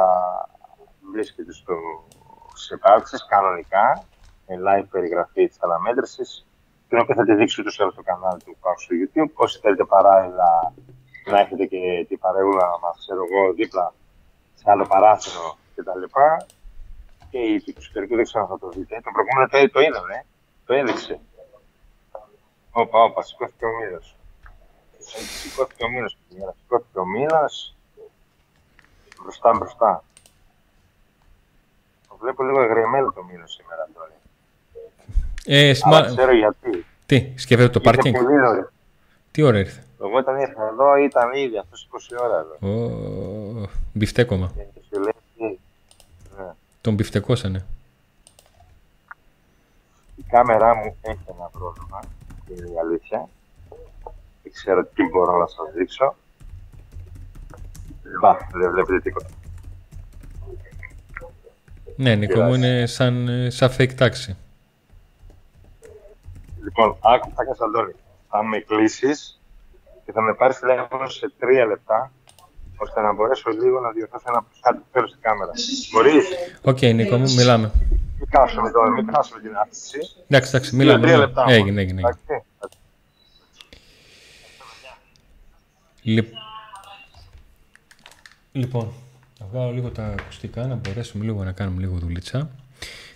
βρίσκεται 1.14 1.54
στο, 1.54 1.76
στις 2.56 2.70
επάρξεις 2.70 3.26
κανονικά, 3.34 4.04
με 4.48 4.56
live 4.66 4.86
περιγραφή 4.92 5.48
της 5.48 5.58
αναμέτρησης, 5.60 6.46
την 6.90 7.00
οποία 7.00 7.16
θα 7.16 7.24
τη 7.26 7.34
δείξει 7.36 7.62
ούτως 7.62 7.78
ή 7.78 7.82
άλλως 7.82 7.94
στο 7.94 8.04
κανάλι 8.04 8.42
του 8.46 8.58
Pack 8.62 8.78
στο 8.86 8.94
YouTube. 9.02 9.32
Όσοι 9.34 9.60
θέλετε 9.60 9.84
παράλληλα 9.86 10.74
να 11.32 11.40
έχετε 11.40 11.66
και 11.66 12.06
την 12.08 12.20
παρεούλα 12.20 12.68
μας, 12.84 12.96
ξέρω 13.04 13.22
εγώ, 13.28 13.54
δίπλα 13.54 13.94
σε 14.60 14.72
άλλο 14.72 14.86
παράθυρο 14.88 15.58
κτλ. 15.76 16.04
Και 17.30 17.38
η 17.38 17.62
του 17.62 17.74
εξωτερικού 17.78 18.16
δεν 18.16 18.24
ξέρω 18.24 18.44
αν 18.44 18.50
θα 18.50 18.60
το 18.60 18.70
δείτε. 18.70 19.02
Το 19.04 19.12
προηγούμενο 19.12 19.48
το, 19.52 19.72
το 19.72 19.80
είδαμε, 19.80 20.26
το 20.66 20.74
έδειξε. 20.74 21.20
Όπα, 22.72 23.04
όπα, 23.04 23.22
σηκώθηκε 23.22 23.66
ο 23.66 23.70
Μήλος. 23.80 24.16
Σηκώθηκε 25.42 25.84
ο 25.84 25.90
Μήλος, 25.90 26.18
παιδιά. 26.30 26.56
Σηκώθηκε 26.62 27.00
ο 27.00 27.06
Μήλος. 27.06 27.76
Μπροστά, 29.22 29.54
μπροστά. 29.58 30.04
Το 32.08 32.18
βλέπω 32.20 32.44
λίγο 32.44 32.62
εγρεμένο 32.62 33.12
το 33.12 33.24
Μήλος 33.24 33.52
σήμερα 33.54 33.90
τώρα. 33.94 34.12
Ε, 35.46 35.74
σμα... 35.74 35.98
Αλλά 35.98 36.08
ξέρω 36.08 36.34
γιατί. 36.34 36.86
Τι, 37.06 37.34
σκεφτείτε 37.36 37.70
το 37.70 37.80
Είναι 37.84 37.92
πάρκινγκ. 37.94 38.16
πολύ 38.16 38.36
νωρίς. 38.38 38.66
Τι 39.32 39.42
ώρα 39.42 39.60
ήρθε; 39.60 39.84
Εγώ 40.02 40.18
όταν 40.18 40.40
ήρθα 40.40 40.68
εδώ 40.68 40.96
ήταν 40.96 41.34
ήδη 41.34 41.58
αυτός 41.58 41.88
20 41.92 42.18
ώρα 42.22 42.40
εδώ. 42.40 42.68
Ο... 42.74 43.70
Μπιφτέκομα. 43.94 44.52
Και 44.56 44.82
σου 44.90 45.02
λέει, 45.02 45.14
τι, 45.38 45.44
ναι. 46.38 46.52
Τον 46.82 46.94
μπιφτεκώσανε. 46.94 47.66
η 50.16 50.24
κάμερά 50.30 50.76
μου 50.76 50.96
έχει 51.02 51.24
ένα 51.26 51.50
πρόβλημα, 51.52 52.00
είναι 52.48 52.68
η 52.70 52.80
αλήθεια. 52.80 53.30
Δεν 54.44 54.52
ξέρω 54.52 54.86
τι 54.86 55.04
μπορώ 55.04 55.38
να 55.38 55.48
σας 55.48 55.74
δείξω. 55.76 56.16
Μπα, 58.22 58.38
δεν 58.52 58.72
βλέπετε 58.72 59.00
τίποτα. 59.00 59.28
Ναι, 61.96 62.16
Νίκο 62.16 62.42
μου 62.42 62.52
Πειράζει. 62.52 62.68
είναι 62.68 62.86
σαν, 62.86 63.28
ε, 63.28 63.50
σαν 63.50 63.70
fake 63.78 63.96
taxi. 63.98 64.34
Λοιπόν, 66.64 66.98
άκου 67.00 67.32
θα 67.36 67.44
κάνεις 67.44 67.62
Αντώνη. 67.62 67.94
Θα 68.30 68.44
με 68.44 68.60
κλείσεις 68.60 69.39
και 70.10 70.16
θα 70.16 70.22
με 70.22 70.34
πάρεις 70.34 70.60
τηλέφωνο 70.60 71.10
σε 71.10 71.32
τρία 71.40 71.66
λεπτά 71.66 72.12
ώστε 72.78 73.02
να 73.02 73.14
μπορέσω 73.14 73.50
λίγο 73.50 73.80
να 73.80 73.92
διορθώσω 73.92 74.24
ένα 74.28 74.46
κάτι 74.62 74.78
που 74.78 74.86
θέλω 74.92 75.08
στην 75.08 75.22
κάμερα. 75.22 75.52
Μπορείς; 75.92 76.26
Οκ, 76.62 76.82
Νίκο 76.82 77.18
μου, 77.18 77.34
μιλάμε. 77.34 77.72
Μην 78.20 78.28
χάσουμε 78.36 78.72
τώρα, 78.72 78.90
μην 78.90 79.10
χάσουμε 79.14 79.40
την 79.42 79.52
άφιξη. 79.64 79.98
Εντάξει, 80.28 80.50
εντάξει, 80.56 80.70
Δύο, 80.70 80.78
μιλάμε. 80.80 81.02
τρία 81.02 81.14
μιλάμε. 81.16 81.26
λεπτά. 81.34 81.44
Έγινε, 81.54 81.70
μόνο. 81.70 81.80
έγινε. 81.80 82.02
έγινε. 82.02 82.02
Εντάξει. 82.02 82.44
Λιπ- 86.02 86.34
Λοιπόν, 88.52 88.92
θα 89.40 89.46
βγάλω 89.52 89.72
λίγο 89.72 89.90
τα 89.90 90.16
ακουστικά 90.20 90.66
να 90.68 90.76
μπορέσουμε 90.76 91.24
λίγο 91.24 91.44
να 91.44 91.52
κάνουμε 91.52 91.82
λίγο 91.82 91.98
δουλίτσα. 91.98 92.50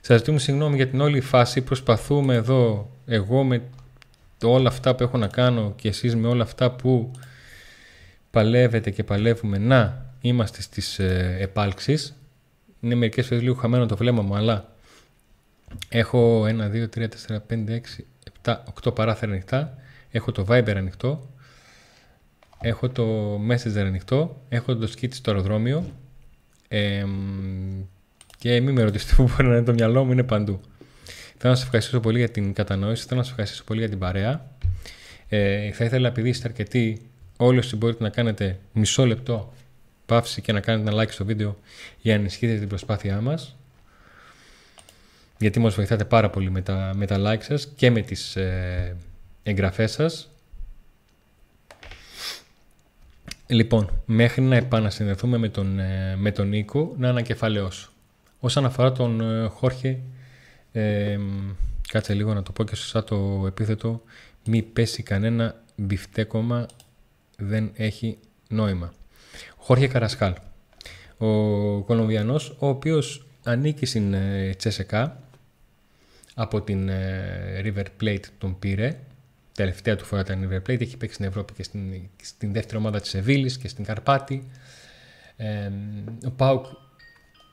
Σας 0.01 0.17
ζητούμε 0.17 0.39
συγγνώμη 0.39 0.75
για 0.75 0.87
την 0.87 1.01
όλη 1.01 1.21
φάση. 1.21 1.61
Προσπαθούμε 1.61 2.33
εδώ, 2.35 2.89
εγώ 3.05 3.43
με 3.43 3.57
το 3.59 3.65
όλα 4.51 4.67
αυτά 4.67 4.95
που 4.95 5.03
έχω 5.03 5.17
να 5.17 5.27
κάνω 5.27 5.73
και 5.75 5.87
εσείς 5.87 6.15
με 6.15 6.27
όλα 6.27 6.43
αυτά 6.43 6.71
που 6.71 7.11
παλεύετε 8.31 8.91
και 8.91 9.03
παλεύουμε 9.03 9.57
να 9.57 10.05
είμαστε 10.21 10.61
στις 10.61 10.99
ε, 10.99 11.37
επάλξεις. 11.39 12.15
Είναι 12.79 12.95
μερικές 12.95 13.27
φορές 13.27 13.43
λίγο 13.43 13.55
χαμένο 13.55 13.85
το 13.85 13.95
βλέμμα 13.95 14.21
μου, 14.21 14.35
αλλά 14.35 14.75
έχω 15.89 16.43
1, 16.43 16.47
2, 16.47 16.85
3, 16.95 17.07
4, 17.27 17.37
5, 17.49 17.69
6, 17.69 17.79
7, 18.43 18.55
8 18.83 18.95
παράθυρα 18.95 19.31
ανοιχτά. 19.31 19.77
Έχω 20.11 20.31
το 20.31 20.45
Viber 20.49 20.73
ανοιχτό. 20.75 21.29
Έχω 22.61 22.89
το 22.89 23.35
Messenger 23.49 23.85
ανοιχτό. 23.85 24.41
Έχω 24.49 24.75
το 24.75 24.91
skit 24.95 25.13
στο 25.13 25.31
αεροδρόμιο. 25.31 25.85
Εμ, 26.67 27.85
και 28.37 28.61
μην 28.61 28.73
με 28.73 28.83
ρωτήσετε 28.83 29.15
που 29.17 29.23
μπορεί 29.23 29.47
να 29.47 29.55
είναι 29.55 29.65
το 29.65 29.73
μυαλό 29.73 30.05
μου, 30.05 30.11
είναι 30.11 30.23
παντού. 30.23 30.61
Θέλω 31.43 31.55
να 31.55 31.61
σας 31.61 31.69
ευχαριστήσω 31.69 32.01
πολύ 32.01 32.17
για 32.17 32.29
την 32.29 32.53
κατανόηση, 32.53 33.03
θέλω 33.03 33.15
να 33.15 33.21
σας 33.21 33.29
ευχαριστήσω 33.29 33.63
πολύ 33.63 33.79
για 33.79 33.89
την 33.89 33.99
παρέα. 33.99 34.45
Ε, 35.29 35.71
θα 35.71 35.85
ήθελα, 35.85 36.07
επειδή 36.07 36.29
είστε 36.29 36.47
αρκετοί, 36.47 37.01
όλοι 37.37 37.57
όσοι 37.57 37.75
μπορείτε 37.75 38.03
να 38.03 38.09
κάνετε 38.09 38.59
μισό 38.73 39.05
λεπτό 39.05 39.53
παύση 40.05 40.41
και 40.41 40.51
να 40.51 40.59
κάνετε 40.59 40.89
ένα 40.91 41.03
like 41.03 41.11
στο 41.11 41.25
βίντεο 41.25 41.57
για 42.01 42.13
να 42.13 42.19
ενισχύσετε 42.19 42.59
την 42.59 42.67
προσπάθειά 42.67 43.21
μας. 43.21 43.55
γιατί 45.37 45.59
μας 45.59 45.75
βοηθάτε 45.75 46.05
πάρα 46.05 46.29
πολύ 46.29 46.51
με 46.51 46.61
τα, 46.61 46.91
με 46.95 47.05
τα 47.05 47.17
like 47.19 47.43
σας 47.43 47.67
και 47.75 47.91
με 47.91 48.01
τις 48.01 48.35
ε, 48.35 48.95
εγγραφές 49.43 49.91
σας. 49.91 50.31
Λοιπόν, 53.47 54.01
μέχρι 54.05 54.41
να 54.41 54.55
επανασυνδεθούμε 54.55 55.37
με 55.37 55.49
τον, 55.49 55.79
ε, 55.79 56.15
με 56.17 56.31
τον 56.31 56.47
Νίκο, 56.47 56.93
να 56.97 57.09
ανακεφαλαιώσω. 57.09 57.91
Όσον 58.39 58.65
αφορά 58.65 58.91
τον 58.91 59.21
ε, 59.21 59.47
Χόρχε, 59.47 59.99
ε, 60.73 61.19
κάτσε 61.87 62.13
λίγο 62.13 62.33
να 62.33 62.43
το 62.43 62.51
πω 62.51 62.63
και 62.63 62.75
σωστά 62.75 63.03
το 63.03 63.43
επίθετο, 63.47 64.01
μη 64.45 64.61
πέσει 64.61 65.03
κανένα 65.03 65.61
μπιφτέκομα, 65.75 66.65
δεν 67.37 67.71
έχει 67.73 68.17
νόημα. 68.47 68.93
Χόρχε 69.57 69.87
Καρασκάλ, 69.87 70.33
ο 71.17 71.27
Κολομβιανός, 71.81 72.55
ο 72.59 72.67
οποίος 72.67 73.25
ανήκει 73.43 73.85
στην 73.85 74.13
ε, 74.13 74.53
Τσέσεκα, 74.57 75.23
από 76.33 76.61
την 76.61 76.89
ε, 76.89 77.61
River 77.63 77.85
Plate 78.01 78.25
τον 78.37 78.59
πήρε, 78.59 78.99
τελευταία 79.55 79.95
του 79.95 80.05
φορά 80.05 80.21
ήταν 80.21 80.49
River 80.49 80.69
Plate, 80.69 80.81
έχει 80.81 80.97
παίξει 80.97 81.15
στην 81.15 81.25
Ευρώπη 81.25 81.53
και 81.53 81.63
στην, 81.63 82.09
στην 82.21 82.53
δεύτερη 82.53 82.77
ομάδα 82.77 83.01
της 83.01 83.09
Σεβίλης 83.09 83.57
και 83.57 83.67
στην 83.67 83.83
Καρπάτη. 83.83 84.47
Ε, 85.35 85.69
ο 86.25 86.31
Πάουκ 86.31 86.65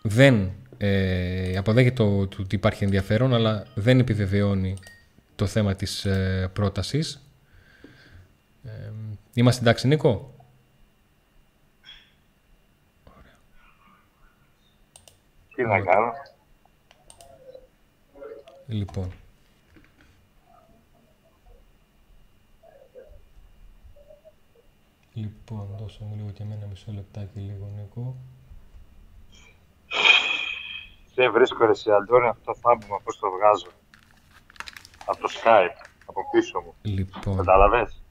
δεν 0.03 0.53
ε, 0.83 1.57
αποδέχεται 1.57 1.95
το, 1.95 2.19
ότι 2.21 2.55
υπάρχει 2.55 2.85
ενδιαφέρον, 2.85 3.35
αλλά 3.35 3.67
δεν 3.75 3.99
επιβεβαιώνει 3.99 4.77
το 5.37 5.47
θέμα 5.47 5.75
της 5.75 6.05
ε, 6.05 6.51
πρότασης. 6.53 7.31
Ε, 8.65 8.91
είμαστε 9.35 9.61
εντάξει, 9.61 9.87
Νίκο; 9.87 10.35
Τι 15.55 15.63
να 15.63 15.81
κάνω. 15.81 16.13
Λοιπόν. 18.67 19.13
Λοιπόν, 25.15 25.69
δώσε 25.79 26.05
μου 26.05 26.15
λίγο 26.17 26.31
και 26.31 26.43
εμένα 26.43 26.67
μισό 26.67 26.93
λεπτάκι 26.93 27.39
λίγο, 27.39 27.71
Νίκο. 27.77 28.17
Δεν 31.21 31.33
βρίσκω 31.33 31.67
ρε 31.67 31.75
σε 31.75 31.93
Αντώνη 31.93 32.27
αυτό 32.27 32.53
το 32.53 32.59
θαύμα 32.63 33.01
πώς 33.05 33.19
το 33.19 33.31
βγάζω. 33.31 33.71
Από 35.05 35.21
το 35.21 35.29
Skype, 35.31 35.87
από 36.07 36.21
πίσω 36.33 36.61
μου. 36.61 36.75
Λοιπόν, 36.83 37.37
Καταλαβες; 37.37 38.03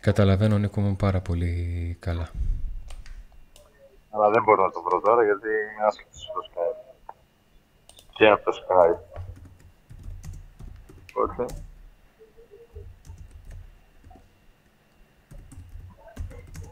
καταλαβαίνω 0.00 0.58
Νίκο 0.58 0.80
μου 0.80 0.96
πάρα 0.96 1.20
πολύ 1.20 1.96
καλά. 2.00 2.28
Αλλά 4.10 4.30
δεν 4.30 4.42
μπορώ 4.42 4.64
να 4.64 4.70
το 4.70 4.82
βρω 4.82 5.00
τώρα 5.00 5.24
γιατί 5.24 5.46
είμαι 5.46 5.86
άσχετος 5.86 6.22
στο 6.22 6.40
Skype. 6.48 7.14
Και 8.12 8.28
από 8.28 8.44
το 8.44 8.52
Skype. 8.60 9.20
Οπότε... 11.10 11.44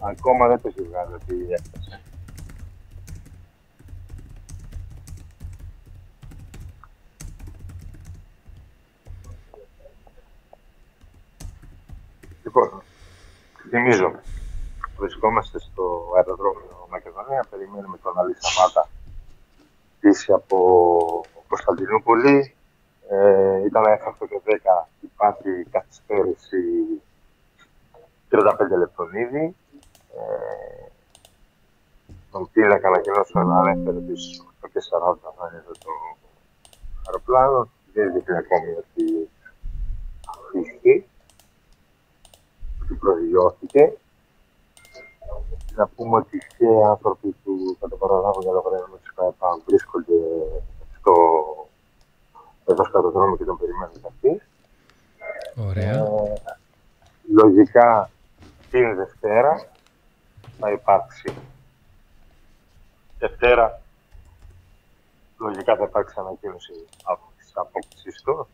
Ακόμα 0.01 0.49
δεν 0.49 0.61
το 0.61 0.68
έχει 0.68 0.83
βγάλει 0.83 1.14
αυτή 1.14 1.35
η 1.35 1.53
έκταση. 12.61 12.74
Λοιπόν, 12.74 12.82
θυμίζω, 13.70 14.14
βρισκόμαστε 14.96 15.59
στο 15.59 16.12
αεροδρόμιο 16.16 16.86
Μακεδονία, 16.90 17.46
περιμένουμε 17.50 17.98
τον 18.02 18.18
Αλή 18.18 18.34
Σαμάτα 18.38 18.88
πίσω 20.00 20.34
από 20.34 20.59
Κωνσταντινούπολη. 21.48 22.55
Ε, 23.09 23.64
ήταν 23.64 23.84
έφαυτο 23.84 24.26
και 24.26 24.40
10, 24.44 24.88
υπάρχει 25.00 25.66
καθυστέρηση 25.70 26.62
35 28.30 28.78
λεπτών 28.78 29.14
ήδη. 29.14 29.57
Ε, 30.16 30.84
τον 32.30 32.50
πήρε 32.52 32.80
ανακοινώσω 32.86 33.42
να 33.42 33.59
ανέφερε 33.59 34.00
τις 34.00 34.44
8 34.62 34.68
και 34.72 34.80
40 34.90 35.16
θα 35.36 35.50
είναι 35.52 35.62
το 35.66 35.90
αεροπλάνο. 37.07 37.68
Δεν 37.92 38.12
δείχνει 38.12 38.36
ακόμη 38.36 38.70
ότι 38.70 39.30
αφήθηκε, 40.32 41.05
ότι 42.85 42.95
προδιώθηκε. 42.95 43.93
Να 45.74 45.87
πούμε 45.87 46.16
ότι 46.16 46.39
και 46.59 46.66
άνθρωποι 46.89 47.35
που 47.45 47.76
θα 47.80 47.89
το 47.89 47.97
παραλάβουν 47.97 48.43
για 48.43 48.53
λόγω 48.53 48.99
της 49.01 49.12
ΚΑΕΠΑ 49.14 49.59
βρίσκονται 49.66 50.18
στο 50.99 51.14
εδώ 52.66 52.85
στο 52.85 52.99
αεροδρόμιο 52.99 53.37
και 53.37 53.45
τον 53.45 53.59
περιμένουν 53.59 53.93
και 53.93 54.09
αυτοί. 54.09 54.43
Ωραία. 55.68 55.95
Ε, 55.95 56.35
λογικά 57.32 58.11
την 58.70 58.95
Δευτέρα 58.97 59.68
θα 60.59 60.70
υπάρξει. 60.70 61.35
Δευτέρα 63.18 63.80
λογικά 65.39 65.76
θα 65.76 65.85
υπάρξει 65.85 66.14
ανακοίνωση 66.18 66.72
από 67.05 67.22
τις 67.37 67.51
απόκτησης 67.55 68.22
του. 68.22 68.47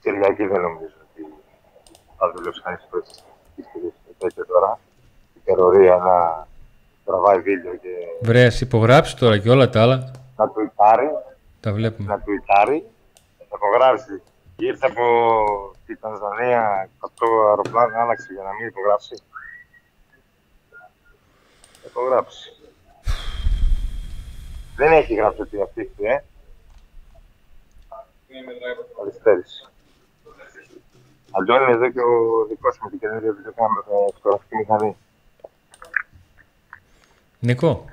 Κυριακή 0.00 0.46
δεν 0.46 0.60
νομίζω 0.60 0.96
ότι 1.10 1.34
θα 2.16 2.32
δουλέψει 2.32 2.62
κανείς 2.62 2.86
το 3.62 4.12
τέτοιο 4.18 4.46
τώρα. 4.46 4.78
Η 5.34 5.40
terrorία 5.44 5.96
να 5.96 6.46
τραβάει 7.04 7.40
βίντεο 7.40 7.74
και 7.76 7.88
Βρε, 8.22 8.44
ας 8.46 8.60
υπογράψει 8.60 9.16
τώρα 9.16 9.38
και 9.38 9.50
όλα 9.50 9.68
τα 9.70 9.82
άλλα. 9.82 10.10
να 10.36 10.48
του 10.48 10.60
υπάρει, 10.60 11.08
Τα 11.60 11.72
βλέπουμε. 11.72 12.08
να 12.14 12.20
του 12.20 12.32
υπάρει, 12.32 12.86
θα 13.38 13.44
υπογράψει. 13.54 14.22
Ήρθε 14.56 14.86
από 14.86 15.04
τη 15.86 15.96
Τανζανία, 15.96 16.88
αυτό 16.98 17.26
αεροπλάνο 17.48 17.98
άλλαξε 17.98 18.32
για 18.32 18.42
να 18.42 18.52
μην 18.52 18.66
υπογράψει. 18.66 19.14
Θα 21.82 21.86
υπογράψει. 21.88 22.50
Δεν 24.76 24.92
έχει 24.92 25.14
γράψει 25.14 25.40
ότι 25.40 25.62
αυτή 25.62 25.90
ε. 26.02 26.18
Αριστέρηση. 29.00 29.66
Αντώνη, 31.38 31.72
εδώ 31.72 31.90
και 31.90 32.00
ο 32.00 32.44
δικός 32.48 32.78
μου 32.82 32.88
την 32.90 32.98
καινούργια 32.98 33.32
βιντεοκάμερα, 33.32 33.84
φωτογραφική 34.14 34.56
μηχανή. 34.56 34.96
Νίκο, 37.38 37.84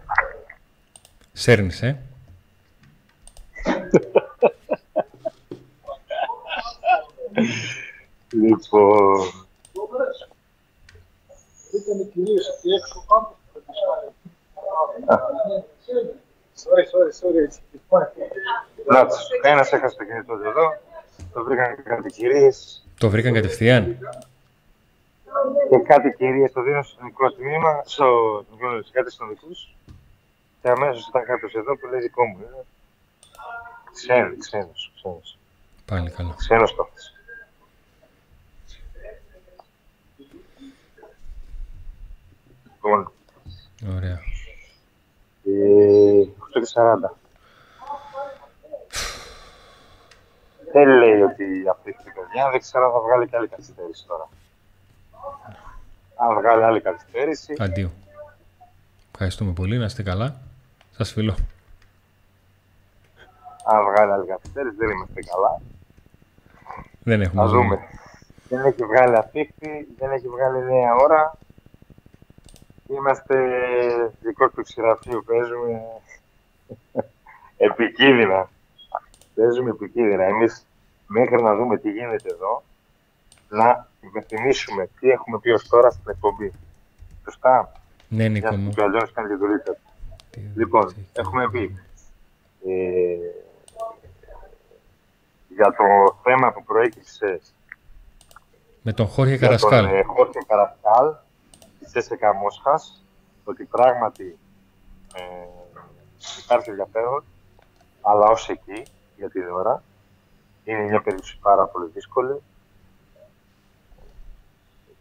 σέρνεις, 1.34 1.82
ε. 1.82 2.02
Λοιπόν, 8.30 9.22
Ήταν 11.74 12.12
κυρίως 12.14 12.48
εκεί 12.50 12.70
έξω 12.70 13.04
πάνω 13.08 13.36
στο 13.50 13.62
Sorry, 16.64 16.86
sorry, 16.94 17.12
sorry, 17.20 17.44
έτσι. 17.44 17.60
Λάτς, 18.92 19.30
ένας 19.42 19.72
έχασε 19.72 19.96
το 19.98 20.04
κινητό 20.04 20.36
του 20.36 20.48
εδώ, 20.48 20.78
το 21.34 21.44
βρήκαν 21.44 21.84
κάτι 21.84 22.10
κυρίες 22.12 22.83
Το 22.98 23.10
βρήκαν 23.10 23.34
κατευθείαν. 23.34 23.98
και 25.70 25.78
κάτι 25.88 26.14
κυρίες 26.18 26.52
το 26.52 26.62
δίνω 26.62 26.84
στο 26.84 27.04
δικό 27.04 27.32
τμήμα, 27.32 27.82
στο 27.86 28.06
τμήμα 28.44 28.84
κάτι 28.92 29.12
στον 29.12 29.30
δικούς 29.30 29.76
και 30.62 30.70
αμέσως 30.70 31.08
ήταν 31.08 31.24
κάποιος 31.26 31.54
εδώ 31.54 31.78
που 31.78 31.88
λέει 31.88 32.02
δικό 32.02 32.26
μου. 32.26 32.38
είναι. 32.38 32.66
Ξένος, 33.94 34.38
ξένος, 34.40 34.92
ξένος. 34.96 35.38
Πάλι 35.86 36.10
καλά. 36.10 36.34
Ξένος 36.38 36.76
το 36.76 36.88
έχασε. 36.90 37.12
Λοιπόν, 42.74 43.12
Ωραία. 43.96 44.20
Ε, 45.46 46.28
8 46.38 46.60
και 46.60 46.68
40. 46.74 47.18
Δεν 50.74 50.88
λέει 50.88 51.22
ότι 51.22 51.44
αυτή 51.72 51.90
η 51.90 52.12
παιδιά, 52.16 52.50
δεν 52.52 52.60
ξέρω 52.60 52.86
αν 52.86 52.92
θα 52.92 53.00
βγάλει 53.00 53.28
και 53.28 53.36
άλλη 53.38 53.48
καθυστέρηση 53.48 54.06
τώρα. 54.08 54.30
Αν 56.16 56.36
βγάλει 56.40 56.64
άλλη 56.64 56.82
καθυστέρηση, 56.82 57.56
Αντίο. 57.60 57.90
Ευχαριστούμε 59.12 59.52
πολύ. 59.52 59.78
Να 59.78 59.86
είστε 59.86 60.04
καλά. 60.04 60.36
Σας 60.92 61.12
φιλώ. 61.12 61.36
αν 63.66 63.84
βγάλει 63.86 64.12
άλλη 64.12 64.26
καθυστέρηση, 64.28 64.76
δεν 64.76 64.90
είμαστε 64.90 65.22
καλά. 65.22 65.62
Δεν 67.04 67.22
έχουμε 67.22 67.42
Θα 67.42 67.48
ζούμε. 67.48 67.64
δούμε. 67.64 67.88
Δεν 68.50 68.66
έχει 68.66 68.84
βγάλει 68.86 69.18
αφήχτη, 69.18 69.88
δεν 69.98 70.12
έχει 70.12 70.28
βγάλει 70.28 70.64
νέα 70.64 70.96
ώρα. 70.96 71.38
Είμαστε 72.88 73.36
δικό 74.22 74.50
του 74.50 74.64
ξηραφείου, 74.64 75.24
παίζουμε 75.26 75.82
επικίνδυνα. 77.68 78.50
Παίζουμε 79.36 79.70
επικίνδυνα. 79.70 80.24
Εμείς 80.24 80.66
μέχρι 81.08 81.42
να 81.42 81.56
δούμε 81.56 81.78
τι 81.78 81.92
γίνεται 81.92 82.30
εδώ, 82.32 82.64
να 83.50 83.88
υπενθυμίσουμε 84.02 84.90
τι 85.00 85.10
έχουμε 85.10 85.40
πει 85.40 85.50
ως 85.50 85.68
τώρα 85.68 85.90
στην 85.90 86.04
εκπομπή. 86.10 86.52
Σωστά; 87.24 87.72
Ναι, 88.08 88.28
Νίκο 88.28 88.48
Για 88.48 88.58
μου. 88.58 88.70
και 88.70 88.82
ο 88.82 88.84
Αντώνης 88.86 89.12
κάνεις 89.12 89.32
τη 89.32 89.38
δουλίτσα 89.38 89.72
του. 89.74 89.80
Τι 90.30 90.40
Λοιπόν, 90.56 90.82
δουλίτσα 90.82 91.02
έχει. 91.14 91.20
έχουμε 91.28 91.50
πει. 91.50 91.78
Ε, 92.68 93.16
για 95.56 95.66
το 95.78 96.18
θέμα 96.24 96.52
που 96.54 96.64
προέκυψες 96.64 97.54
Με 98.82 98.94
τον 98.94 99.08
Χόρχε 99.08 99.36
για 99.36 99.48
τον 99.48 99.58
Καρασκάλ. 99.70 99.86
ε, 99.96 100.04
Χόρχε 100.04 100.40
Καρασκάλ 100.48 101.14
της 101.80 101.90
ΣΕΣΕΚΑ 101.92 102.34
Μόσχας 102.34 103.04
ότι 103.44 103.64
πράγματι 103.64 104.38
ε, 105.16 105.22
υπάρχει 106.44 106.70
ενδιαφέρον 106.70 107.24
αλλά 108.02 108.26
ως 108.26 108.50
εκεί 108.50 108.84
για 109.24 109.30
την 109.32 109.50
ώρα 109.50 109.84
είναι 110.64 110.80
μια 110.84 111.02
περίπτωση 111.02 111.38
πάρα 111.42 111.66
πολύ 111.66 111.90
δύσκολη 111.94 112.42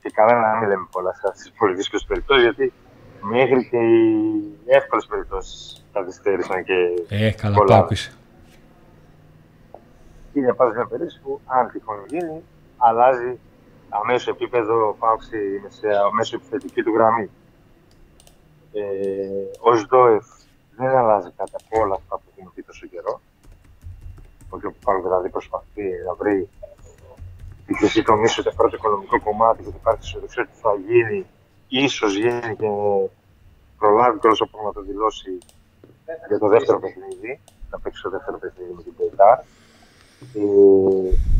και 0.02 0.10
κανένα 0.10 0.40
να 0.40 0.58
μην 0.58 0.68
λέμε 0.68 0.86
πολλά 0.90 1.12
σε 1.12 1.20
αυτές 1.28 1.42
τις 1.42 1.52
πολύ 1.58 1.74
δύσκολες 1.74 2.04
περιπτώσεις 2.04 2.42
γιατί 2.42 2.72
μέχρι 3.20 3.68
και 3.68 3.76
οι 3.76 4.54
εύκολες 4.66 5.06
περιπτώσεις 5.06 5.84
καθυστέρησαν 5.92 6.64
και 6.64 6.74
Ε, 7.08 7.30
καλά 7.30 7.56
πολλά. 7.56 7.78
πάω 7.78 7.88
είσαι. 7.90 8.12
είναι 10.32 10.52
πάντα 10.54 10.74
μια 10.74 10.86
περίπτωση 10.86 11.20
που 11.20 11.40
αν 11.46 11.70
τυχόν 11.70 12.04
γίνει, 12.08 12.42
αλλάζει 12.76 13.38
αμέσως 13.88 14.28
επίπεδο 14.28 14.96
πάυξη 14.98 15.38
μέσω 16.12 16.36
επιθετική 16.36 16.82
του 16.82 16.92
γραμμή. 16.94 17.30
Ε, 18.72 18.82
ο 19.60 19.74
Σδόεφ 19.76 20.26
δεν 20.76 20.88
αλλάζει 20.96 21.30
κατά 21.36 21.58
από 21.64 21.80
όλα 21.82 21.94
αυτά 21.94 22.16
που 22.16 22.22
έχουμε 22.34 22.50
πει 22.54 22.62
τόσο 22.62 22.86
καιρό. 22.86 23.20
Ο 24.54 24.56
κ. 24.58 24.62
Πάουκ 24.84 25.02
δηλαδή 25.02 25.28
προσπαθεί 25.28 25.86
να 26.06 26.14
βρει 26.14 26.48
τη 27.66 27.76
χρυσή 27.76 28.02
τομή 28.02 28.28
σε 28.28 28.42
το 28.42 28.52
πρώτο 28.56 28.76
οικονομικό 28.76 29.20
κομμάτι 29.20 29.62
και 29.62 29.68
ότι 29.68 29.76
υπάρχει 29.76 30.00
αισιοδοξία 30.02 30.42
ότι 30.42 30.60
θα 30.62 30.72
γίνει, 30.88 31.26
ίσως 31.68 32.16
γίνει 32.16 32.56
και 32.60 32.68
προλάβει 33.78 34.18
κιόλα 34.18 34.36
όπω 34.46 34.56
να 34.66 34.72
το 34.72 34.82
δηλώσει 34.82 35.38
για 36.28 36.38
το 36.38 36.48
δεύτερο 36.48 36.78
παιχνίδι, 36.80 37.40
να 37.70 37.78
παίξει 37.78 38.02
το 38.02 38.10
δεύτερο 38.10 38.38
παιχνίδι 38.38 38.72
με 38.76 38.82
την 38.82 38.94
Πεϊτάρ. 38.96 39.38
Ε, 40.34 40.44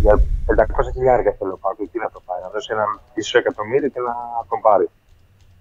για 0.02 0.14
500 0.46 0.92
χιλιάρια 0.94 1.32
θέλω 1.38 1.56
πάω 1.56 1.72
εκεί 1.78 1.98
να 1.98 2.10
το 2.10 2.20
πάει, 2.26 2.40
να 2.42 2.48
δώσει 2.48 2.68
ένα 2.72 2.86
μισό 3.14 3.38
εκατομμύριο 3.38 3.88
και 3.88 4.00
να 4.00 4.14
τον 4.48 4.60
πάρει. 4.60 4.88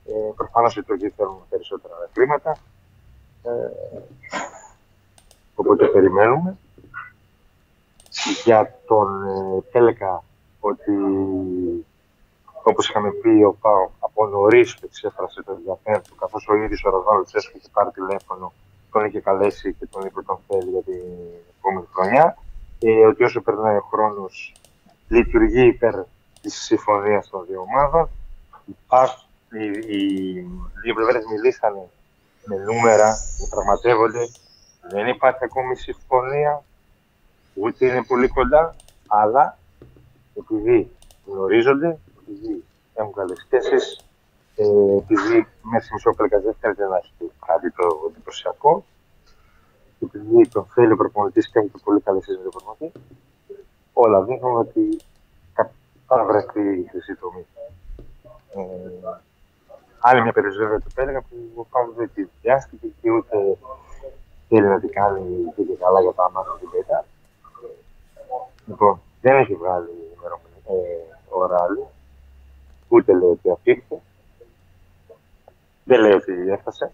Ε, 0.06 0.12
Προφανώς 0.36 0.76
οι 0.78 0.84
Τουρκοί 0.84 1.10
θέλουν 1.10 1.42
περισσότερα 1.50 1.96
χρήματα. 2.14 2.52
Ε, 3.44 3.50
οπότε 5.56 5.86
περιμένουμε. 5.86 6.58
Για 8.44 8.80
τον 8.88 9.24
ε, 9.28 9.62
Τέλεκα, 9.72 10.24
ότι 10.60 10.92
όπως 12.64 12.90
είχαμε 12.90 13.12
πει 13.12 13.44
ο 13.44 13.54
Πάο 13.62 13.90
από 14.00 14.28
νωρίς 14.28 14.74
του 14.76 14.86
εξέφρασε 14.86 15.44
το 15.44 15.52
ενδιαφέρον 15.52 16.02
του, 16.02 16.16
καθώς 16.16 16.48
ο 16.50 16.56
ίδιος 16.56 16.84
ο 16.84 16.90
Ρασβάλλο 16.90 17.24
Τσέσκου 17.24 17.58
είχε 17.58 17.70
πάρει 17.74 17.90
τηλέφωνο, 17.92 18.54
τον 18.92 19.06
είχε 19.06 19.20
καλέσει 19.20 19.74
και 19.74 19.86
τον 19.92 20.06
είπε 20.06 20.18
ότι 20.20 20.28
τον 20.28 20.40
θέλει 20.48 20.70
για 20.70 20.82
την 20.82 21.02
επόμενη 21.58 21.88
χρονιά 21.94 22.38
ε, 22.80 23.06
ότι 23.06 23.24
όσο 23.24 23.42
περνάει 23.42 23.76
ο 23.76 23.86
χρόνος 23.92 24.54
λειτουργεί 25.08 25.68
υπέρ 25.68 25.94
της 26.42 26.56
συμφωνίας 26.62 27.30
των 27.30 27.46
δύο 27.48 27.62
ομάδων. 27.62 28.10
Υπάρχουν, 28.66 29.28
οι, 29.50 29.96
οι 29.96 30.46
δύο 30.84 30.94
πλευρές 30.94 31.24
μιλήσανε 31.32 31.90
με 32.46 32.56
νούμερα, 32.56 33.18
διαπραγματεύονται. 33.38 34.30
Δεν 34.92 35.08
υπάρχει 35.08 35.44
ακόμη 35.44 35.76
συμφωνία, 35.76 36.64
ούτε 37.54 37.86
είναι 37.86 38.04
πολύ 38.04 38.28
κοντά, 38.28 38.76
αλλά 39.08 39.58
επειδή 40.38 40.92
γνωρίζονται, 41.26 41.98
επειδή 42.22 42.64
έχουν 42.94 43.14
καλές 43.14 43.38
σχέσεις, 43.46 44.06
ε, 44.56 44.64
επειδή 44.98 45.48
μέσα 45.62 45.84
στη 45.86 45.94
μισόπλεκα 45.94 46.40
δεν 46.40 46.54
θέλετε 46.60 46.88
να 46.88 46.98
έχει 46.98 47.32
κάτι 47.46 47.72
το 47.72 47.88
εντυπωσιακό, 48.10 48.84
και 50.00 50.06
επειδή 50.06 50.48
τον 50.48 50.66
θέλει 50.74 50.92
ο 50.92 50.96
προπονητής 50.96 51.50
και 51.50 51.60
έχουν 51.60 51.72
και 51.72 51.80
πολύ 51.84 52.02
καλή 52.02 52.22
σχέση 52.22 52.38
με 52.38 52.44
τον 52.44 52.52
προπονητή, 52.52 53.00
όλα 53.94 54.22
δείχνουν 54.24 54.58
ότι 54.58 55.00
κα- 55.54 55.72
θα 56.08 56.24
βρεθεί 56.24 56.80
η 56.80 56.88
χρυσή 56.92 57.16
τομή. 57.16 57.46
Ε, 58.56 59.20
άλλη 60.00 60.22
μια 60.22 60.32
περιοχή 60.32 60.58
βέβαια 60.58 60.80
του 60.80 60.92
έλεγα 60.96 61.22
που 61.22 61.36
ο 61.56 61.64
Παύλος 61.72 61.96
δεν 61.96 62.10
τη 62.14 62.28
βιάστηκε 62.42 62.88
και 63.02 63.12
ούτε 63.12 63.58
θέλει 64.48 64.68
να 64.68 64.80
την 64.80 64.90
κάνει 64.92 65.54
και, 65.56 65.62
και 65.64 65.76
καλά 65.80 66.02
για 66.02 66.12
τα 66.12 66.32
μάτια 66.32 66.52
την 66.60 66.70
πέτα. 66.70 67.06
Λοιπόν, 68.72 69.02
δεν 69.22 69.36
έχει 69.38 69.56
βγάλει 69.56 69.90
ημερομηνία, 70.18 70.62
ε, 70.68 71.18
ώρα 71.30 71.64
άλλη, 71.64 71.86
ούτε 72.88 73.14
λέει 73.14 73.30
ότι 73.30 73.52
αφήχθηκε. 73.52 73.96
Δεν 75.84 76.00
λέει 76.00 76.12
ότι 76.12 76.50
έφτασε. 76.52 76.92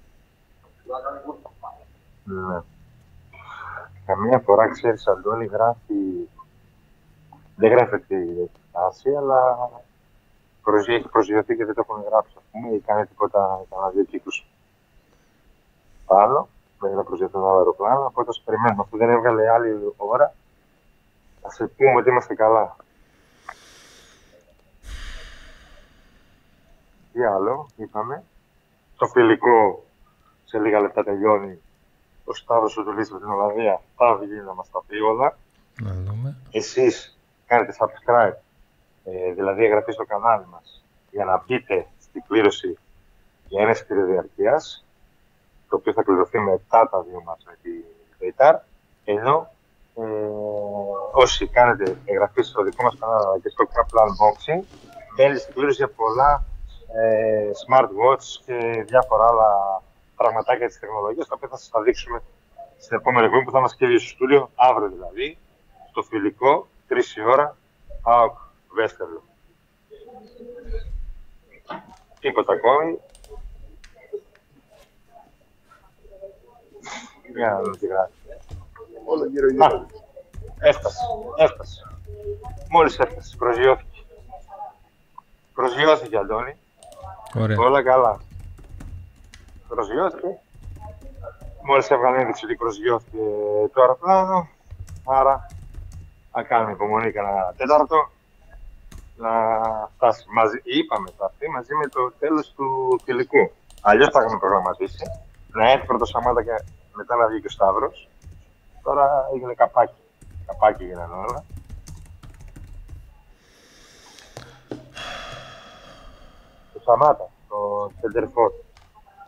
Ναι. 2.23 2.61
Καμία 4.05 4.39
φορά, 4.39 4.69
ξέρεις, 4.69 5.07
Αντώνη, 5.07 5.45
γράφει... 5.45 6.29
Δεν 7.55 7.71
γράφει 7.71 7.95
ότι 7.95 8.15
έχει 8.15 8.49
φτάσει, 8.69 9.15
αλλά 9.15 9.69
προσγει- 10.63 10.97
έχει 10.97 11.07
προσγειωθεί 11.07 11.55
και 11.55 11.65
δεν 11.65 11.73
το 11.75 11.85
έχουν 11.89 12.03
γράψει, 12.09 12.33
ας 12.37 12.43
πούμε, 12.51 12.73
ή 12.75 12.79
κάνει 12.79 13.05
τίποτα, 13.05 13.61
κανένα 13.69 13.89
δύο 13.89 14.03
κύκλους 14.03 14.45
πάνω, 16.05 16.47
μέχρι 16.81 16.97
να 16.97 17.03
προσγειωθεί 17.03 17.37
ένα 17.37 17.47
άλλο 17.47 17.57
αεροπλάνο, 17.57 18.05
οπότε 18.05 18.29
ας 18.29 18.41
περιμένουμε. 18.45 18.81
Αφού 18.85 18.97
δεν 18.97 19.09
έβγαλε 19.09 19.49
άλλη 19.49 19.93
ώρα, 19.97 20.33
ας 21.47 21.55
σε 21.55 21.67
πούμε 21.67 21.95
ότι 21.95 22.09
είμαστε 22.09 22.35
καλά. 22.35 22.75
Τι 27.13 27.23
άλλο, 27.25 27.69
είπαμε. 27.75 28.23
Το 28.97 29.07
φιλικό 29.07 29.85
σε 30.45 30.59
λίγα 30.59 30.79
λεπτά 30.79 31.03
τελειώνει. 31.03 31.61
Ο 32.25 32.33
Σταύρος 32.33 32.77
ο 32.77 32.83
Τουλής 32.83 33.11
με 33.11 33.19
την 33.19 33.29
Ολλανδία 33.29 33.81
θα 33.95 34.15
βγει 34.15 34.39
να 34.39 34.53
μας 34.53 34.69
τα 34.71 34.83
πει 34.87 34.95
όλα. 34.95 35.37
Να 35.81 35.93
δούμε. 35.93 36.37
Εσείς 36.51 37.17
κάνετε 37.45 37.75
subscribe, 37.79 38.35
ε, 39.03 39.31
δηλαδή 39.33 39.65
εγγραφή 39.65 39.91
στο 39.91 40.05
κανάλι 40.05 40.45
μας, 40.51 40.83
για 41.11 41.25
να 41.25 41.43
μπείτε 41.47 41.87
στην 41.99 42.23
κλήρωση 42.27 42.77
για 43.47 43.61
ένας 43.61 43.77
εισιτήριο 43.77 44.05
διαρκείας, 44.05 44.85
το 45.69 45.75
οποίο 45.75 45.93
θα 45.93 46.03
κληρωθεί 46.03 46.39
μετά 46.39 46.89
τα 46.89 47.01
δύο 47.01 47.21
μας 47.25 47.43
με 47.45 47.57
τη 47.61 47.69
Βεϊτάρ, 48.19 48.55
ενώ 49.05 49.51
ε, 49.97 50.29
όσοι 51.11 51.47
κάνετε 51.47 51.97
εγγραφή 52.05 52.41
στο 52.41 52.63
δικό 52.63 52.83
μας 52.83 52.95
κανάλι 52.99 53.25
αλλά 53.25 53.39
και 53.39 53.49
στο 53.49 53.65
Kaplan 53.73 54.07
Unboxing, 54.09 54.63
μπαίνετε 55.15 55.39
στην 55.39 55.53
κλήρωση 55.53 55.75
για 55.75 55.89
πολλά 55.89 56.43
ε, 57.01 57.49
smartwatch 57.63 58.27
και 58.45 58.83
διάφορα 58.87 59.25
άλλα 59.27 59.81
πραγματάκια 60.15 60.67
της 60.67 60.79
τεχνολογίας, 60.79 61.27
τα 61.27 61.35
οποία 61.35 61.47
θα 61.47 61.57
σας 61.57 61.69
τα 61.69 61.81
δείξουμε 61.81 62.21
στην 62.77 62.97
επόμενη 62.97 63.25
εκπομπή 63.25 63.43
που 63.43 63.51
θα 63.51 63.59
μας 63.59 63.75
και 63.75 63.97
στο 63.97 64.07
στούντιο, 64.07 64.49
αύριο 64.55 64.89
δηλαδή, 64.89 65.37
στο 65.89 66.01
φιλικό, 66.03 66.67
3 66.89 67.17
η 67.17 67.21
ώρα, 67.21 67.57
ΑΟΚ 68.01 68.37
Βέστερλο. 68.73 69.23
Τίποτα 72.19 72.53
ακόμη. 72.53 72.99
Για 77.35 77.49
να 77.49 77.61
δούμε 77.61 77.77
τι 77.77 77.87
γράφει. 77.87 78.26
Όλο 79.11 79.25
γύρω 79.25 79.47
Α, 79.47 79.51
γύρω. 79.51 79.85
έφτασε, 80.59 81.03
έφτασε. 81.37 81.81
Μόλις 82.69 82.99
έφτασε, 82.99 83.35
προσγειώθηκε. 83.37 84.01
Προσγειώθηκε, 85.53 86.17
Αντώνη. 86.17 86.55
Ωραία. 87.35 87.57
Όλα 87.59 87.83
καλά. 87.83 88.19
Προσγειώθηκε. 89.67 90.27
Μόλις 91.63 91.89
έβγαλε 91.89 92.17
ένδειξη 92.21 92.45
ότι 92.45 92.55
προσγειώθηκε 92.55 93.17
το 93.73 93.81
αεροπλάνο. 93.81 94.47
Άρα 95.05 95.47
θα 96.31 96.43
κάνουμε 96.43 96.71
υπομονή 96.71 97.11
κανένα 97.11 97.53
τέταρτο 97.57 98.09
να 99.15 99.29
φτάσει 99.95 100.25
μαζί. 100.29 100.57
Είπαμε 100.63 101.09
θα 101.17 101.31
έρθει 101.31 101.49
μαζί 101.49 101.73
με 101.75 101.87
το 101.87 102.11
τέλος 102.19 102.53
του 102.55 102.99
φιλικού. 103.03 103.51
Αλλιώς 103.81 104.09
θα 104.11 104.19
είχαμε 104.23 104.39
προγραμματίσει. 104.39 105.03
Να 105.47 105.71
έρθει 105.71 105.85
πρώτος 105.85 106.09
Σαμάτα 106.09 106.43
και 106.43 106.55
μετά 106.93 107.15
να 107.15 107.27
βγει 107.27 107.39
και 107.41 107.47
ο 107.47 107.49
Σταύρος. 107.49 108.09
Τώρα 108.87 109.27
έγινε 109.33 109.53
καπάκι. 109.53 110.01
Καπάκι 110.45 110.83
έγιναν 110.83 111.11
όλα. 111.13 111.43
Το 116.73 116.79
Σαμάτα, 116.85 117.29
το 117.49 117.91
Σεντερφόρ. 118.01 118.51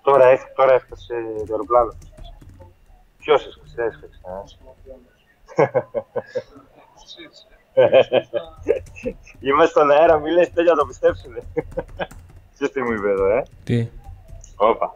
Τώρα, 0.02 0.26
έφ- 0.28 0.54
τώρα 0.56 0.74
έφτασε 0.74 1.14
το 1.38 1.52
αεροπλάνο. 1.54 1.94
Ποιος 3.18 3.46
έσκασε, 3.46 3.84
έσκασε. 3.84 4.20
ε; 7.74 7.90
Είμαστε 9.40 9.70
στον 9.80 9.92
αέρα, 9.92 10.18
μη 10.20 10.32
λες 10.32 10.52
τέτοια 10.54 10.72
να 10.74 10.80
το 10.80 10.86
πιστέψουνε. 10.86 11.42
Ξέρεις 12.54 12.74
τι 12.74 12.82
μου 12.82 12.92
είπε 12.92 13.10
εδώ, 13.10 13.26
ε; 13.38 13.44
Τι; 13.64 13.90
Όπα. 14.56 14.96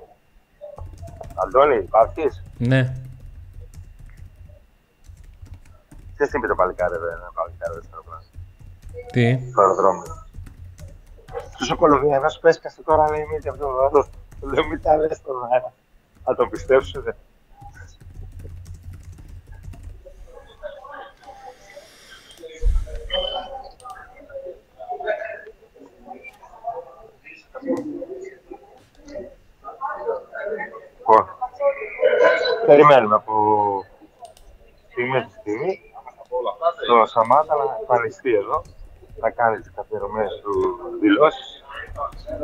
Αντώνη, 1.35 1.75
υπάρχεις; 1.75 2.43
Ναι. 2.57 2.93
Ποιος 6.23 6.35
είναι 6.35 6.47
το 6.47 6.55
παλικάρι, 6.55 6.97
δεν 6.97 7.17
είναι 7.17 7.31
παλικάρι, 7.33 7.73
δεν 7.73 7.83
Τι; 9.11 9.51
Στο 9.51 9.61
αεροδρόμιο. 9.61 10.25
Τους 11.57 11.67
σοκολοβιανού 11.67 12.27
που 12.41 12.47
έσκασε 12.47 12.81
τώρα 12.83 13.11
λέει 13.11 13.25
μύτη 13.33 13.49
από 13.49 13.57
το 13.57 13.71
βάρο. 13.71 14.07
Λέω 14.41 14.67
μην 14.67 14.81
τα 14.81 14.97
λες 14.97 15.21
τον 15.21 15.35
αέρα. 15.51 15.73
Θα 16.23 16.35
τον. 16.35 16.49
Λοιπόν, 30.97 31.25
περιμένουμε 32.65 33.15
από 33.15 33.33
στιγμή 34.93 35.19
στη 35.19 35.39
στιγμή 35.39 35.92
το 36.87 37.05
Σαμάτα 37.05 37.55
να 37.55 37.63
εμφανιστεί 37.79 38.33
εδώ, 38.33 38.61
να 39.21 39.29
κάνει 39.29 39.59
τις 39.59 39.71
καθιερωμένες 39.75 40.41
του 40.43 40.51
δηλώσεις 41.01 41.63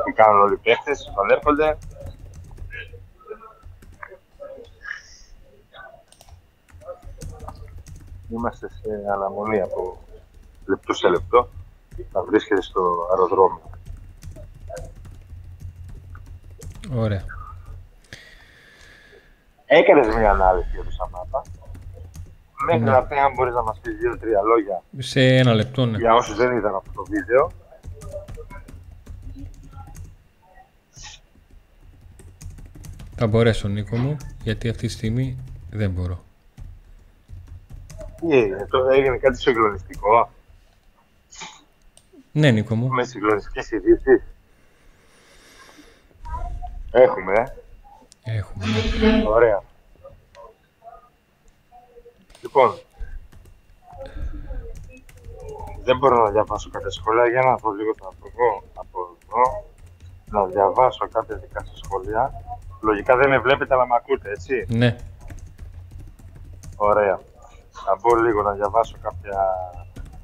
που 0.04 0.14
κάνουν 0.16 0.42
όλοι 0.42 0.54
οι 0.54 0.58
παίχτες, 0.58 1.12
πανέρχονται. 1.16 1.78
Είμαστε 8.30 8.70
σε 8.70 9.12
αναμονή 9.14 9.62
από 9.62 9.98
λεπτό 10.66 10.94
σε 10.94 11.10
λεπτό 11.10 11.50
να 12.12 12.24
βρίσκεται 12.24 12.62
στο 12.62 13.08
αεροδρόμιο. 13.10 13.70
Ωραία. 16.96 17.24
Έκανες 19.66 20.16
μια 20.16 20.32
ανάλυση 20.32 20.70
για 20.74 20.84
το 20.84 20.92
Σαμάτα. 20.92 21.42
Μέχρι 22.66 22.84
Ναι. 22.84 22.92
να 22.92 23.04
πει 23.04 23.16
αν 23.16 23.34
μπορείς 23.34 23.54
να 23.54 23.64
μας 23.64 23.80
πεις 23.80 23.98
δύο-τρία 23.98 24.42
λόγια 24.42 24.84
Σε 24.98 25.22
ένα 25.36 25.54
λεπτό, 25.54 25.86
ναι. 25.86 25.98
για 25.98 26.14
όσους 26.14 26.36
δεν 26.36 26.58
είδαν 26.58 26.76
αυτό 26.76 26.92
το 26.92 27.04
βίντεο. 27.10 27.52
Θα 33.16 33.28
μπορέσω, 33.28 33.68
Νίκο 33.68 33.96
μου, 33.98 34.18
γιατί 34.44 34.70
αυτή 34.70 34.88
τη 34.88 34.94
στιγμή 34.94 35.38
δεν 35.72 35.92
μπορώ. 35.92 36.24
Τι 38.20 38.38
έγινε, 38.38 38.66
τώρα 38.70 38.94
έγινε 38.94 39.18
κάτι 39.18 39.42
συγκλονιστικό. 39.42 40.30
Ναι, 42.32 42.52
Νίκο 42.52 42.76
μου. 42.76 42.88
Με 42.88 43.04
συγκλονιστικές 43.04 43.72
ειδήσεις. 43.72 44.22
Έχουμε, 46.92 47.34
ε. 48.24 48.38
Έχουμε. 48.38 48.66
Ωραία. 49.28 49.64
Λοιπόν, 52.42 52.80
δεν 55.84 55.98
μπορώ 55.98 56.24
να 56.24 56.32
διαβάσω 56.32 56.70
κάποια 56.70 56.90
σχόλια 56.90 57.28
για 57.28 57.42
να 57.42 57.56
δω 57.56 57.72
λίγο 57.72 57.94
θα 58.00 58.10
βγω 58.20 58.64
από 58.74 59.18
εδώ, 59.24 59.66
να 60.26 60.46
διαβάσω 60.46 61.08
κάποια 61.12 61.36
δικά 61.36 61.66
σας 61.66 61.82
σχόλια. 61.84 62.32
Λογικά 62.82 63.16
δεν 63.16 63.30
με 63.30 63.40
βλέπετε 63.40 63.74
αλλά 63.74 63.88
με 63.88 63.96
ακούτε, 63.96 64.30
έτσι; 64.30 64.66
Ναι. 64.68 64.98
Ωραία. 66.76 67.20
Θα 67.72 67.98
μπω 68.02 68.16
λίγο 68.16 68.42
να 68.42 68.52
διαβάσω 68.52 68.96
κάποια 69.02 69.40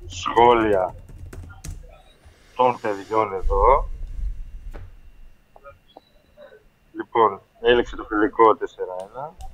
σχόλια 0.06 0.96
των 2.56 2.80
παιδιών 2.82 3.34
εδώ. 3.34 3.88
Λοιπόν, 6.92 7.42
έλεξε 7.62 7.96
το 7.96 8.04
φιλικό 8.04 8.58
4-1. 8.60 9.46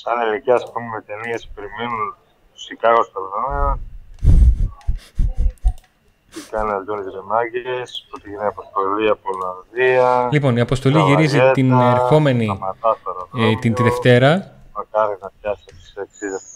Σαν 0.00 0.14
ηλικία, 0.26 0.54
ας 0.54 0.72
πούμε, 0.72 0.86
με 0.94 1.00
ταινίες 1.00 1.46
που 1.46 1.52
περιμένουν 1.54 2.14
το 2.52 2.58
Σικάγος 2.60 3.06
στο 3.06 3.20
δρόμο, 3.28 3.78
τι 6.32 6.40
κάνει 6.50 6.70
ο 6.70 6.74
Αντώνης 6.76 7.14
Ρεμάγκες, 7.14 8.08
ότι 8.14 8.28
γίνεται 8.28 8.46
αποστολή 8.46 9.08
από 9.08 9.28
Ολλανδία. 9.32 10.28
Λοιπόν, 10.32 10.56
η 10.56 10.60
αποστολή 10.60 10.94
Καβαλιέτα, 10.94 11.20
γυρίζει 11.20 11.50
την 11.52 11.72
ερχόμενη 11.72 12.44
σταματά 12.44 12.96
στο 13.00 13.10
ε, 13.10 13.12
αεροδρόμιο, 13.12 13.58
την 13.58 13.74
τη 13.74 13.82
Δευτέρα. 13.82 14.30
Μακάρι 14.76 15.16
να 15.20 15.30
πιάσει 15.40 15.64
τις 15.64 15.94
60 15.96 16.00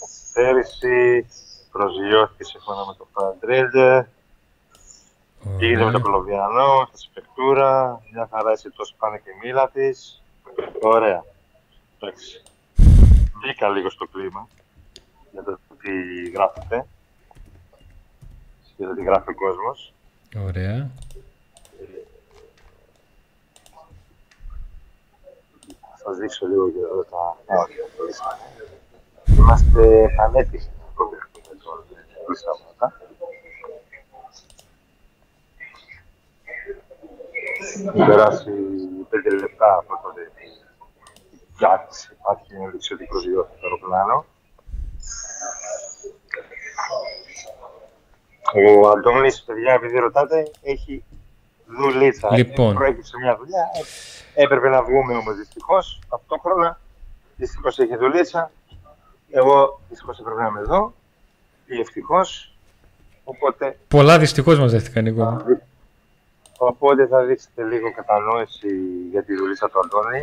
καθυστέρηση. 0.00 1.26
Προσγειώθηκε 1.72 2.44
σύμφωνα 2.44 2.86
με 2.86 2.94
το 2.98 3.06
Φαντρέλτε. 3.12 4.08
Πήγε 5.58 5.84
με 5.84 5.90
το 5.90 6.00
Κολομβιανό, 6.00 6.88
στη 6.88 6.98
Σπεκτούρα. 6.98 8.00
Μια 8.12 8.28
χαρά 8.30 8.50
εσύ 8.50 8.70
τόσο 8.70 8.94
πάνε 8.98 9.16
και 9.24 9.30
η 9.30 9.46
μήλα 9.46 9.68
της. 9.68 10.22
Ωραία. 10.82 11.24
Εντάξει. 11.98 12.42
Μπήκα 13.40 13.68
λίγο 13.68 13.90
στο 13.90 14.06
κλίμα 14.06 14.48
για 15.32 15.42
το 15.42 15.58
τι 15.82 16.28
γράφετε. 16.30 16.86
Για 18.76 18.88
το 18.88 18.94
τι 18.94 19.02
γράφει 19.02 19.30
ο 19.30 19.34
κόσμος. 19.34 19.92
Ωραία. 20.36 20.90
Θα 25.80 25.96
σας 26.04 26.16
δείξω 26.16 26.46
λίγο 26.46 26.70
και 26.70 26.78
εδώ 26.78 27.04
τα... 27.04 27.54
Α, 27.54 27.58
όχι, 27.62 27.76
το 27.96 28.04
λύσαμε. 28.04 28.38
Είμαστε 29.26 30.14
πανέτοιμοι 30.16 30.70
να 30.78 30.92
το 30.96 31.08
δεχτούμε 31.08 31.60
τώρα. 31.64 31.82
Λύσαμε 32.28 32.68
Έχει 37.94 38.06
περάσει 38.06 38.50
πέντε 39.10 39.30
λεπτά 39.30 39.76
από 39.78 40.00
τότε 40.02 40.30
Εντάξει, 41.60 42.08
υπάρχει 42.20 42.54
ένδειξη 42.64 42.94
ότι 42.94 43.04
προσγειώθηκε 43.04 43.56
το 43.60 43.66
αεροπλάνο. 43.66 44.24
Ο 48.54 48.88
Αντώνης, 48.88 49.42
παιδιά, 49.42 49.72
επειδή 49.72 49.98
ρωτάτε, 49.98 50.50
έχει 50.62 51.04
δουλίτσα. 51.66 52.36
Λοιπόν. 52.36 52.74
Προέκυψε 52.74 53.16
μια 53.18 53.36
δουλειά. 53.36 53.62
Ε, 54.34 54.42
Έπρεπε 54.42 54.68
να 54.68 54.82
βγούμε 54.82 55.14
όμως 55.14 55.36
δυστυχώς. 55.36 56.00
Ταυτόχρονα, 56.08 56.80
δυστυχώς 57.36 57.78
έχει 57.78 57.96
δουλίτσα. 57.96 58.50
Εγώ 59.30 59.80
δυστυχώς 59.88 60.18
έπρεπε 60.18 60.40
να 60.42 60.48
είμαι 60.48 60.60
εδώ. 60.60 60.92
Ή 61.66 61.80
ευτυχώς. 61.80 62.52
Οπότε, 63.24 63.78
Πολλά 63.88 64.18
δυστυχώς 64.18 64.58
μαζεύτηκαν, 64.58 65.04
Νίκο 65.04 65.24
μου. 65.24 65.60
Οπότε 66.66 67.06
θα 67.06 67.24
δείξετε 67.24 67.64
λίγο 67.64 67.92
κατανόηση 67.92 68.68
για 69.10 69.22
τη 69.22 69.34
δουλίτσα 69.34 69.70
του 69.70 69.78
Αντώνη. 69.84 70.20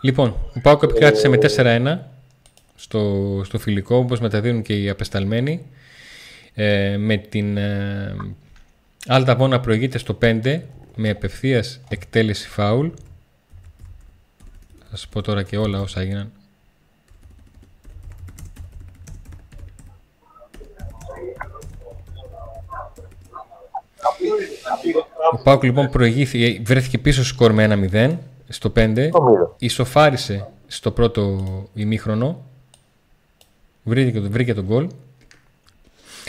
Λοιπόν, 0.00 0.28
ο 0.28 0.60
Πάουκ 0.62 0.82
επικράτησε 0.82 1.28
με 1.28 1.38
4-1 1.56 1.98
στο, 2.74 3.40
στο 3.44 3.58
φιλικό, 3.58 3.96
όπως 3.96 4.20
μεταδίδουν 4.20 4.62
και 4.62 4.82
οι 4.82 4.88
απεσταλμένοι. 4.88 5.66
Ε, 6.54 6.96
με 6.96 7.16
την 7.16 7.56
ε, 7.56 8.16
Άλτα 9.06 9.36
Βόνα 9.36 9.60
προηγείται 9.60 9.98
στο 9.98 10.18
5 10.22 10.60
με 10.96 11.10
απευθείας 11.10 11.80
εκτέλεση 11.88 12.48
φάουλ. 12.48 12.88
Θα 14.90 14.96
σας 14.96 15.08
πω 15.08 15.22
τώρα 15.22 15.42
και 15.42 15.56
όλα 15.56 15.80
όσα 15.80 16.00
έγιναν. 16.00 16.32
Ο 25.32 25.42
Πάουκ 25.42 25.62
λοιπόν 25.62 25.90
προηγήθηκε, 25.90 26.60
βρέθηκε 26.64 26.98
πίσω 26.98 27.24
σκορ 27.24 27.52
με 27.52 27.88
1-0 27.92 28.16
στο 28.48 28.72
5. 28.76 29.08
Το 29.12 29.22
μοίρα. 29.22 29.54
Ισοφάρισε 29.58 30.48
στο 30.66 30.90
πρώτο 30.90 31.44
ημίχρονο. 31.74 32.44
Βρήκε, 33.82 34.20
βρήκε 34.20 34.54
τον 34.54 34.64
γκολ. 34.64 34.88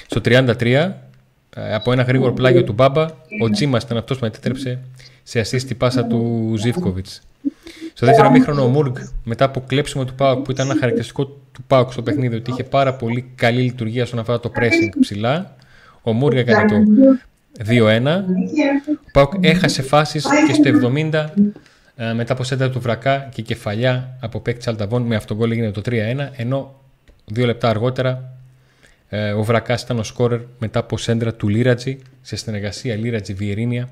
Στο 0.07 0.21
33, 0.23 0.91
ε, 1.55 1.75
από 1.75 1.91
ένα 1.91 2.03
γρήγορο 2.03 2.33
πλάγιο 2.33 2.63
του 2.63 2.73
Μπάμπα, 2.73 3.03
ο 3.41 3.49
Τσίμα 3.51 3.79
ήταν 3.83 3.97
αυτός 3.97 4.17
που 4.17 4.23
μετέτρεψε 4.23 4.79
σε 5.23 5.39
ασίστη 5.39 5.75
πάσα 5.75 6.05
του 6.05 6.53
Ζήφκοβιτς. 6.57 7.21
Στο 7.93 8.05
δεύτερο 8.05 8.27
ημίχρονο, 8.27 8.63
ο 8.63 8.67
Μούργκ, 8.67 8.95
μετά 9.23 9.45
από 9.45 9.63
κλέψιμο 9.67 10.05
του 10.05 10.15
Πάουκ, 10.15 10.43
που 10.43 10.51
ήταν 10.51 10.65
ένα 10.69 10.79
χαρακτηριστικό 10.79 11.25
του 11.25 11.63
Πάουκ 11.67 11.91
στο 11.91 12.01
παιχνίδι, 12.01 12.35
ότι 12.35 12.51
είχε 12.51 12.63
πάρα 12.63 12.93
πολύ 12.93 13.31
καλή 13.35 13.61
λειτουργία 13.61 14.05
στον 14.05 14.19
αφορά 14.19 14.39
το 14.39 14.51
pressing 14.55 14.89
ψηλά. 14.99 15.55
Ο 16.01 16.11
Μούργκ 16.11 16.37
έκανε 16.37 16.69
το 16.69 16.75
2-1. 17.67 18.23
Ο 19.05 19.09
Πάουκ 19.11 19.33
έχασε 19.39 19.81
φάσεις 19.81 20.25
και 20.47 20.53
στο 20.53 20.91
70 21.11 21.25
ε, 21.95 22.13
μετά 22.13 22.33
από 22.33 22.43
σέντρα 22.43 22.69
του 22.69 22.79
Βρακά 22.79 23.29
και 23.33 23.41
κεφαλιά 23.41 24.17
από 24.19 24.39
παίκτη 24.39 24.69
Αλταβών 24.69 25.01
με 25.01 25.15
αυτόν 25.15 25.37
γκολ 25.37 25.51
έγινε 25.51 25.71
το 25.71 25.81
3-1 25.85 26.29
ενώ 26.35 26.81
δύο 27.25 27.45
λεπτά 27.45 27.69
αργότερα 27.69 28.37
ε, 29.09 29.31
ο 29.31 29.43
Βρακάς 29.43 29.81
ήταν 29.81 29.99
ο 29.99 30.03
σκόρερ 30.03 30.39
μετά 30.59 30.79
από 30.79 30.97
σέντρα 30.97 31.33
του 31.33 31.47
Λίρατζη 31.47 31.99
σε 32.21 32.35
συνεργασία 32.35 32.95
Λίρατζη 32.95 33.33
Βιερίνια 33.33 33.89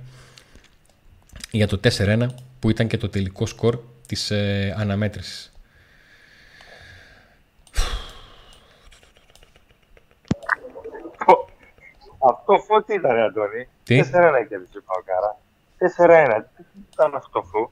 για 1.51 1.67
το 1.67 1.79
4-1 1.97 2.27
που 2.59 2.69
ήταν 2.69 2.87
και 2.87 2.97
το 2.97 3.09
τελικό 3.09 3.45
σκορ 3.45 3.79
της 4.07 4.31
ε, 4.31 4.75
αναμέτρησης. 4.77 5.50
Αυτό 12.29 12.53
φω 12.67 12.83
τι 12.83 12.93
ήταν, 12.93 13.17
Αντώνη. 13.19 13.67
Τι; 13.83 13.99
4-1 13.99 14.05
κέρδισε 14.49 14.77
ο 14.77 14.83
Παοκάρα. 14.89 15.37
4-1. 16.37 16.43
Τι 16.55 16.63
ήταν 16.93 17.15
αυτό 17.15 17.41
φου. 17.41 17.71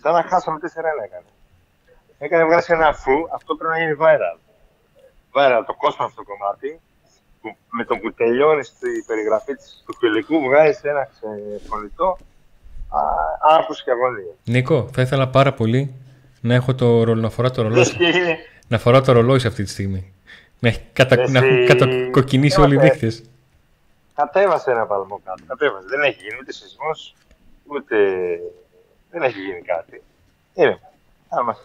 Σαν 0.00 0.12
να 0.12 0.22
χάσαμε 0.22 0.58
4-1 0.62 0.66
έκανε. 1.04 1.30
Έκανε 2.18 2.44
βγάσει 2.44 2.72
ένα 2.72 2.92
φου, 2.92 3.28
αυτό 3.34 3.54
πρέπει 3.54 3.72
να 3.72 3.78
γίνει 3.82 3.96
viral. 4.00 4.38
Viral, 5.34 5.62
το 5.66 5.74
κόσμο 5.74 6.06
αυτό 6.06 6.22
το 6.22 6.28
κομμάτι. 6.30 6.80
Που, 7.40 7.56
με 7.70 7.84
το 7.84 7.96
που 7.96 8.12
τελειώνει 8.12 8.64
στη 8.64 9.04
περιγραφή 9.06 9.54
της, 9.54 9.82
του 9.86 9.96
φιλικού, 9.96 10.40
βγάζει 10.40 10.80
ένα 10.82 11.08
ξεφωνητό 11.12 12.18
άρθρος 13.50 13.82
και 13.82 13.90
αγωνία. 13.90 14.34
Νίκο, 14.44 14.88
θα 14.92 15.02
ήθελα 15.02 15.28
πάρα 15.28 15.52
πολύ 15.52 15.94
να 16.40 16.54
έχω 16.54 16.74
το 16.74 17.02
ρολο, 17.02 17.20
να 17.20 17.30
φοράω 17.30 17.50
το 17.50 17.62
ρολόι, 17.62 17.76
Λες 17.76 17.92
και 17.92 18.04
είναι, 18.06 18.36
να 18.68 18.78
φοράω 18.78 19.00
το 19.00 19.12
ρολόι 19.12 19.38
σε 19.38 19.48
αυτή 19.48 19.64
τη 19.64 19.70
στιγμή. 19.70 20.12
Να, 20.62 20.68
έχει 20.68 20.80
κατα... 20.92 21.20
Εσύ- 21.20 21.32
να 21.32 21.38
έχουν 21.38 21.66
κατακοκκινήσει 21.66 22.60
όλοι 22.60 22.74
οι 22.74 22.78
Είμαστε- 22.80 22.98
δείχτες. 22.98 23.22
Κατέβασε 24.14 24.70
ένα 24.70 24.86
παλμό 24.86 25.20
κάτω. 25.24 25.42
Κατέβασε. 25.46 25.86
Δεν 25.88 26.02
έχει 26.02 26.22
γίνει 26.22 26.36
ούτε 26.40 26.52
σεισμός, 26.52 27.14
ούτε... 27.64 27.96
Δεν 29.10 29.22
έχει 29.22 29.40
γίνει 29.40 29.60
κάτι. 29.62 30.02
Είναι. 30.54 30.80
Άμα 31.28 31.56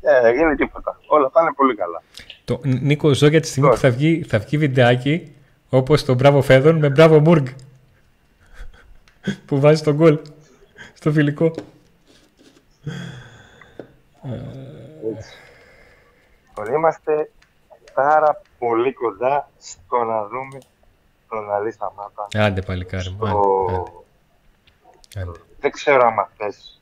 ε, 0.00 0.20
δεν 0.20 0.34
γίνει 0.36 0.54
τίποτα. 0.54 1.00
Όλα 1.06 1.30
πάνε 1.30 1.52
πολύ 1.52 1.74
καλά. 1.76 2.02
Το, 2.44 2.60
Νίκο, 2.64 3.12
ζω 3.14 3.26
για 3.26 3.40
τη 3.40 3.46
στιγμή 3.46 3.68
που 3.68 3.74
Τώρα. 3.74 3.88
θα 3.90 3.96
βγει, 3.96 4.22
θα 4.28 4.38
βγει 4.38 4.58
βιντεάκι 4.58 5.34
όπως 5.68 6.04
το 6.04 6.14
Μπράβο 6.14 6.42
Φέδων 6.42 6.76
με 6.78 6.88
Μπράβο 6.90 7.20
Μουργκ 7.20 7.46
που 9.46 9.60
βάζει 9.60 9.82
τον 9.82 9.94
γκολ 9.94 10.18
στο 10.94 11.12
φιλικό. 11.12 11.54
Λοιπόν, 16.48 16.74
είμαστε 16.74 17.30
πάρα 17.94 18.40
πολύ 18.58 18.92
κοντά 18.92 19.48
στο 19.58 19.96
να 20.04 20.26
δούμε 20.26 20.58
τον 21.28 21.52
Αλή 21.52 21.72
Σαμάτα. 21.72 22.46
Άντε 22.46 22.62
παλικάρι 22.62 23.10
μου. 23.10 23.26
στο... 23.26 23.36
Άντε, 23.68 23.74
άντε, 25.20 25.30
άντε. 25.30 25.38
Δεν 25.60 25.70
ξέρω 25.70 26.06
αν 26.06 26.28
θες 26.36 26.80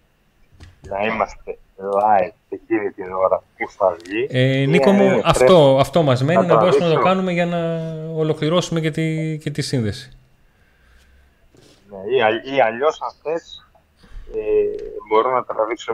να 0.89 1.05
είμαστε 1.05 1.59
live 1.79 2.33
εκείνη 2.49 2.91
την 2.91 3.13
ώρα 3.13 3.43
που 3.57 3.71
θα 3.71 3.97
βγει. 4.05 4.27
Ε, 4.31 4.61
Ή 4.61 4.67
Νίκο 4.67 4.91
αν 4.91 4.97
μου, 4.97 5.03
είναι 5.03 5.21
αυτό, 5.25 5.79
αυτό 5.81 6.03
μας 6.03 6.23
μένει 6.23 6.41
να 6.41 6.47
να 6.47 6.53
το 6.55 6.59
μπορέσουμε 6.59 6.85
να 6.85 6.91
το 6.91 6.97
αφήσω. 6.99 7.09
κάνουμε 7.15 7.33
για 7.33 7.47
να 7.47 7.59
ολοκληρώσουμε 8.17 8.81
και 8.81 8.91
τη, 8.91 9.39
και 9.39 9.51
τη 9.51 9.63
σύνδεση. 9.63 10.19
Ναι, 11.91 12.17
ή, 12.17 12.23
αλλ- 12.23 12.47
ή 12.47 12.61
αλλιώς 12.61 13.01
αν 13.03 13.11
θες, 13.23 13.67
ε, 14.35 14.39
μπορώ 15.09 15.31
να 15.31 15.45
τραβήξω 15.45 15.93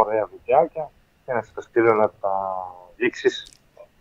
ωραία 0.00 0.28
βιντεάκια 0.32 0.90
και 1.26 1.32
να 1.32 1.42
σου 1.42 1.52
τα 1.54 1.60
στείλω 1.60 1.94
να 1.94 2.10
τα 2.20 2.30
δείξεις 2.96 3.46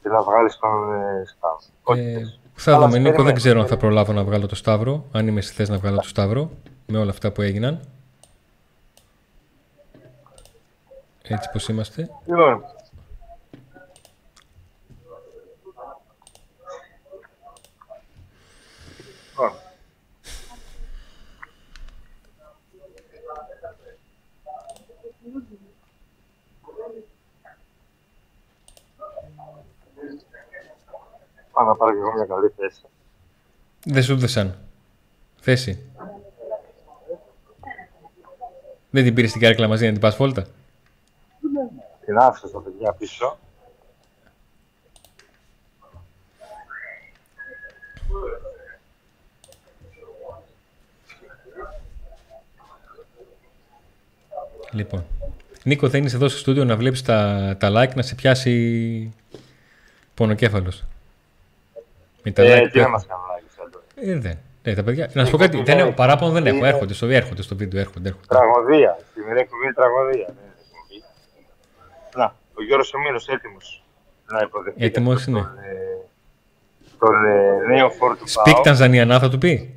και 0.01 0.09
να 0.09 0.21
βγάλεις 0.21 0.57
τον 0.59 0.93
ε, 0.93 1.23
Σταύρο. 1.25 1.59
Ό,τι 1.83 1.99
Ε, 1.99 2.13
θες. 2.13 2.39
θα 2.53 2.75
Αλλά 2.75 2.85
δούμε, 2.85 2.97
Νίκο, 2.97 3.03
δεν 3.03 3.09
περιμένουμε, 3.11 3.39
ξέρω 3.39 3.59
αν 3.59 3.67
θα 3.67 3.77
περιμένουμε. 3.77 4.03
προλάβω 4.03 4.21
να 4.21 4.29
βγάλω 4.29 4.47
το 4.47 4.55
Σταύρο, 4.55 5.05
αν 5.11 5.27
είμαι 5.27 5.41
στη 5.41 5.53
θέση 5.53 5.71
να 5.71 5.77
βγάλω 5.77 5.95
το 5.97 6.07
Σταύρο, 6.07 6.49
με 6.85 6.97
όλα 6.97 7.09
αυτά 7.11 7.31
που 7.31 7.41
έγιναν. 7.41 7.79
Έτσι 11.23 11.49
πως 11.51 11.67
είμαστε. 11.67 12.09
Λοιπόν, 12.25 12.45
Λοιπόν. 12.47 12.63
Πάω 31.59 31.67
να 31.67 31.75
πάρω 31.75 31.91
και 31.91 31.97
εγώ 31.97 32.13
μια 32.13 32.25
καλή 32.25 32.53
θέση. 32.57 32.81
Δεν 33.85 34.03
σου 34.03 34.11
έδωσαν. 34.11 34.57
Θέση. 35.39 35.89
Δεν 38.89 39.03
την 39.03 39.13
πήρες 39.13 39.29
στην 39.29 39.41
κάρκλα 39.41 39.67
μαζί 39.67 39.85
να 39.85 39.91
την 39.91 40.01
πας 40.01 40.15
βόλτα. 40.15 40.45
Την 42.05 42.17
άφησα 42.17 42.47
στα 42.47 42.59
παιδιά 42.59 42.93
πίσω. 42.93 43.37
Λοιπόν. 54.71 55.05
Νίκο, 55.63 55.89
δεν 55.89 56.03
είσαι 56.03 56.15
εδώ 56.15 56.27
στο 56.27 56.39
στούντιο 56.39 56.65
να 56.65 56.75
βλέπεις 56.75 57.01
τα, 57.01 57.55
τα 57.59 57.69
like 57.71 57.95
να 57.95 58.01
σε 58.01 58.15
πιάσει 58.15 59.13
πονοκέφαλος. 60.13 60.83
Με 62.23 62.31
τα 62.31 62.43
like 62.43 62.47
Ε, 62.47 62.59
που 62.61 62.67
τι 62.69 62.75
να 62.77 62.81
έχω. 62.81 62.91
μας 62.91 63.05
κάνουν 63.07 63.23
like 63.25 63.49
σαν 63.57 63.71
τώρα. 63.71 63.85
Ε, 63.95 64.19
δεν. 64.19 64.37
Ε, 64.63 64.73
τα 64.73 64.83
παιδιά, 64.83 65.09
να 65.13 65.25
σου 65.25 65.31
πω 65.31 65.37
κάτι, 65.37 65.61
δεν 65.63 65.77
έχω, 65.79 65.91
παράπονο 65.91 66.31
δεν 66.31 66.45
έχω. 66.45 66.55
Είναι- 66.57 66.67
Έρχονται 66.67 66.93
στο, 66.93 67.05
έρχονται 67.05 67.41
στο 67.41 67.55
βίντεο, 67.55 67.79
έρχονται. 67.79 68.07
έρχονται. 68.07 68.27
Τραγωδία. 68.27 68.97
Σήμερα 69.13 69.39
εκπομπή 69.39 69.63
είναι 69.63 69.73
τραγωδία. 69.73 70.25
δεν 70.25 70.35
είναι 70.43 70.55
εκπομπή. 70.65 71.03
Να, 72.15 72.35
ο 72.53 72.63
Γιώργος 72.63 72.93
Ομήρος 72.93 73.27
έτοιμος 73.27 73.83
να 74.31 74.39
υποδεχτεί 74.41 74.83
Έτοιμος 74.85 75.23
τον, 75.25 75.33
είναι. 75.35 75.39
ε, 75.39 76.05
τον 76.99 77.25
ε, 77.25 77.67
νέο 77.75 77.89
φόρ 77.89 78.17
του 78.17 78.29
Speak 78.29 78.51
ΠΑΟ. 78.53 78.61
Τανζανιανά 78.63 79.19
θα 79.19 79.29
του 79.29 79.37
πει; 79.37 79.75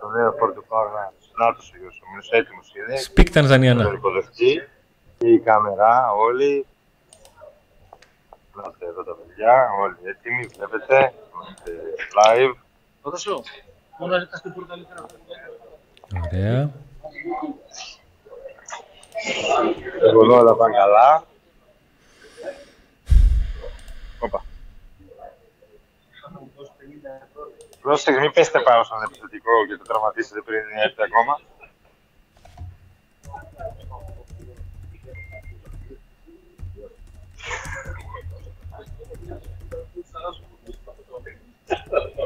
Τον 0.00 0.12
νέο 0.12 0.32
φόρ 0.38 0.52
του 0.52 0.64
ΠΑΟ. 0.68 0.82
Να, 0.82 1.12
Νάτος 1.44 1.70
ο 1.74 1.76
Γιώργος 1.78 2.00
Ομήρος 2.06 2.30
έτοιμος 2.30 2.72
είναι. 2.76 2.94
Speak 3.06 3.16
Να 3.16 3.22
τον 3.24 3.32
Τανζανιανά. 3.34 3.92
υποδεχτεί. 3.94 4.52
Και 5.18 5.28
η 5.28 5.38
κάμερα 5.38 6.12
όλοι. 6.12 6.66
Να 8.58 8.64
είστε 8.70 8.86
εδώ 8.86 9.04
τα 9.04 9.14
παιδιά, 9.14 9.68
όλοι 9.80 9.96
έτοιμοι, 10.02 10.46
βλέπετε. 10.46 11.14
Είμαστε 11.34 11.72
live. 12.20 12.54
Ποδοσό. 13.02 13.42
Μόνο 13.98 14.12
να 14.12 14.18
ζητάς 14.18 14.40
την 14.42 14.52
πόρτα 14.52 14.68
καλύτερα. 14.74 15.06
Ωραία. 16.24 16.70
Εγώ 20.02 20.36
όλα 20.36 20.54
πάνε 20.54 20.76
καλά. 20.76 21.24
Όπα. 24.18 24.44
Πρόσεχε, 27.80 28.20
μην 28.20 28.32
πέστε 28.32 28.60
πάνω 28.60 28.82
στον 28.82 29.02
επιθετικό 29.02 29.66
και 29.68 29.76
το 29.76 29.84
τραυματίσετε 29.84 30.40
πριν 30.40 30.60
έρθει 30.84 31.02
ακόμα. 31.02 31.40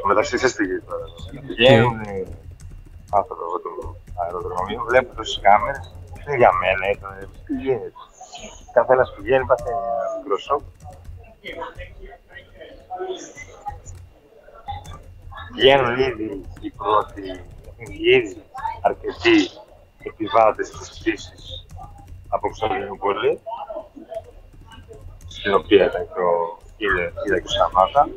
Μεταξύ 0.07 0.37
σας 0.37 0.53
τι 0.53 0.65
γίνεται 0.65 0.85
τώρα. 0.89 1.05
Βγαίνουν 1.47 2.01
οι 2.01 2.27
άνθρωποι 3.11 3.43
από 3.43 3.59
το 3.59 3.95
αεροδρομίο, 4.23 4.83
βλέπουν 4.87 5.15
τόσες 5.15 5.39
κάμερες. 5.41 5.95
Είναι 6.27 6.37
για 6.37 6.51
μένα, 6.53 6.89
ήταν, 6.91 7.29
τι 7.45 7.53
γίνεται. 7.53 7.93
Κάθε 8.73 8.93
ένας 8.93 9.13
που 9.15 9.21
βγαίνει 9.21 9.45
παθαίνει 9.45 9.77
ένα 9.77 10.17
μικρό 10.17 10.37
σοκ. 10.37 10.61
Βγαίνουν 15.55 15.99
ήδη 15.99 16.45
οι 16.61 16.69
πρώτοι, 16.69 17.29
έχουν 17.79 17.93
ήδη 17.93 18.43
αρκετοί 18.81 19.37
επιβάτες 20.03 20.69
της 20.69 20.89
πτήσης 20.89 21.65
από 22.27 22.41
Κωνσταντινούπολη, 22.41 23.39
στην 25.27 25.53
οποία 25.53 25.85
ήταν 25.85 26.07
και 26.13 26.19
ο 26.19 26.57
είδε, 26.85 27.13
είδα 27.25 27.39
και 27.39 27.49
ο 27.51 27.53
Σαμάτα. 27.57 28.07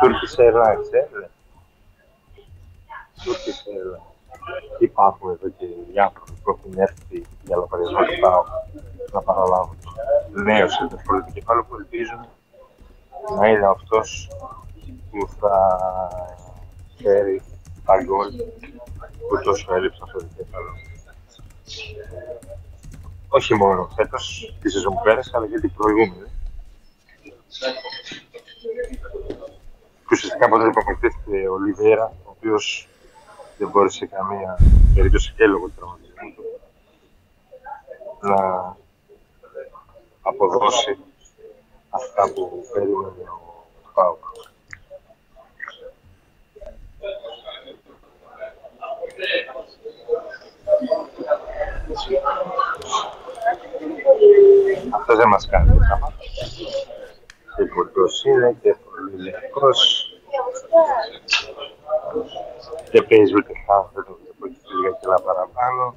Turkish 0.00 0.36
Airlines, 0.44 0.88
ε, 0.98 1.04
ναι. 1.18 1.26
Turkish 3.22 3.60
Airlines. 3.74 4.08
Υπάρχουν 4.78 5.30
εδώ 5.30 5.48
και 5.58 5.64
οι 5.64 5.98
άνθρωποι 5.98 6.32
που 6.42 6.50
έχουν 6.50 6.72
έρθει 6.78 7.26
για 7.44 7.56
λογαριασμό 7.56 7.98
του 7.98 8.18
ΠΑΟ 8.20 8.42
να 9.12 9.20
παραλάβουν 9.20 9.76
τον 9.82 10.42
νέο 10.42 10.68
σεντερφόρ 10.68 11.24
του 11.24 11.32
κεφάλου 11.32 11.66
που 11.66 11.74
ελπίζουν 11.76 12.26
να 13.38 13.48
είναι 13.48 13.66
αυτός 13.66 14.28
που 15.10 15.28
θα 15.40 15.78
φέρει 17.02 17.42
τα 17.84 18.02
γκολ 18.02 18.30
που 19.28 19.42
τόσο 19.44 19.74
έλειψαν 19.74 20.08
στο 20.08 20.18
κεφάλαιο. 20.36 20.74
Όχι 23.28 23.54
μόνο 23.54 23.90
φέτος, 23.96 24.54
τη 24.60 24.70
σεζόν 24.70 24.94
που 24.94 25.00
πέρασε, 25.02 25.30
αλλά 25.34 25.46
και 25.46 25.60
την 25.60 25.74
προηγούμενη. 25.74 26.30
Και 30.08 30.14
ουσιαστικά 30.14 30.48
ποτέ 30.48 30.62
δεν 30.62 30.72
αποκριθήκε 30.76 31.48
ο 31.48 31.58
Λιβέρα, 31.58 32.12
ο 32.24 32.30
οποίος 32.30 32.88
δεν 33.58 33.68
μπόρεσε 33.68 34.06
καμία 34.06 34.58
περίπτωση 34.94 35.32
και 35.36 35.46
λόγω 35.46 35.66
του 35.66 35.74
τραυματισμού 35.76 36.34
του 36.36 36.42
να 38.20 38.76
αποδώσει 40.22 40.98
αυτά 41.90 42.32
που 42.32 42.66
περίμενε 42.72 43.28
ο 43.28 43.90
Πάουκ. 43.94 44.24
Αυτό 54.90 55.16
δεν 55.16 55.28
μας 55.28 55.48
κάνει 55.50 55.68
το 55.68 55.80
θέμα. 55.88 56.12
Και 57.56 57.64
φορτός 57.74 58.24
είναι 58.24 58.56
και 58.62 58.76
πολύ 58.84 59.22
λευκός. 59.22 60.12
Και 62.90 63.02
παίζει 63.02 63.32
ούτε 63.34 63.52
χάφ, 63.66 63.86
δεν 63.94 64.04
το 64.04 64.18
βλέπω 64.20 64.44
έχει 64.46 64.60
λίγα 64.76 64.96
κιλά 65.00 65.20
παραπάνω. 65.20 65.94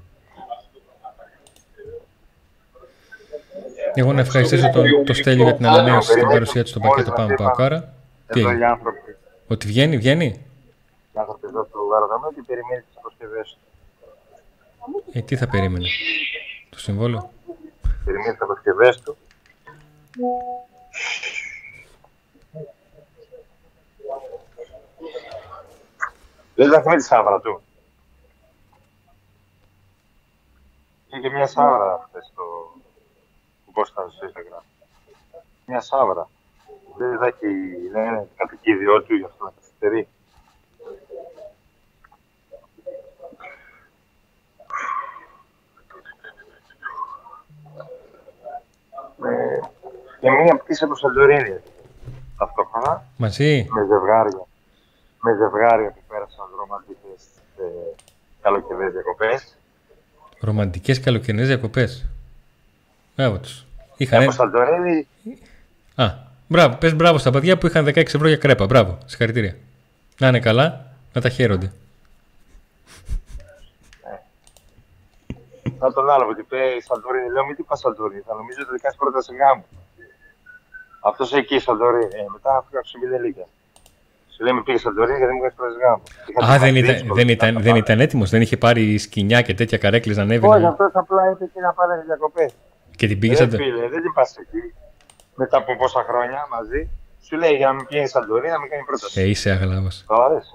Εγώ 3.93 4.13
να 4.13 4.21
ευχαριστήσω 4.21 4.69
τον, 4.69 5.05
το 5.05 5.13
Στέλιο 5.13 5.43
για 5.43 5.55
την 5.55 5.65
ανανέωση 5.65 6.11
στην 6.11 6.27
παρουσία 6.27 6.63
του 6.63 6.69
στο 6.69 6.79
πακέτο 6.79 7.11
Πάμε 7.11 7.35
Παοκάρα. 7.35 7.93
Τι 8.27 8.39
Εδώ 8.39 8.49
οι 8.49 8.51
έγινε, 8.51 8.65
άνθρωποι, 8.65 9.15
ότι 9.47 9.67
βγαίνει, 9.67 9.97
βγαίνει; 9.97 10.25
οι 11.13 11.19
άνθρωποι 11.19 11.47
εδώ 11.47 11.65
στο 11.69 11.79
αεροδρόμιο 11.93 12.31
και 12.35 12.43
περιμένει 12.47 12.81
τις 12.81 12.97
αποσκευές 12.97 13.57
του. 13.59 13.59
Ε, 15.11 15.21
τι 15.21 15.35
θα 15.35 15.47
περίμενε; 15.47 15.85
Το 16.69 16.79
συμβόλαιο; 16.79 17.31
Περιμένει 18.05 18.31
τις 18.31 18.41
αποσκευές 18.41 19.01
του 19.01 19.17
Δεν 26.55 26.71
θα 26.71 26.81
θυμεί 26.81 26.95
τη 26.95 27.03
σάβρα 27.03 27.39
του. 27.39 27.61
Είχε 31.07 31.29
μια 31.29 31.47
σάβρα 31.47 32.05
χθες 32.07 32.25
στο... 32.25 32.43
Πώς 33.73 33.89
ήταν 33.89 34.11
στο 34.11 34.27
Instagram. 34.27 34.63
Μια 35.65 35.81
σάβρα. 35.81 36.29
Δεν 36.97 37.17
θα 37.17 37.25
έχει, 37.27 37.47
δεν 37.91 38.05
είναι 38.05 38.29
κατοικίδιό 38.35 39.03
του, 39.03 39.15
γι' 39.15 39.23
αυτό 39.23 39.43
να 39.43 39.51
καθυστερεί. 39.51 40.07
Ε, 49.25 49.59
και 50.19 50.29
μία 50.29 50.55
πτήση 50.57 50.83
από 50.83 50.95
Σαντορίνη 50.95 51.59
ταυτόχρονα 52.37 53.05
Μαζί. 53.17 53.67
με 53.69 53.81
ζευγάρια. 53.85 54.45
Με 55.21 55.31
ζευγάρια 55.35 55.89
που 55.89 56.01
πέρασαν 56.07 56.45
ρομαντικές 56.59 57.21
ε, 57.57 57.95
καλοκαιρινές 58.41 58.91
διακοπές. 58.91 59.57
Ρομαντικές 60.39 60.99
καλοκαιρινές 60.99 61.47
διακοπές. 61.47 62.05
Μπράβο 63.15 63.37
τους. 63.37 63.65
Είχαν... 63.97 64.23
Από 64.23 64.31
Σαντορίνη 64.31 65.07
Α, 65.95 66.13
μπράβο. 66.47 66.75
Πες 66.75 66.95
μπράβο 66.95 67.17
στα 67.17 67.31
παιδιά 67.31 67.57
που 67.57 67.67
είχαν 67.67 67.85
16 67.85 67.97
ευρώ 67.97 68.27
για 68.27 68.37
κρέπα. 68.37 68.65
Μπράβο. 68.65 68.97
Συγχαρητήρια. 69.05 69.55
Να 70.17 70.27
είναι 70.27 70.39
καλά, 70.39 70.85
να 71.13 71.21
τα 71.21 71.29
χαίρονται. 71.29 71.71
Θα 75.79 75.87
τον 75.93 76.09
άλλο 76.09 76.23
που 76.27 76.33
είπε 76.39 76.59
Σαντορίνη. 76.87 77.29
Λέω 77.33 77.45
μην 77.45 77.55
τι 77.55 77.63
πας 77.63 77.79
Σαντορίνη, 77.79 78.21
θα 78.27 78.33
νομίζω 78.39 78.59
ότι 78.71 78.79
κάνεις 78.83 78.97
πρόταση 79.01 79.31
γάμου. 79.41 79.65
Αυτός 81.09 81.33
εκεί 81.33 81.59
Σαντορίνη. 81.59 82.15
Ε, 82.21 82.25
μετά 82.35 82.51
αφήγα 82.57 82.81
σε 82.83 82.97
μηδέν 83.01 83.21
λίγα. 83.25 83.45
Σου 84.33 84.43
λέει 84.43 84.53
με 84.53 84.61
πήγες 84.65 84.81
Σαντορίνη 84.81 85.17
γιατί 85.17 85.33
μου 85.33 85.39
κάνεις 85.43 85.55
πρόταση 85.55 85.79
γάμου. 85.85 86.03
Είχα 86.29 86.39
Α, 86.53 86.57
δεν 86.63 86.73
την 86.73 86.83
ήταν, 86.83 86.93
δύσκολη, 86.95 87.17
δεν, 87.19 87.27
είχα 87.27 87.35
ήταν, 87.39 87.53
τα 87.53 87.59
δεν 87.65 87.71
πάρει. 87.73 87.83
ήταν 87.85 87.99
έτοιμος, 88.05 88.29
δεν 88.29 88.41
είχε 88.41 88.57
πάρει 88.57 88.97
σκηνιά 88.97 89.39
και 89.41 89.53
τέτοια 89.53 89.77
καρέκλες 89.77 90.15
να 90.17 90.23
ανέβει. 90.23 90.45
Όχι, 90.47 90.61
να- 90.61 90.69
αυτός 90.69 90.91
απλά 90.93 91.21
είπε 91.31 91.45
και 91.53 91.59
να 91.67 91.71
πάνε 91.73 92.03
διακοπές. 92.05 92.51
Και 92.99 93.07
την 93.07 93.19
πήγες 93.19 93.39
Ε, 93.39 93.41
σαν 93.41 93.49
το... 93.51 93.57
φίλε, 93.57 93.87
δεν 93.93 94.01
την 94.01 94.13
πας 94.13 94.37
εκεί. 94.37 94.73
Μετά 95.35 95.57
από 95.57 95.75
πόσα 95.75 96.01
χρόνια 96.09 96.47
μαζί. 96.51 96.89
Σου 97.25 97.35
λέει 97.37 97.55
για 97.55 97.67
να 97.67 97.73
μην 97.73 97.85
πηγαίνει 97.85 98.07
Σαντορίνη 98.07 98.51
να 98.51 98.59
μην 98.59 98.69
κάνει 98.69 98.83
πρόταση. 98.83 99.21
Ε, 99.21 99.23
είσαι 99.29 99.49
αγλάβος. 99.51 100.03
Κατάλαβες. 100.07 100.47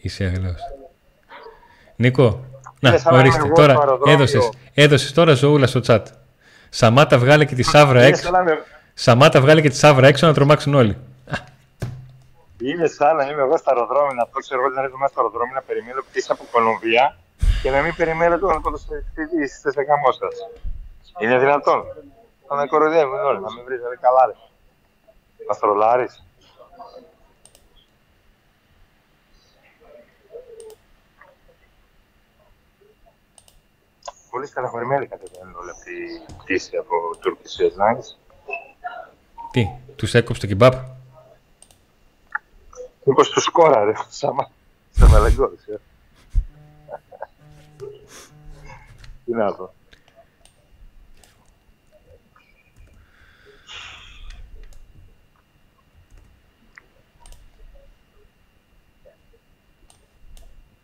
Είσαι 0.00 0.24
αγλάβος. 0.24 0.60
Νίκο, 1.96 2.44
να, 2.84 2.88
Είναι 2.88 2.98
σαν 2.98 3.12
να 3.14 3.18
ορίστε, 3.20 3.38
είμαι 3.38 3.46
εγώ 3.46 3.56
τώρα 3.56 3.72
στο 3.72 3.80
αεροδρόμιο. 3.80 4.14
έδωσες, 4.14 4.50
έδωσες 4.74 5.12
τώρα 5.12 5.34
ζωούλα 5.34 5.66
στο 5.66 5.80
chat. 5.86 6.02
Σαμάτα 6.68 7.18
βγάλε 7.18 7.44
και 7.44 7.54
τη 7.54 7.62
Σάβρα 7.62 7.98
Είναι 7.98 8.08
έξω. 8.08 8.22
σαν 8.22 8.32
να 8.32 8.40
είμαι- 8.40 8.62
Σαμάτα 8.94 9.40
βγάλε 9.40 9.60
και 9.60 9.68
τη 9.68 9.76
Σάβρα 9.76 10.06
έξω 10.06 10.26
να 10.26 10.34
τρομάξουν 10.34 10.74
όλοι. 10.74 10.96
Είναι 12.70 12.86
σαν 12.86 13.16
να 13.16 13.24
είμαι 13.30 13.42
εγώ 13.42 13.56
στο 13.56 13.70
αεροδρόμιο, 13.72 14.12
να 14.20 14.26
πω 14.26 14.38
ξέρω 14.44 14.60
εγώ 14.60 14.70
να 14.74 14.80
έρθω 14.82 14.96
μέσα 14.98 15.12
στο 15.12 15.20
αεροδρόμιο 15.20 15.54
να 15.54 15.62
περιμένω 15.68 16.00
πτήση 16.08 16.28
από 16.34 16.44
Κολομβία 16.54 17.04
και 17.62 17.70
να 17.70 17.80
μην 17.84 17.92
περιμένω 18.00 18.38
τον 18.38 18.62
ποδοσφαιριστή 18.62 19.22
στη 19.70 19.82
γαμό 19.88 20.10
σας. 20.20 20.34
Είναι 21.22 21.36
δυνατόν. 21.44 21.80
Θα 22.48 22.54
με 22.56 22.66
κοροϊδεύουν 22.66 23.20
όλοι, 23.30 23.40
να 23.46 23.50
με 23.54 23.60
βρεις, 23.66 23.78
δηλαδή 23.78 23.96
καλά 24.06 24.22
ρε. 24.28 24.34
Μα 25.48 25.54
τρολάρει. 25.60 26.08
Πολύ 34.34 34.46
στεναχωρημένοι 34.46 35.06
κατεβαίνουν 35.06 35.54
όλη 35.54 35.70
αυτή 35.70 35.90
η 35.92 36.32
πτήση 36.38 36.76
από 36.76 36.94
Turkish 37.22 37.62
Airlines. 37.64 38.16
Τι, 39.50 39.68
τους 39.96 40.14
έκοψε 40.14 40.40
το 40.40 40.46
κιμπάπ; 40.46 40.74
Μήπως 43.04 43.30
τους 43.30 43.44
σκόρα, 43.44 43.84
ρε, 43.84 43.92
σάμα. 44.08 44.50
Σε 44.90 45.08
μελεγκώδησε. 45.08 45.80
Τι 49.24 49.32
να 49.32 49.54
πω. 49.54 49.74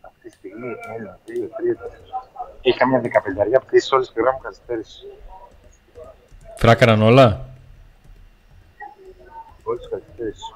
Αυτή 0.00 0.28
τη 0.28 0.36
στιγμή, 0.36 0.74
ένα, 0.96 1.18
δύο, 1.24 1.48
τρία, 1.56 1.76
τέσσερα. 1.76 2.09
Είχα 2.62 2.86
μια 2.86 3.00
δεκαπενταριά 3.00 3.60
πτήση 3.60 3.94
όλες 3.94 4.12
τη 4.12 4.20
γράμμα 4.20 4.38
καθυστέρησης. 4.42 5.06
Φράκαραν 6.56 7.02
όλα; 7.02 7.48
Όλες 9.62 9.80
τις 9.80 9.90
καθυστέρησης. 9.90 10.54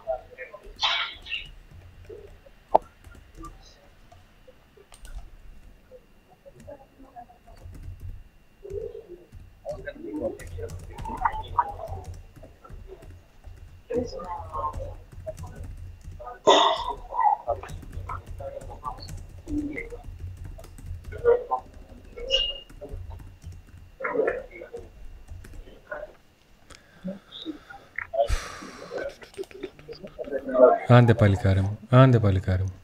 Άντε 30.89 31.15
παλικάρι 31.15 31.61
μου, 31.61 31.79
άντε 31.91 32.19
παλικάρι 32.19 32.63
μου. 32.63 32.75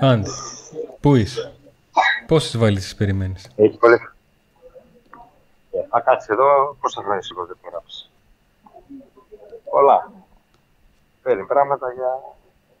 Άντε. 0.00 0.30
Πού 1.00 1.14
είσαι; 1.14 1.52
Πόσες 2.26 2.56
βαλίτσες 2.56 2.94
περιμένεις; 2.94 3.50
Έχει 3.56 3.76
πολύ. 3.76 3.94
Ε, 5.72 5.86
θα 5.90 6.00
κάτσεις 6.00 6.28
εδώ, 6.28 6.76
πόσα 6.80 7.02
χρόνια 7.02 7.22
σηκώ 7.22 7.44
δεν 7.46 7.56
γράψει. 7.70 8.08
Πολλά. 9.70 10.12
Παίρνει 11.22 11.44
πράγματα 11.46 11.92
για 11.92 12.20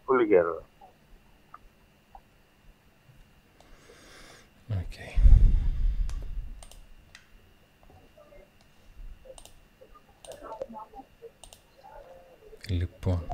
πολύ 0.04 0.28
καιρό. 0.28 0.62
Οκ. 4.70 5.19
Λοιπόν, 12.70 13.26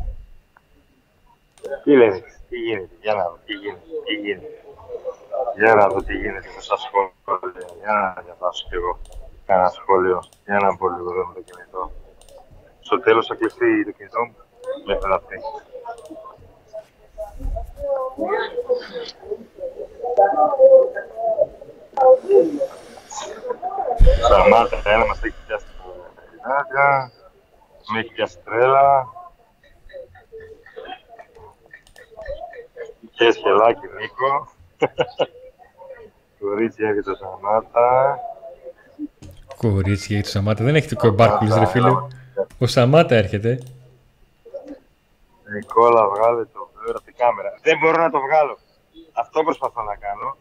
Τι 1.85 1.97
λες, 1.97 2.23
τι 2.49 2.57
γίνεται, 2.57 2.95
για 3.01 3.15
να 3.15 3.23
δω, 3.23 3.39
τι 3.47 3.53
γίνεται, 3.53 3.81
τι 4.05 4.15
γίνεται. 4.15 4.61
Για 5.57 5.75
να 5.75 5.89
δω 5.89 6.03
τι 6.03 6.15
γίνεται 6.17 6.49
με 6.55 6.61
στα 6.61 6.77
σχόλια, 6.77 7.67
για 7.81 7.93
να 7.93 8.23
διαβάσω 8.23 8.67
κι 8.69 8.75
εγώ 8.75 8.99
κανένα 9.47 9.69
σχόλιο, 9.69 10.23
για 10.45 10.59
να 10.59 10.77
πω 10.77 10.89
λίγο 10.89 11.11
εδώ 11.13 11.27
με 11.27 11.35
το 11.35 11.41
κινητό. 11.41 11.93
Στο 12.81 13.01
τέλος 13.01 13.27
θα 13.27 13.35
κλειστεί 13.35 13.85
το 13.85 13.91
κινητό 13.91 14.21
μου, 14.25 14.37
μέχρι 14.87 15.09
να 15.09 15.19
πει. 15.19 15.37
Σταμάτα, 24.25 24.83
ένα 24.85 25.07
μας 25.07 25.23
έχει 25.23 25.35
πιάσει 25.47 25.67
τα 26.43 26.49
Νάντια, 26.49 27.11
με 27.93 27.99
έχει 27.99 28.13
πιάσει 28.13 28.39
τρέλα. 28.45 29.16
Και 33.17 33.31
σχελάκι 33.31 33.87
Νίκο. 33.99 34.49
Κορίτσια 36.41 36.93
για 36.93 37.03
το 37.03 37.15
Σαμάτα. 37.15 38.19
κορίτσι 39.57 40.13
για 40.15 40.23
το 40.23 40.29
Σαμάτα. 40.29 40.65
Δεν 40.65 40.75
έχει 40.77 40.89
το 40.89 40.97
κομπάρκουλης 40.97 41.57
ρε 41.57 41.67
φίλε. 41.67 41.91
Ο 42.59 42.67
Σαμάτα 42.67 43.15
έρχεται. 43.15 43.63
Νικόλα, 45.53 46.09
βγάλε 46.09 46.45
το 46.45 46.69
βλέμμα 46.75 46.97
από 46.97 47.07
την 47.09 47.15
κάμερα. 47.17 47.51
Δεν 47.63 47.79
μπορώ 47.79 47.99
να 48.03 48.11
το 48.11 48.21
βγάλω. 48.27 48.59
Αυτό 49.13 49.43
προσπαθώ 49.43 49.83
να 49.83 49.97
κάνω. 49.97 50.37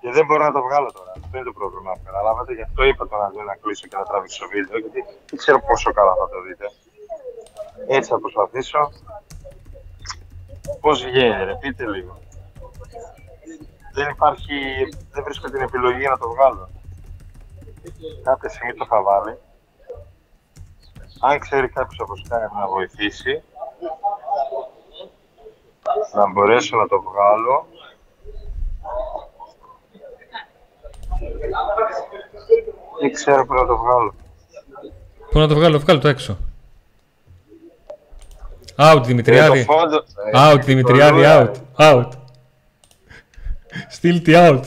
Και 0.00 0.10
δεν 0.10 0.24
μπορώ 0.26 0.42
να 0.44 0.52
το 0.52 0.62
βγάλω 0.62 0.88
τώρα. 0.92 1.12
Αυτό 1.22 1.36
είναι 1.36 1.48
το 1.50 1.52
πρόβλημα. 1.52 1.92
Καταλάβατε, 2.04 2.52
γι' 2.54 2.66
αυτό 2.68 2.80
είπα 2.84 3.08
τον 3.08 3.22
Αντώνη 3.24 3.46
να 3.46 3.56
κλείσω 3.62 3.86
και 3.90 3.96
να 3.96 4.04
τραβήξω 4.04 4.46
βίντεο. 4.52 4.78
Γιατί 4.78 5.00
δεν 5.28 5.38
ξέρω 5.42 5.58
πόσο 5.68 5.92
καλά 5.98 6.12
θα 6.20 6.26
το 6.32 6.38
δείτε. 6.46 6.66
Έτσι 7.96 8.08
θα 8.12 8.18
προσπαθήσω. 8.24 8.80
Πώς 10.80 11.04
βγαίνει, 11.04 11.44
ρε, 11.44 11.54
πείτε 11.54 11.86
λίγο. 11.86 12.18
Δεν 13.92 14.08
υπάρχει, 14.08 14.54
δεν 15.10 15.24
βρίσκω 15.24 15.50
την 15.50 15.60
επιλογή 15.60 16.06
να 16.08 16.18
το 16.18 16.28
βγάλω. 16.28 16.68
Κάποια 18.22 18.48
στιγμή 18.48 18.74
το 18.74 18.86
θα 18.86 19.02
βάλει. 19.02 19.38
Αν 21.20 21.38
ξέρει 21.38 21.68
κάποιος 21.68 22.00
από 22.00 22.12
Skype 22.24 22.60
να 22.60 22.66
βοηθήσει, 22.66 23.42
να 26.14 26.30
μπορέσω 26.30 26.76
να 26.76 26.86
το 26.88 27.02
βγάλω. 27.02 27.66
Δεν 33.00 33.12
ξέρω 33.12 33.46
πού 33.46 33.54
να 33.54 33.66
το 33.66 33.76
βγάλω. 33.76 34.14
Πού 35.30 35.38
να 35.38 35.48
το 35.48 35.54
βγάλω, 35.54 35.78
βγάλω 35.78 36.00
το 36.00 36.08
έξω. 36.08 36.38
Out, 38.80 39.02
Δημητριάδη. 39.04 39.58
Ε, 39.58 39.64
το 39.64 39.72
φόντο- 39.72 40.04
ε, 40.32 40.52
Out, 40.52 40.60
Δημητριάδη, 40.64 41.22
out. 41.24 41.52
Out. 41.76 42.08
Still 44.00 44.26
the 44.26 44.34
out. 44.48 44.60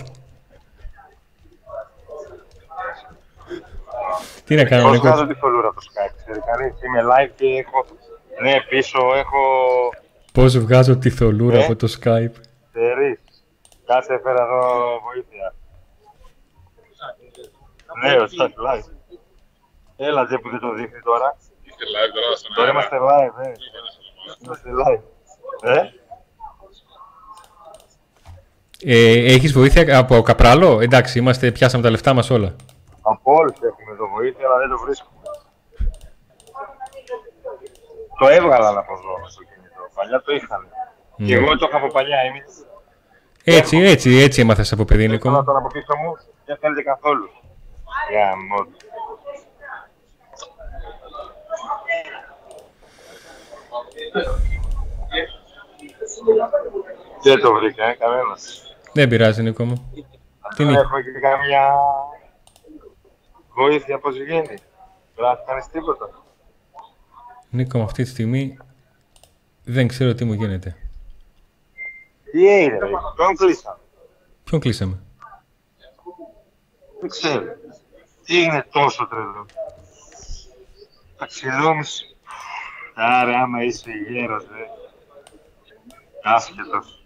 Τι 4.45 4.55
να 4.55 4.63
κάνω, 4.65 4.83
Πώς 4.83 4.91
Νίκο; 4.91 5.07
βγάζω 5.07 5.27
τη 5.27 5.33
θολούρα 5.33 5.67
από 5.67 5.79
το 5.79 5.85
Skype, 5.93 6.15
ξέρει 6.23 6.39
κανείς. 6.39 6.73
Είμαι 6.83 7.01
live 7.11 7.31
και 7.35 7.45
έχω... 7.45 7.85
Ναι, 8.41 8.61
πίσω 8.69 8.99
έχω... 9.15 9.39
Πώς 10.33 10.57
βγάζω 10.57 10.97
τη 10.97 11.09
θολούρα 11.09 11.57
Ε; 11.57 11.63
από 11.63 11.75
το 11.75 11.87
Skype; 11.99 12.35
Τερί. 12.73 13.19
Κάτσε 13.85 14.13
έφερα 14.13 14.41
εδώ 14.43 14.61
βοήθεια. 15.07 15.53
Ναι, 18.03 18.21
ο 18.23 18.27
Στακ 18.27 18.51
live. 18.67 18.89
Έλα, 19.95 20.25
τζε 20.25 20.37
που 20.37 20.49
δεν 20.49 20.59
το 20.59 20.73
δείχνει 20.73 21.01
τώρα. 21.03 21.37
Είστε 21.67 21.83
live 21.95 22.11
τώρα 22.17 22.35
στον 22.35 22.53
Τώρα 22.55 22.67
αέρα. 22.67 22.79
είμαστε 22.79 22.97
live, 23.09 23.35
ε. 23.47 23.51
Είμαστε 24.43 24.69
live. 24.85 25.01
Ε, 25.61 25.81
Ε, 28.85 29.33
έχεις 29.33 29.53
βοήθεια 29.53 29.97
από 29.97 30.21
Καπράλο; 30.21 30.79
Εντάξει, 30.81 31.19
είμαστε, 31.19 31.51
πιάσαμε 31.51 31.83
τα 31.83 31.89
λεφτά 31.89 32.13
μας 32.13 32.29
όλα. 32.29 32.55
από 33.01 33.33
όλους 33.33 33.51
έχουμε 33.53 33.91
εδώ 33.91 34.07
βοήθεια, 34.07 34.45
αλλά 34.47 34.57
δεν 34.57 34.69
το 34.69 34.77
βρίσκουμε. 34.77 35.11
Το 38.19 38.27
έβγαλαν 38.27 38.77
από 38.77 38.93
εδώ 38.93 39.29
στο 39.29 39.43
κινητό. 39.43 39.81
Παλιά 39.95 40.21
το 40.21 40.33
είχαν. 40.33 40.67
Ναι. 41.17 41.25
Και 41.27 41.33
εγώ 41.35 41.57
το 41.57 41.65
είχα 41.69 41.77
από 41.77 41.87
παλιά. 41.87 42.23
Είμαι 42.25 42.41
Έτσι, 43.43 43.77
έτσι, 43.77 44.17
έτσι 44.17 44.41
έμαθες 44.41 44.71
από 44.71 44.85
παιδί, 44.85 45.07
Νίκο. 45.07 45.23
Τώρα 45.29 45.37
μου. 45.39 45.43
τον 45.45 45.55
από 45.55 45.67
πίσω 45.67 45.93
μου 46.03 46.17
δεν 46.45 46.57
φαίνεται 46.61 46.81
καθόλου. 46.81 47.29
Για 48.09 48.25
μόνο. 48.49 48.67
Δεν 57.23 57.39
το 57.39 57.53
βρήκα, 57.53 57.85
ε, 57.85 57.93
κανένας. 57.93 58.61
Δεν 58.93 59.09
πειράζει, 59.09 59.41
Νίκο 59.41 59.63
μου. 59.65 59.91
Τι 59.93 60.03
Δεν 60.57 60.67
είναι. 60.67 60.79
έχουμε 60.79 61.01
και 61.01 61.19
καμιά 61.19 61.73
βοήθεια 63.53 63.99
πώς 63.99 64.15
γίνει. 64.15 64.57
Γράφει 65.17 65.43
κανείς 65.45 65.67
τίποτα. 65.67 66.09
Νίκο 67.49 67.77
μου, 67.77 67.83
αυτή 67.83 68.03
τη 68.03 68.09
στιγμή 68.09 68.57
δεν 69.63 69.87
ξέρω 69.87 70.13
τι 70.13 70.25
μου 70.25 70.33
γίνεται. 70.33 70.75
Τι 72.31 72.47
έγινε, 72.47 72.77
ρε. 72.77 72.89
Τον 73.15 73.35
κλείσαμε; 73.35 73.77
Ποιον 74.43 74.61
κλείσαμε; 74.61 74.99
Δεν 76.99 77.09
ξέρω. 77.09 77.43
Τι 78.25 78.37
έγινε 78.43 78.65
τόσο 78.71 79.07
τρελό. 79.07 79.45
Ταξιδόμηση. 81.17 82.12
Άρα, 82.93 83.39
άμα 83.41 83.63
είσαι 83.63 83.91
γέρος, 84.09 84.43
ρε. 84.55 84.65
Άσχετος. 86.23 87.03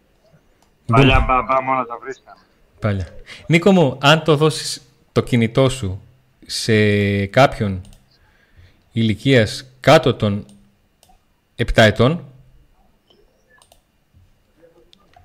Παλιά 0.86 1.20
μπαμπά 1.28 1.62
μόνο 1.62 1.86
τα 1.86 1.98
βρίσκαμε. 2.02 2.40
Πάλια. 2.80 3.08
Νίκο 3.48 3.72
μου, 3.72 3.98
αν 4.02 4.24
το 4.24 4.36
δώσεις 4.36 4.82
το 5.12 5.22
κινητό 5.22 5.70
σου 5.70 6.02
σε 6.46 7.26
κάποιον 7.26 7.82
ηλικίας 8.92 9.66
κάτω 9.80 10.14
των 10.16 10.46
7 11.56 11.64
ετών, 11.84 12.24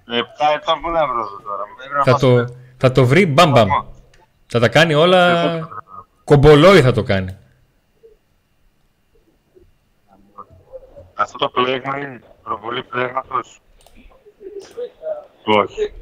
Επτά 0.06 0.46
ετών 0.54 0.80
που 0.80 0.90
να 0.90 1.06
βρω 1.06 1.26
τώρα. 1.44 1.62
μου 1.68 1.74
πρέπει 1.78 1.94
να 1.94 2.02
θα 2.04 2.10
πάω 2.10 2.20
το, 2.20 2.46
στο- 2.48 2.56
θα 2.76 2.92
το 2.92 3.04
βρει 3.06 3.26
μπαμ 3.26 3.50
μπαμ. 3.50 3.70
Ακόμα. 3.70 3.86
Θα 4.46 4.58
τα 4.60 4.68
κάνει 4.68 4.94
όλα 4.94 5.42
Δεν 5.42 5.60
το 5.60 5.66
ξέρω. 5.66 5.82
κομπολόι 6.24 6.80
θα 6.82 6.92
το 6.92 7.02
κάνει. 7.02 7.36
Αυτό 11.22 11.38
το 11.38 11.48
πλέγμα 11.48 11.98
είναι 11.98 12.22
προβολή 12.42 12.82
πλέγματος. 12.82 13.60
Όχι. 15.44 15.92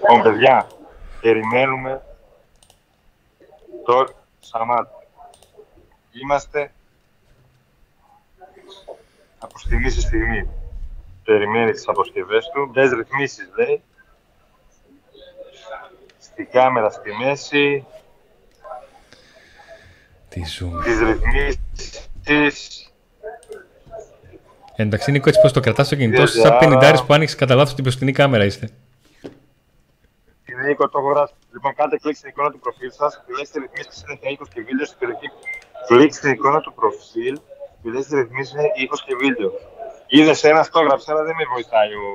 Λοιπόν, 0.00 0.22
παιδιά, 0.22 0.66
περιμένουμε 1.20 2.02
το 3.84 4.06
Σαμάτα. 4.40 5.04
Είμαστε 6.12 6.72
από 9.38 9.58
στιγμή 9.58 9.90
σε 9.90 10.00
στιγμή. 10.00 10.48
Περιμένει 11.24 11.72
τις 11.72 11.88
αποσκευές 11.88 12.50
του, 12.54 12.66
μπες 12.66 12.90
ρυθμίσεις 12.90 13.50
λέει. 13.56 13.82
Στη 16.18 16.44
κάμερα 16.44 16.90
στη 16.90 17.12
μέση, 17.12 17.86
Τι 20.30 20.44
ζούμε. 20.44 20.82
τις 20.84 20.98
ρυθμίσεις, 20.98 22.90
Εντάξει, 24.76 25.10
Νίκο, 25.10 25.28
έτσι 25.28 25.40
πως 25.40 25.52
το 25.52 25.60
κρατάς 25.60 25.86
στο 25.86 25.96
κινητό 25.96 26.26
σου, 26.26 26.40
Άρα- 26.40 26.48
σαν 26.50 26.58
πενιντάρης 26.58 27.02
που 27.04 27.12
άνοιξες 27.14 27.38
κατά 27.38 27.54
λάθος 27.54 27.74
την 27.74 27.82
μπροστινή 27.82 28.12
κάμερα 28.12 28.44
είστε. 28.44 28.68
Την 30.44 30.58
Νίκο 30.66 30.88
το 30.88 30.98
έχω 30.98 31.08
γράψει. 31.08 31.34
Λοιπόν, 31.52 31.74
κάντε 31.74 31.96
κλικ 31.96 32.16
στην 32.16 32.28
εικόνα 32.28 32.50
του 32.50 32.58
προφίλ 32.58 32.90
σας, 32.92 33.16
επιλέξτε 33.22 33.58
ρυθμίσει 33.58 33.88
συνέχεια 33.92 34.30
ήχο 34.30 34.44
και 34.54 34.62
βίντεο. 34.62 34.86
Στην 34.86 34.98
περιοχή 34.98 35.28
κλικ 35.86 36.12
στην 36.14 36.30
εικόνα 36.30 36.60
του 36.60 36.72
προφίλ, 36.74 37.40
επιλέξτε 37.78 38.20
ρυθμίσει 38.20 38.54
ήχο 38.74 38.96
και 39.06 39.14
βίντεο. 39.22 39.50
Είδες 40.06 40.44
ένα 40.44 40.66
το 40.72 40.80
έγραψε, 40.80 41.12
αλλά 41.12 41.22
δεν 41.22 41.34
με 41.34 41.44
βοηθάει 41.52 41.92
ο, 41.94 42.08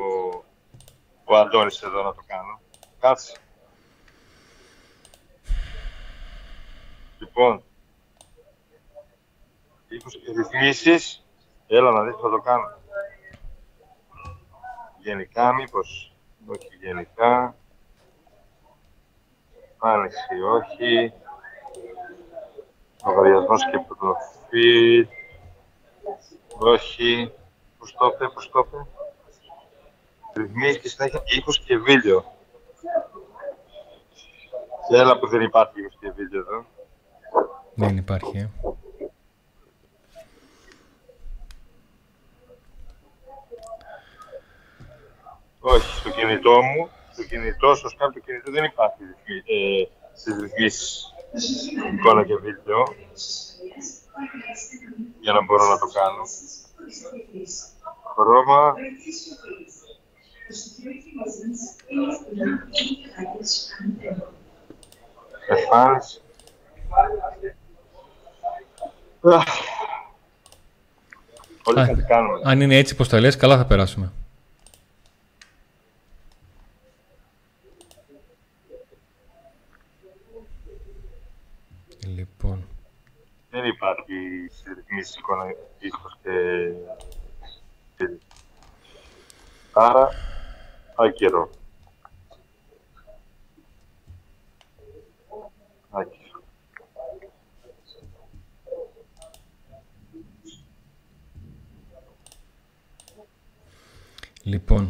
ο 1.23 1.35
Αντώνης 1.35 1.81
εδώ 1.81 2.03
να 2.03 2.13
το 2.13 2.21
κάνω. 2.27 2.59
Κάτσε. 2.99 3.33
Λοιπόν, 7.19 7.51
ήχος 7.51 7.63
και 7.63 7.74
ρυθμίσεις, 10.35 11.25
έλα 11.67 11.91
να 11.91 12.03
δεις 12.03 12.15
θα 12.21 12.29
το 12.29 12.39
κάνω. 12.39 12.77
Γενικά 14.99 15.53
μήπως, 15.53 16.13
όχι 16.47 16.75
γενικά. 16.81 17.55
Άνοιξη, 19.77 20.41
όχι. 20.53 21.13
Λογαριασμός 23.05 23.69
και 23.69 23.79
προφίλ. 23.87 25.07
Όχι. 26.57 27.31
Πώς 27.79 27.95
το 27.95 28.05
είπε, 28.05 28.27
πώς 28.29 28.49
το 28.49 28.65
είπε. 28.67 28.85
Ρυθμίσεις 30.35 30.81
και 30.81 30.89
συνέχεια 30.89 31.21
ήχος 31.25 31.59
και 31.59 31.77
βίντεο. 31.77 32.33
Έλα 34.91 35.19
που 35.19 35.27
δεν 35.27 35.41
υπάρχει 35.41 35.79
ήχος 35.79 35.97
και 35.99 36.11
βίντεο 36.11 36.39
εδώ. 36.39 36.65
Δεν 37.73 37.97
υπάρχει, 37.97 38.37
ε. 38.37 38.49
Όχι, 45.67 45.97
στο 45.99 46.09
κινητό 46.09 46.61
μου, 46.63 46.89
στο 47.13 47.23
κινητό, 47.23 47.75
στο 47.75 47.89
σκάπ 47.89 48.13
του 48.13 48.21
κινητού 48.21 48.51
δεν 48.51 48.63
υπάρχει 48.63 48.97
ρυθμί, 49.03 49.37
ε, 49.45 49.87
στις 50.13 50.35
ρυθμίσεις 50.41 51.11
εικόνα 51.93 52.25
και 52.25 52.35
βίντεο 52.35 52.83
για 55.19 55.33
να 55.33 55.43
μπορώ 55.43 55.67
να 55.67 55.77
το 55.77 55.85
κάνω. 55.85 56.23
Χρώμα, 58.13 58.73
εμφάνιση. 65.49 66.21
Αχ. 69.21 69.43
Όλοι 71.63 71.79
Α, 71.79 71.87
κάτι 71.87 72.01
κάνουμε. 72.01 72.39
Αν 72.43 72.61
είναι 72.61 72.77
έτσι 72.77 72.95
πως 72.95 73.09
τα 73.09 73.19
λες, 73.19 73.35
καλά 73.37 73.57
θα 73.57 73.65
περάσουμε. 73.65 74.11
Λοιπόν, 82.15 82.67
Δεν 83.49 83.63
υπάρχει 84.65 84.67
σε 84.67 84.73
ρυθμίσεις 84.73 85.15
εικόνα, 85.15 85.43
ήχος 85.79 86.17
και... 86.23 86.31
και- 87.97 88.19
Άρα, 89.73 90.09
πάει 90.95 91.13
καιρό. 91.13 91.49
Πάει 95.89 96.05
καιρό. 96.05 96.43
λοιπόν. 104.43 104.89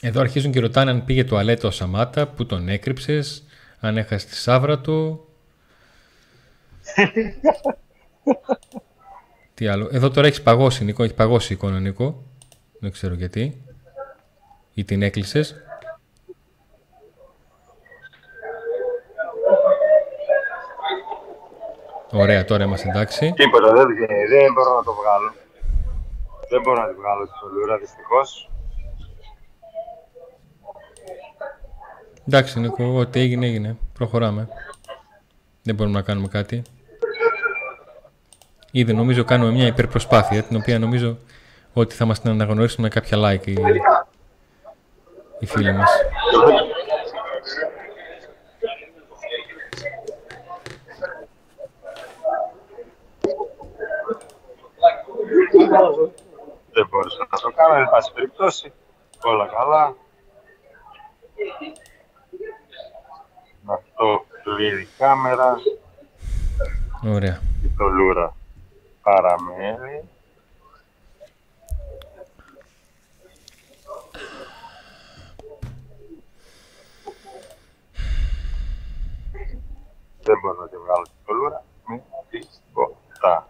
Εδώ 0.00 0.20
αρχίζουν 0.20 0.52
και 0.52 0.60
ρωτάνε 0.60 0.90
αν 0.90 1.04
πήγε 1.04 1.24
τουαλέτα 1.24 1.68
ο 1.68 1.70
Σαμάτα, 1.70 2.26
που 2.28 2.46
τον 2.46 2.68
έκρυψες, 2.68 3.44
αν 3.80 3.96
έχασες 3.96 4.24
τη 4.30 4.36
σάβρα 4.36 4.78
του. 4.80 5.25
Τι 9.54 9.66
άλλο. 9.66 9.88
Εδώ 9.92 10.10
τώρα 10.10 10.26
έχεις 10.26 10.42
παγώσει, 10.42 10.84
Νίκο. 10.84 11.02
Έχεις 11.02 11.14
παγώσει 11.14 11.52
η 11.52 11.56
εικόνα, 11.56 11.78
Νίκο. 11.78 12.22
Δεν 12.80 12.90
ξέρω 12.92 13.14
γιατί. 13.14 13.64
Ή 14.74 14.84
την 14.84 15.02
έκλεισες. 15.02 15.54
Ωραία, 22.12 22.44
τώρα 22.44 22.64
είμαστε 22.64 22.88
εντάξει. 22.88 23.32
Τίποτα, 23.36 23.72
δεν, 23.72 23.86
δεν 24.28 24.52
μπορώ 24.52 24.76
να 24.76 24.82
το 24.82 24.92
βγάλω. 24.92 25.34
Δεν 26.48 26.60
μπορώ 26.60 26.80
να 26.80 26.88
τη 26.88 26.94
βγάλω 26.94 27.24
τη 27.24 27.32
φωλούρα, 27.40 27.78
δυστυχώς. 27.78 28.50
Εντάξει, 32.28 32.60
Νίκο, 32.60 32.98
ό,τι 32.98 33.20
έγινε, 33.20 33.46
έγινε. 33.46 33.76
Προχωράμε. 33.92 34.48
Δεν 35.62 35.74
μπορούμε 35.74 35.96
να 35.96 36.02
κάνουμε 36.04 36.28
κάτι. 36.28 36.62
Ήδη 38.76 38.94
νομίζω 38.94 39.24
κάνουμε 39.24 39.50
μια 39.50 39.66
υπερπροσπάθεια, 39.66 40.42
την 40.42 40.56
οποία 40.56 40.78
νομίζω 40.78 41.18
ότι 41.72 41.94
θα 41.94 42.04
μας 42.04 42.20
την 42.20 42.30
αναγνωρίσουν 42.30 42.82
με 42.82 42.88
κάποια 42.88 43.18
like 43.18 43.46
οι, 43.46 43.56
οι 45.38 45.46
φίλοι 45.46 45.72
μας. 45.72 45.90
Δεν 56.72 56.86
μπορούσα 56.90 57.26
να 57.30 57.38
το 57.38 57.52
κάνω, 57.56 57.74
εν 57.74 57.88
πάση 57.90 58.12
περιπτώσει. 58.12 58.72
Όλα 59.22 59.46
καλά. 59.46 59.94
Αυτό 63.66 64.24
κλείνει 64.42 64.80
η 64.80 64.88
κάμερα. 64.98 65.56
Ωραία. 67.04 67.40
Η 67.64 67.68
τολούρα 67.76 68.35
παραμένει. 68.35 68.35
Δεν 69.06 69.14
μπορώ 80.40 80.60
να 80.60 80.68
τη 80.68 80.76
βγάλω 80.76 81.02
την 81.02 81.12
τολούρα 81.26 81.64
με 81.86 82.02
τίποτα. 82.30 83.48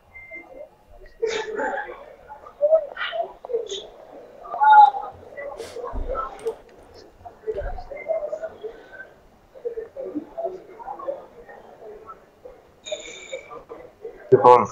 Λοιπόν, 14.30 14.66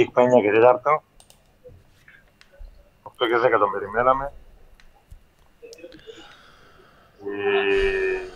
έχει 0.00 0.10
πάει 0.10 0.26
9 0.26 0.40
και 0.42 0.50
4. 0.52 1.02
8 3.02 3.10
και 3.18 3.56
10 3.56 3.58
τον 3.58 3.70
περιμέναμε. 3.72 4.32
Ε, 7.26 8.28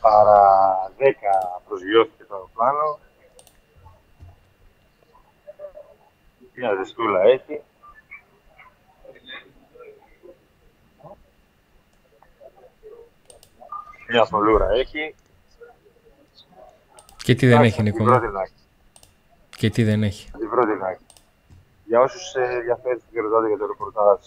παρά 0.00 0.92
10 0.98 1.02
προσγειώθηκε 1.68 2.24
το 2.24 2.34
αεροπλάνο. 2.34 2.98
Μια 6.54 6.74
ζεστούλα 6.74 7.20
έχει. 7.22 7.60
Μια 14.08 14.26
θολούρα 14.26 14.68
έχει. 14.70 15.14
Και 17.16 17.34
τι 17.34 17.46
δεν 17.46 17.56
Εντάξει, 17.56 17.72
έχει, 17.72 17.82
Νίκο 17.82 17.96
την 17.96 18.06
μου. 18.06 18.12
πρότεινα. 18.12 18.48
Και 19.56 19.70
τι 19.70 19.84
δεν 19.84 20.02
έχει; 20.02 20.30
Την 20.50 20.58
πρώτη 20.58 20.80
νάκη. 20.80 21.04
Για 21.84 22.00
όσους 22.00 22.34
ε, 22.34 22.44
ενδιαφέρει 22.58 23.00
και 23.10 23.20
ρωτάτε 23.20 23.48
για 23.48 23.58
το 23.58 23.66
ρεπορτάζ, 23.66 24.18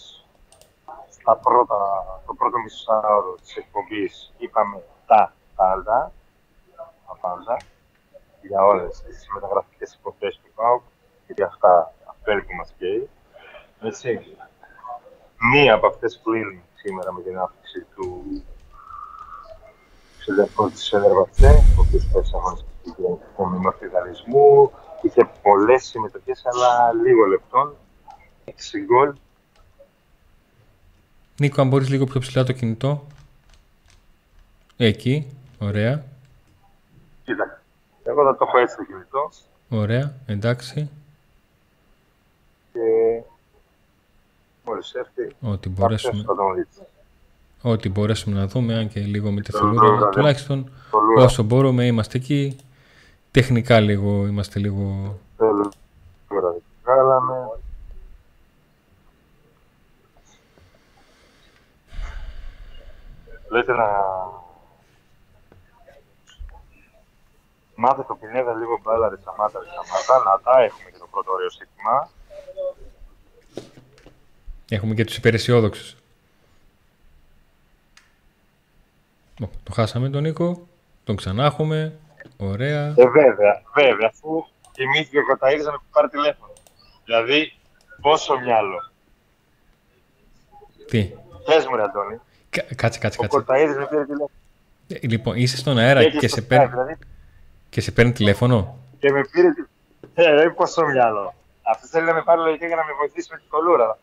στα 1.10 1.36
πρώτα, 1.36 1.78
το 2.26 2.34
πρώτο 2.34 2.58
μισάωρο 2.58 3.34
της 3.42 3.56
εκπομπής 3.56 4.32
είπαμε 4.38 4.82
τα 5.06 5.32
πάντα, 5.56 6.12
τα 7.06 7.16
πάντα, 7.20 7.56
για 8.40 8.64
όλες 8.64 9.02
τις 9.02 9.26
μεταγραφικές 9.34 9.94
υποθέσεις 9.94 10.40
του 10.42 10.52
ΠΑΟΚ, 10.54 10.82
γιατί 11.26 11.42
αυτά, 11.42 11.92
αυτό 12.10 12.30
είναι 12.30 12.42
που 12.42 12.54
μας 12.54 12.74
καίει. 12.78 13.08
Έτσι. 13.80 14.36
Μία 15.52 15.74
από 15.74 15.86
αυτές 15.86 16.20
κλείνει 16.24 16.62
σήμερα 16.74 17.12
με 17.12 17.20
την 17.22 17.38
άφηξη 17.38 17.86
του 17.94 18.06
ξεδερφού 20.18 20.70
της 20.70 20.92
Ενερβατσέ, 20.92 21.52
ο 21.76 21.80
οποίος 21.80 22.08
πέσει 22.12 22.32
αγωνιστική 22.34 22.74
μήμα 23.50 23.72
φιδαλισμού, 23.78 24.72
είχε 25.04 25.30
πολλές 25.42 25.84
συμμετοχές, 25.84 26.42
αλλά 26.46 26.92
λίγο 26.92 27.24
λεπτών. 27.24 27.74
6 28.44 28.78
γκολ. 28.84 29.12
Νίκο, 31.40 31.60
αν 31.60 31.68
μπορείς 31.68 31.88
λίγο 31.88 32.04
πιο 32.04 32.20
ψηλά 32.20 32.44
το 32.44 32.52
κινητό. 32.52 33.06
Εκεί. 34.76 35.26
Ωραία. 35.58 36.04
Κοίτα, 37.24 37.62
εγώ 38.02 38.24
θα 38.24 38.36
το 38.36 38.44
έχω 38.48 38.58
έτσι 38.58 38.76
το 38.76 38.84
κινητό 38.84 39.30
Ωραία. 39.68 40.14
Εντάξει. 40.26 40.90
και 42.72 42.80
μόλις 44.64 44.92
έρθει, 44.94 45.34
Ό,τι 45.40 45.68
θα 45.68 45.74
μπορέσουμε, 45.74 46.12
πιάσω 46.12 46.26
θα 46.26 46.34
τον 46.34 46.54
δείτε. 46.54 46.88
ό,τι 47.62 47.88
μπορέσουμε 47.88 48.38
να 48.38 48.46
δούμε, 48.46 48.74
αν 48.74 48.88
και 48.88 49.00
λίγο 49.00 49.30
με 49.30 49.40
τη 49.40 49.50
Το 49.52 49.58
θολούρα. 49.58 49.86
Λούρα, 49.86 50.04
ναι. 50.06 50.10
Τουλάχιστον 50.12 50.70
Το 50.90 50.98
Λούρα. 50.98 51.24
όσο 51.24 51.42
μπορούμε 51.42 51.86
είμαστε 51.86 52.18
εκεί. 52.18 52.56
Τεχνικά 53.34 53.80
λίγο 53.80 54.26
είμαστε 54.26 54.58
λίγο... 54.58 55.18
Θέλω 55.36 55.72
τώρα 56.28 56.50
δεν 56.50 56.60
το 56.60 56.92
βγάλαμε. 56.92 57.34
Λέτε 63.50 63.72
να... 63.72 63.86
Μάθε 67.74 68.02
το 68.02 68.14
Πινέδα 68.14 68.54
λίγο 68.54 68.80
μπάλα 68.82 69.08
ρε 69.08 69.16
Σαμάτα 69.24 69.58
ρε 69.58 69.66
Σαμάτα, 69.66 70.30
να 70.30 70.40
τα 70.42 70.62
έχουμε 70.62 70.90
και 70.90 70.98
το 70.98 71.06
πρώτο 71.10 71.32
ωραίο 71.32 71.50
σύστημα. 71.50 72.08
Έχουμε 74.68 74.94
και 74.94 75.04
τους 75.04 75.16
υπεραισιόδοξους. 75.16 75.96
Ω, 79.42 79.48
Το 79.62 79.72
χάσαμε 79.72 80.08
τον 80.08 80.22
Νίκο. 80.22 80.66
Τον 81.04 81.16
ξανά 81.16 81.44
έχουμε. 81.44 81.98
Ωραία. 82.36 82.94
Ε, 82.96 83.08
βέβαια, 83.08 83.62
βέβαια, 83.74 84.10
αφού 84.14 84.44
κοιμήθηκε 84.72 85.18
ο 85.18 85.24
Κοταίδης 85.24 85.64
να 85.64 85.70
με 85.72 85.78
πάρει 85.92 86.08
τηλέφωνο. 86.08 86.52
Δηλαδή, 87.04 87.52
πόσο 88.00 88.38
μυαλό. 88.38 88.90
Τι; 90.88 91.12
Πες 91.44 91.66
μου 91.66 91.76
ρε 91.76 91.82
Αντώνη, 91.82 92.20
Κα- 92.50 92.64
Κάτσε, 92.76 92.98
κάτσε, 92.98 93.18
ο 93.18 93.22
κάτσε. 93.22 93.36
Κοταίδης 93.38 93.76
με 93.76 93.86
πήρε 93.86 94.02
τηλέφωνο. 94.04 94.30
Ε, 94.88 94.98
Λοιπόν, 95.06 95.36
είσαι 95.36 95.56
στον 95.56 95.78
αέρα 95.78 96.00
Έχεις 96.00 96.18
και 96.20 96.28
στο 96.28 96.36
σε, 96.40 96.44
Skype, 96.44 96.48
παίρνει, 96.48 96.66
δηλαδή, 96.68 96.96
και 97.68 97.80
σε 97.80 97.92
παίρνει 97.92 98.12
τηλέφωνο; 98.12 98.78
και 98.98 99.10
με 99.12 99.20
πήρε 99.30 99.48
τηλέφωνο. 99.52 99.68
Ε, 100.14 100.42
ρε, 100.42 100.50
πόσο 100.50 100.86
μυαλό. 100.86 101.34
Αυτό 101.62 101.86
θέλει 101.86 102.06
να 102.06 102.14
με 102.14 102.22
πάρει 102.22 102.40
λογικά 102.40 102.66
για 102.66 102.76
να 102.76 102.84
με 102.84 102.92
βοηθήσει 102.98 103.28
με 103.32 103.36
την 103.38 103.46
κολούρα. 103.48 103.98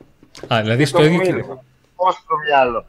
Α, 0.53 0.61
δηλαδή 0.61 0.81
Το 0.83 0.87
στο 0.89 1.03
ίδιο... 1.03 1.17
μήνυμα. 1.19 1.63
Πόσο 1.95 2.19
μυαλό. 2.47 2.85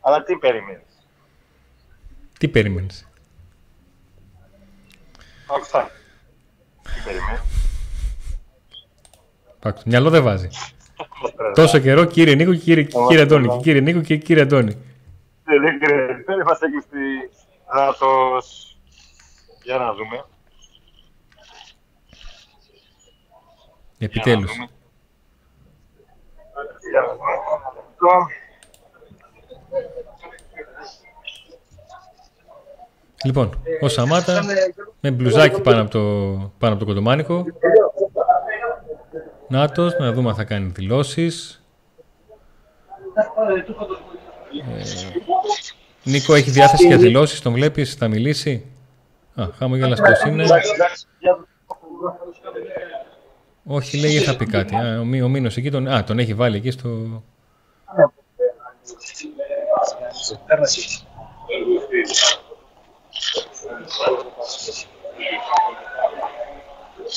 Αλλά 0.00 0.22
τι 0.22 0.36
περιμένεις; 0.36 1.06
Τι 2.38 2.48
περίμενες. 2.48 3.07
Αυτά. 5.56 5.90
Τι 6.82 7.00
περιμένεις; 7.04 7.40
Πάκ, 9.60 9.76
το 9.76 9.82
μυαλό 9.86 10.10
δεν 10.10 10.22
βάζει. 10.22 10.48
Τόσο 11.54 11.78
καιρό 11.78 12.04
κύριε 12.04 12.34
Νίκο 12.34 12.52
και 12.52 12.58
κύριε, 12.58 12.86
Ωραία, 12.92 13.06
κύριε 13.08 13.22
Αντώνη. 13.22 13.42
Και 13.42 13.48
καλά. 13.48 13.60
κύριε 13.62 13.80
Νίκο 13.80 14.00
και 14.00 14.16
κύριε 14.16 14.42
Αντώνη. 14.42 14.72
Δεν 15.44 15.60
δεν 15.60 15.78
κρίνει. 15.80 16.22
Δεν 16.22 16.40
είμαστε 16.40 16.66
κλειστοί. 16.68 17.30
Ράτος. 17.74 18.76
Για 19.62 19.76
να 19.78 19.94
δούμε. 19.94 20.16
Για 20.16 20.24
να 23.98 24.04
Επιτέλους. 24.06 24.52
δούμε. 24.52 24.68
Για 26.90 27.00
να 27.00 27.06
δούμε. 27.12 27.32
Λοιπόν, 33.24 33.62
ο 33.80 33.88
Σαμάτα 33.88 34.42
με 35.00 35.10
μπλουζάκι 35.10 35.60
πάνω 35.60 35.80
από 35.80 35.90
το, 35.90 36.00
πάνω 36.58 36.72
από 36.72 36.78
το 36.78 36.84
κοντομάνικο. 36.84 37.44
Νάτος, 39.48 39.94
να 39.98 40.12
δούμε 40.12 40.28
αν 40.28 40.34
θα 40.34 40.44
κάνει 40.44 40.72
δηλώσεις. 40.74 41.62
Ε, 44.54 44.92
Νίκο, 46.02 46.34
έχει 46.34 46.50
διάθεση 46.50 46.86
για 46.86 46.96
δηλώσεις, 46.96 47.40
τον 47.40 47.52
βλέπεις, 47.52 47.94
θα 47.94 48.08
μιλήσει. 48.08 48.66
Α, 49.34 49.44
χαμογελαστός 49.58 50.22
είναι. 50.22 50.44
Όχι, 53.64 53.98
λέει, 53.98 54.18
θα 54.18 54.36
πει 54.36 54.46
κάτι. 54.46 54.74
Α, 54.74 55.00
ο, 55.00 55.26
ο 55.26 55.46
εκεί 55.56 55.70
τον... 55.70 55.88
Α, 55.88 56.04
τον 56.04 56.18
έχει 56.18 56.34
βάλει 56.34 56.56
εκεί 56.56 56.70
στο... 56.70 57.22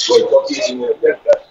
Foi, 0.08 0.22
então 0.22 0.46
15 0.46 0.76
mil, 0.76 0.98
verdade. 0.98 1.42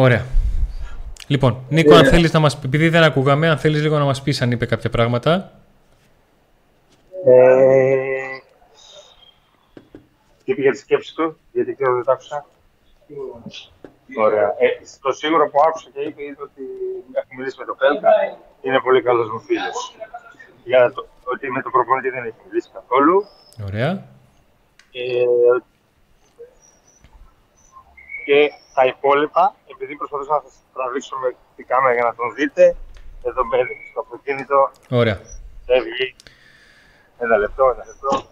Ora, 0.00 0.24
Λοιπόν, 1.28 1.64
Νίκο, 1.68 1.94
αν 1.94 2.06
θέλεις 2.06 2.32
να 2.32 2.38
μας 2.38 2.58
πει, 2.58 2.66
επειδή 2.66 2.88
δεν 2.88 3.02
ακούγαμε, 3.02 3.48
αν 3.48 3.58
θέλεις 3.58 3.82
λίγο 3.82 3.98
να 3.98 4.04
μας 4.04 4.22
πεις 4.22 4.42
αν 4.42 4.50
είπε 4.50 4.66
κάποια 4.66 4.90
πράγματα. 4.90 5.52
Ε, 7.24 8.38
τι 10.44 10.52
είπε 10.52 10.60
για 10.60 10.72
τη 10.72 10.78
σκέψη 10.78 11.14
του, 11.14 11.38
γιατί 11.52 11.74
και 11.74 11.84
δεν 11.84 12.04
το 12.04 12.12
άκουσα. 12.12 12.46
Ωραία. 14.18 14.54
Ε, 14.58 14.68
το 15.02 15.12
σίγουρο 15.12 15.50
που 15.50 15.58
άκουσα 15.68 15.88
και 15.92 16.00
είπε 16.00 16.22
είναι 16.22 16.36
ότι 16.38 16.62
έχω 17.12 17.32
μιλήσει 17.36 17.56
με 17.58 17.64
τον 17.64 17.76
Πέλκα, 17.76 18.10
είναι 18.62 18.80
πολύ 18.80 19.02
καλός 19.02 19.30
μου 19.30 19.40
φίλος. 19.40 19.96
Για 20.64 20.92
το, 20.92 21.06
ότι 21.24 21.50
με 21.50 21.62
τον 21.62 21.72
προπονητή 21.72 22.10
δεν 22.10 22.24
έχει 22.24 22.40
μιλήσει 22.46 22.68
καθόλου. 22.72 23.24
Ωραία. 23.66 23.90
Ε, 24.92 25.24
και 28.24 28.50
τα 28.78 28.84
υπόλοιπα, 28.86 29.54
επειδή 29.66 29.96
προσπαθούσα 29.96 30.32
να 30.34 30.40
σας 30.44 30.54
τραβήξω 30.74 31.16
με 31.16 31.28
την 31.56 31.66
κάμερα 31.66 31.94
για 31.94 32.04
να 32.04 32.14
τον 32.14 32.34
δείτε, 32.34 32.76
εδώ 33.22 33.42
μπαίνει 33.48 33.74
στο 33.90 34.00
αυτοκίνητο, 34.00 34.70
Ωραία. 34.90 35.20
φεύγει. 35.66 36.14
Ένα 37.18 37.36
λεπτό, 37.36 37.64
ένα 37.74 37.84
λεπτό. 37.86 38.26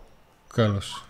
Καλώς. 0.54 1.04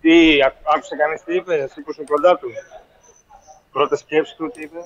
Τι, 0.00 0.42
άκου- 0.46 0.66
άκουσε 0.74 0.96
κανείς 0.96 1.22
τι 1.24 1.34
είπε, 1.34 1.54
εσύ 1.54 1.80
που 1.80 1.90
είσαι 1.90 2.04
κοντά 2.04 2.38
του. 2.38 2.48
Πρώτη 3.72 3.96
σκέψη 3.96 4.36
του 4.36 4.50
τι 4.50 4.62
είπε. 4.62 4.78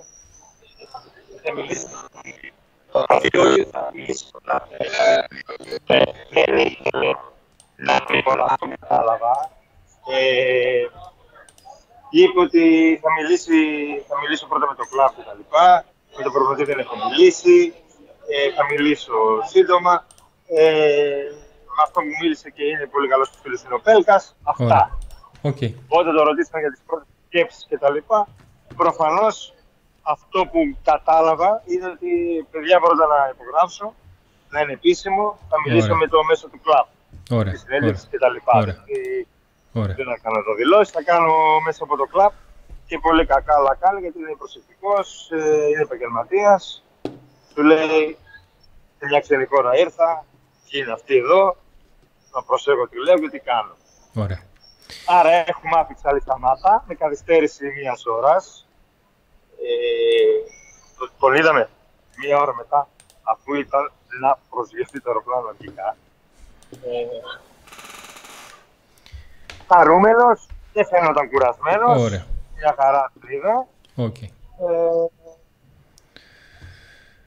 Θα 1.44 1.52
μιλήσει. 1.52 1.86
Θα 3.70 3.90
μιλήσει 3.94 4.24
πολλά. 4.32 4.68
Ε, 5.86 6.02
Δεν 7.76 7.86
ήθελε 7.86 7.98
να 7.98 8.04
πει 8.04 8.22
πολλά, 8.22 8.44
αυτό 8.44 8.68
κατάλαβα. 8.80 9.50
Ε, 10.06 10.86
είπε 12.10 12.40
ότι 12.40 12.64
θα, 13.02 13.10
μιλήσει, 13.12 13.56
θα 14.08 14.18
μιλήσω 14.20 14.46
πρώτα 14.46 14.66
με 14.66 14.74
το 14.74 14.84
κλαμπ 14.90 15.12
και 15.16 15.22
τα 15.28 15.34
λοιπά. 15.36 15.84
Με 16.16 16.22
τον 16.22 16.32
προπονητή 16.32 16.64
δεν 16.64 16.78
έχω 16.78 16.94
μιλήσει. 17.04 17.74
Ε, 18.34 18.52
θα 18.56 18.64
μιλήσω 18.70 19.16
σύντομα. 19.52 20.06
Ε, 20.46 20.64
με 21.74 21.82
αυτό 21.82 22.00
που 22.00 22.12
μίλησε 22.20 22.50
και 22.50 22.64
είναι 22.64 22.86
πολύ 22.86 23.08
καλός 23.08 23.30
του 23.30 23.38
φίλος 23.42 23.62
είναι 23.62 23.74
ο 23.74 23.80
Πέλκας. 23.80 24.36
Αυτά. 24.42 24.64
Ωραία. 24.64 24.98
Οκ. 25.42 25.62
Όταν 25.88 26.14
το 26.16 26.22
ρωτήσαμε 26.22 26.60
για 26.60 26.70
τις 26.70 26.82
πρώτες 26.86 27.06
σκέψεις 27.26 27.66
και 27.68 27.78
τα 27.78 27.90
λοιπά, 27.90 28.28
προφανώς 28.76 29.54
αυτό 30.02 30.46
που 30.46 30.60
κατάλαβα 30.84 31.62
είναι 31.66 31.86
ότι 31.86 32.10
παιδιά 32.50 32.80
πρώτα 32.80 33.06
να 33.06 33.18
υπογράψω, 33.34 33.94
να 34.50 34.60
είναι 34.60 34.72
επίσημο, 34.72 35.38
θα 35.50 35.56
μιλήσω 35.64 35.84
Ωραία. 35.84 35.96
με 35.96 36.06
το 36.06 36.24
μέσο 36.24 36.48
του 36.48 36.60
κλαμπ, 36.64 36.86
Ωραία. 37.30 37.52
της 37.52 37.60
συνέντευξη 37.60 38.04
Ωραία. 38.06 38.10
και 38.10 38.18
τα 38.18 38.28
λοιπά. 38.28 38.52
Ωραία. 38.58 38.82
Δηλαδή, 38.86 39.26
Ωραία. 39.72 39.94
δεν 39.94 40.06
θα 40.06 40.18
κάνω 40.22 40.38
εδώ 40.38 40.54
δηλώσεις, 40.54 40.92
θα 40.94 41.02
κάνω 41.02 41.32
μέσα 41.66 41.84
από 41.84 41.96
το 41.96 42.04
κλαμπ 42.04 42.32
και 42.86 42.98
πολύ 42.98 43.26
κακά 43.26 43.54
αλλά 43.56 43.74
καλά 43.74 43.98
γιατί 44.00 44.18
είναι 44.18 44.34
προσεκτικός, 44.38 45.30
ε, 45.32 45.66
είναι 45.68 45.80
επαγγελματίας. 45.82 46.84
Του 47.54 47.62
λέει 47.62 48.16
σε 48.98 49.04
μια 49.08 49.20
ξένη 49.20 49.44
χώρα 49.44 49.76
ήρθα, 49.78 50.24
και 50.68 50.78
είναι 50.78 50.92
αυτή 50.92 51.16
εδώ, 51.16 51.56
να 52.34 52.42
προσέχω 52.42 52.88
τι 52.88 52.96
λέω 53.04 53.18
και 53.18 53.28
τι 53.28 53.38
κάνω. 53.38 53.74
Ωραία. 54.14 54.42
Άρα 55.06 55.30
έχουμε 55.30 55.70
Μπουάνα 55.76 55.94
Άλι 56.02 56.20
Σαμάτα 56.20 56.84
με 56.88 56.94
καθυστέρηση 56.94 57.64
μία 57.66 57.94
ώρας. 58.18 58.66
Ε, 59.66 60.50
το- 60.98 61.10
τον 61.18 61.34
είδαμε 61.34 61.68
μία 62.22 62.38
ώρα 62.38 62.54
μετά, 62.54 62.88
αφού 63.22 63.54
ήταν 63.54 63.92
να 64.20 64.38
προσγειωθεί 64.50 65.00
το 65.00 65.10
αεροπλάνο 65.10 65.48
αρχικά. 65.48 65.96
Ε, 66.70 66.76
χαρούμενος, 69.74 70.46
δεν 70.72 70.86
φαίνονταν 70.86 71.28
κουρασμένος. 71.30 72.02
Ωραία. 72.02 72.24
Μια 72.56 72.74
χαρά 72.78 73.12
τον 73.20 73.26
είδα. 73.32 73.66
Οκ. 74.06 74.22
Ε, 74.22 74.28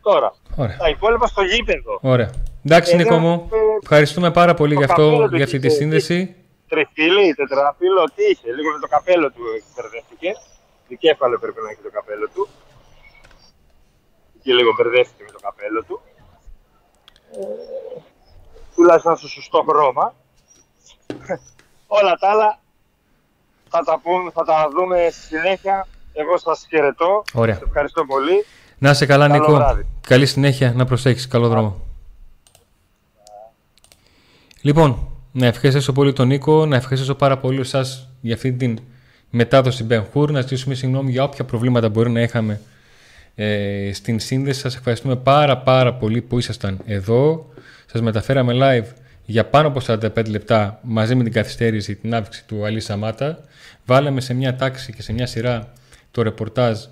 τώρα, 0.02 0.34
Ωραία. 0.56 0.78
τα 0.78 0.90
υπόλοιπα 0.90 1.28
στο 1.28 1.42
γήπεδο. 1.42 2.00
Ωραία. 2.02 2.30
Εντάξει, 2.66 2.94
Ε, 2.94 2.98
Νίκο 2.98 3.10
δεν- 3.10 3.20
μου. 3.22 3.50
ε, 3.54 3.58
Ευχαριστούμε 3.82 4.32
πάρα 4.32 4.54
πολύ 4.54 4.74
το 4.74 4.80
για, 4.80 4.88
καπέλο 4.88 5.14
αυτό, 5.16 5.28
του 5.30 5.36
για 5.36 5.46
αυτή 5.46 5.60
τη 5.60 5.68
είχε- 5.68 5.76
σύνδεση. 5.76 6.36
Τριφύλι, 6.68 7.34
τετραφύλλο, 7.34 8.04
τι 8.16 8.24
είχε. 8.32 8.52
Λίγο 8.54 8.72
με 8.72 8.80
το 8.80 8.88
καπέλο 8.88 9.32
του 9.32 9.42
μπερδεύτηκε. 9.76 10.32
Δικέφαλο 10.88 11.40
πρέπει 11.40 11.60
να 11.64 11.70
έχει 11.70 11.82
το 11.82 11.90
καπέλο 11.92 12.28
του. 12.34 12.48
Και 14.44 14.54
λίγο 14.54 14.72
μπερδεύτηκε 14.78 15.24
με 15.24 15.32
το 15.32 15.40
καπέλο 15.42 15.84
του. 15.84 16.02
Ε, 17.34 18.02
τουλάχιστον 18.78 19.18
στο 19.18 19.28
σωστό 19.28 19.66
χρώμα. 19.70 20.14
Όλα 21.88 22.14
τα 22.20 22.30
άλλα 22.30 22.60
θα 23.70 23.84
τα, 23.84 24.00
πούμε, 24.04 24.32
θα 24.34 24.44
τα 24.44 24.68
δούμε 24.76 25.08
στη 25.12 25.22
συνέχεια. 25.26 25.88
Εγώ 26.14 26.38
σας 26.38 26.66
χαιρετώ. 26.70 27.24
Ωραία. 27.34 27.54
Σας 27.56 27.64
ευχαριστώ 27.68 28.06
πολύ. 28.06 28.46
Να 28.78 28.90
είσαι 28.90 29.06
καλά, 29.06 29.28
Καλό 29.28 29.40
Νίκο. 29.40 29.54
βράδυ. 29.56 29.86
Καλή 30.08 30.26
συνέχεια. 30.26 30.74
Να 30.76 30.86
προσέχεις. 30.86 31.28
Καλό 31.28 31.48
δρόμο. 31.48 31.80
Λοιπόν, 34.62 35.08
να 35.32 35.46
ευχαριστήσω 35.46 35.92
πολύ 35.94 36.14
τον 36.14 36.28
Νίκο, 36.28 36.66
να 36.66 36.76
ευχαριστήσω 36.76 37.16
πάρα 37.16 37.38
πολύ 37.38 37.60
εσάς 37.60 38.10
για 38.22 38.36
αυτή 38.36 38.54
την 38.54 38.80
μετάδοση 39.30 39.88
Ben 39.90 40.04
Hur, 40.14 40.30
να 40.32 40.42
ζητήσουμε 40.42 40.76
συγγνώμη 40.76 41.12
για 41.12 41.24
όποια 41.24 41.46
προβλήματα 41.46 41.90
μπορεί 41.90 42.10
να 42.10 42.22
είχαμε 42.22 42.62
ε, 43.36 43.90
στην 43.94 44.20
σύνδεση. 44.20 44.60
Σας 44.60 44.76
ευχαριστούμε 44.76 45.16
πάρα 45.16 45.58
πάρα 45.58 45.94
πολύ 45.94 46.22
που 46.22 46.38
ήσασταν 46.38 46.80
εδώ. 46.86 47.46
Σας 47.92 48.02
μεταφέραμε 48.02 48.54
live 48.56 48.94
για 49.26 49.46
πάνω 49.46 49.68
από 49.68 49.80
45 49.86 50.28
λεπτά 50.30 50.80
μαζί 50.84 51.16
με 51.16 51.24
την 51.24 51.32
καθυστέρηση, 51.32 51.96
την 51.96 52.16
αύξηση 52.16 52.46
του 52.46 52.66
Αλή 52.66 52.80
Σαμάτα. 52.80 53.40
Βάλαμε 53.86 54.22
σε 54.22 54.34
μια 54.34 54.56
τάξη 54.56 54.94
και 54.94 55.02
σε 55.02 55.14
μια 55.14 55.26
σειρά 55.26 55.74
το 56.12 56.22
ρεπορτάζ 56.22 56.84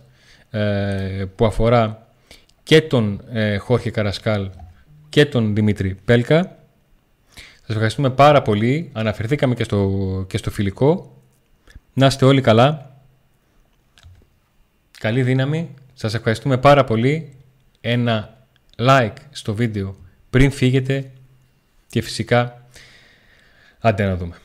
ε, 0.50 1.26
που 1.36 1.46
αφορά 1.46 2.08
και 2.64 2.82
τον 2.82 3.22
ε, 3.32 3.58
Χόρχε 3.58 3.92
Καρασκάλ 3.92 4.50
και 5.10 5.26
τον 5.26 5.56
Δημήτρη 5.56 5.98
Πέλκα. 6.06 6.58
Σας 7.36 7.70
ευχαριστούμε 7.70 8.10
πάρα 8.10 8.42
πολύ. 8.42 8.90
Αναφερθήκαμε 8.94 9.56
και 9.56 9.64
στο, 9.64 10.26
και 10.30 10.38
στο 10.38 10.52
φιλικό. 10.52 11.22
Να 11.94 12.06
είστε 12.06 12.26
όλοι 12.26 12.42
καλά. 12.42 13.00
Καλή 15.00 15.24
δύναμη. 15.24 15.74
Σας 15.94 16.14
ευχαριστούμε 16.14 16.58
πάρα 16.58 16.84
πολύ. 16.84 17.34
Ένα 17.82 18.38
like 18.78 19.16
στο 19.32 19.54
βίντεο 19.54 19.96
πριν 20.36 20.52
φύγετε 20.52 21.12
και 21.90 22.02
φυσικά 22.02 22.68
άντε 23.80 24.06
να 24.06 24.16
δούμε. 24.16 24.36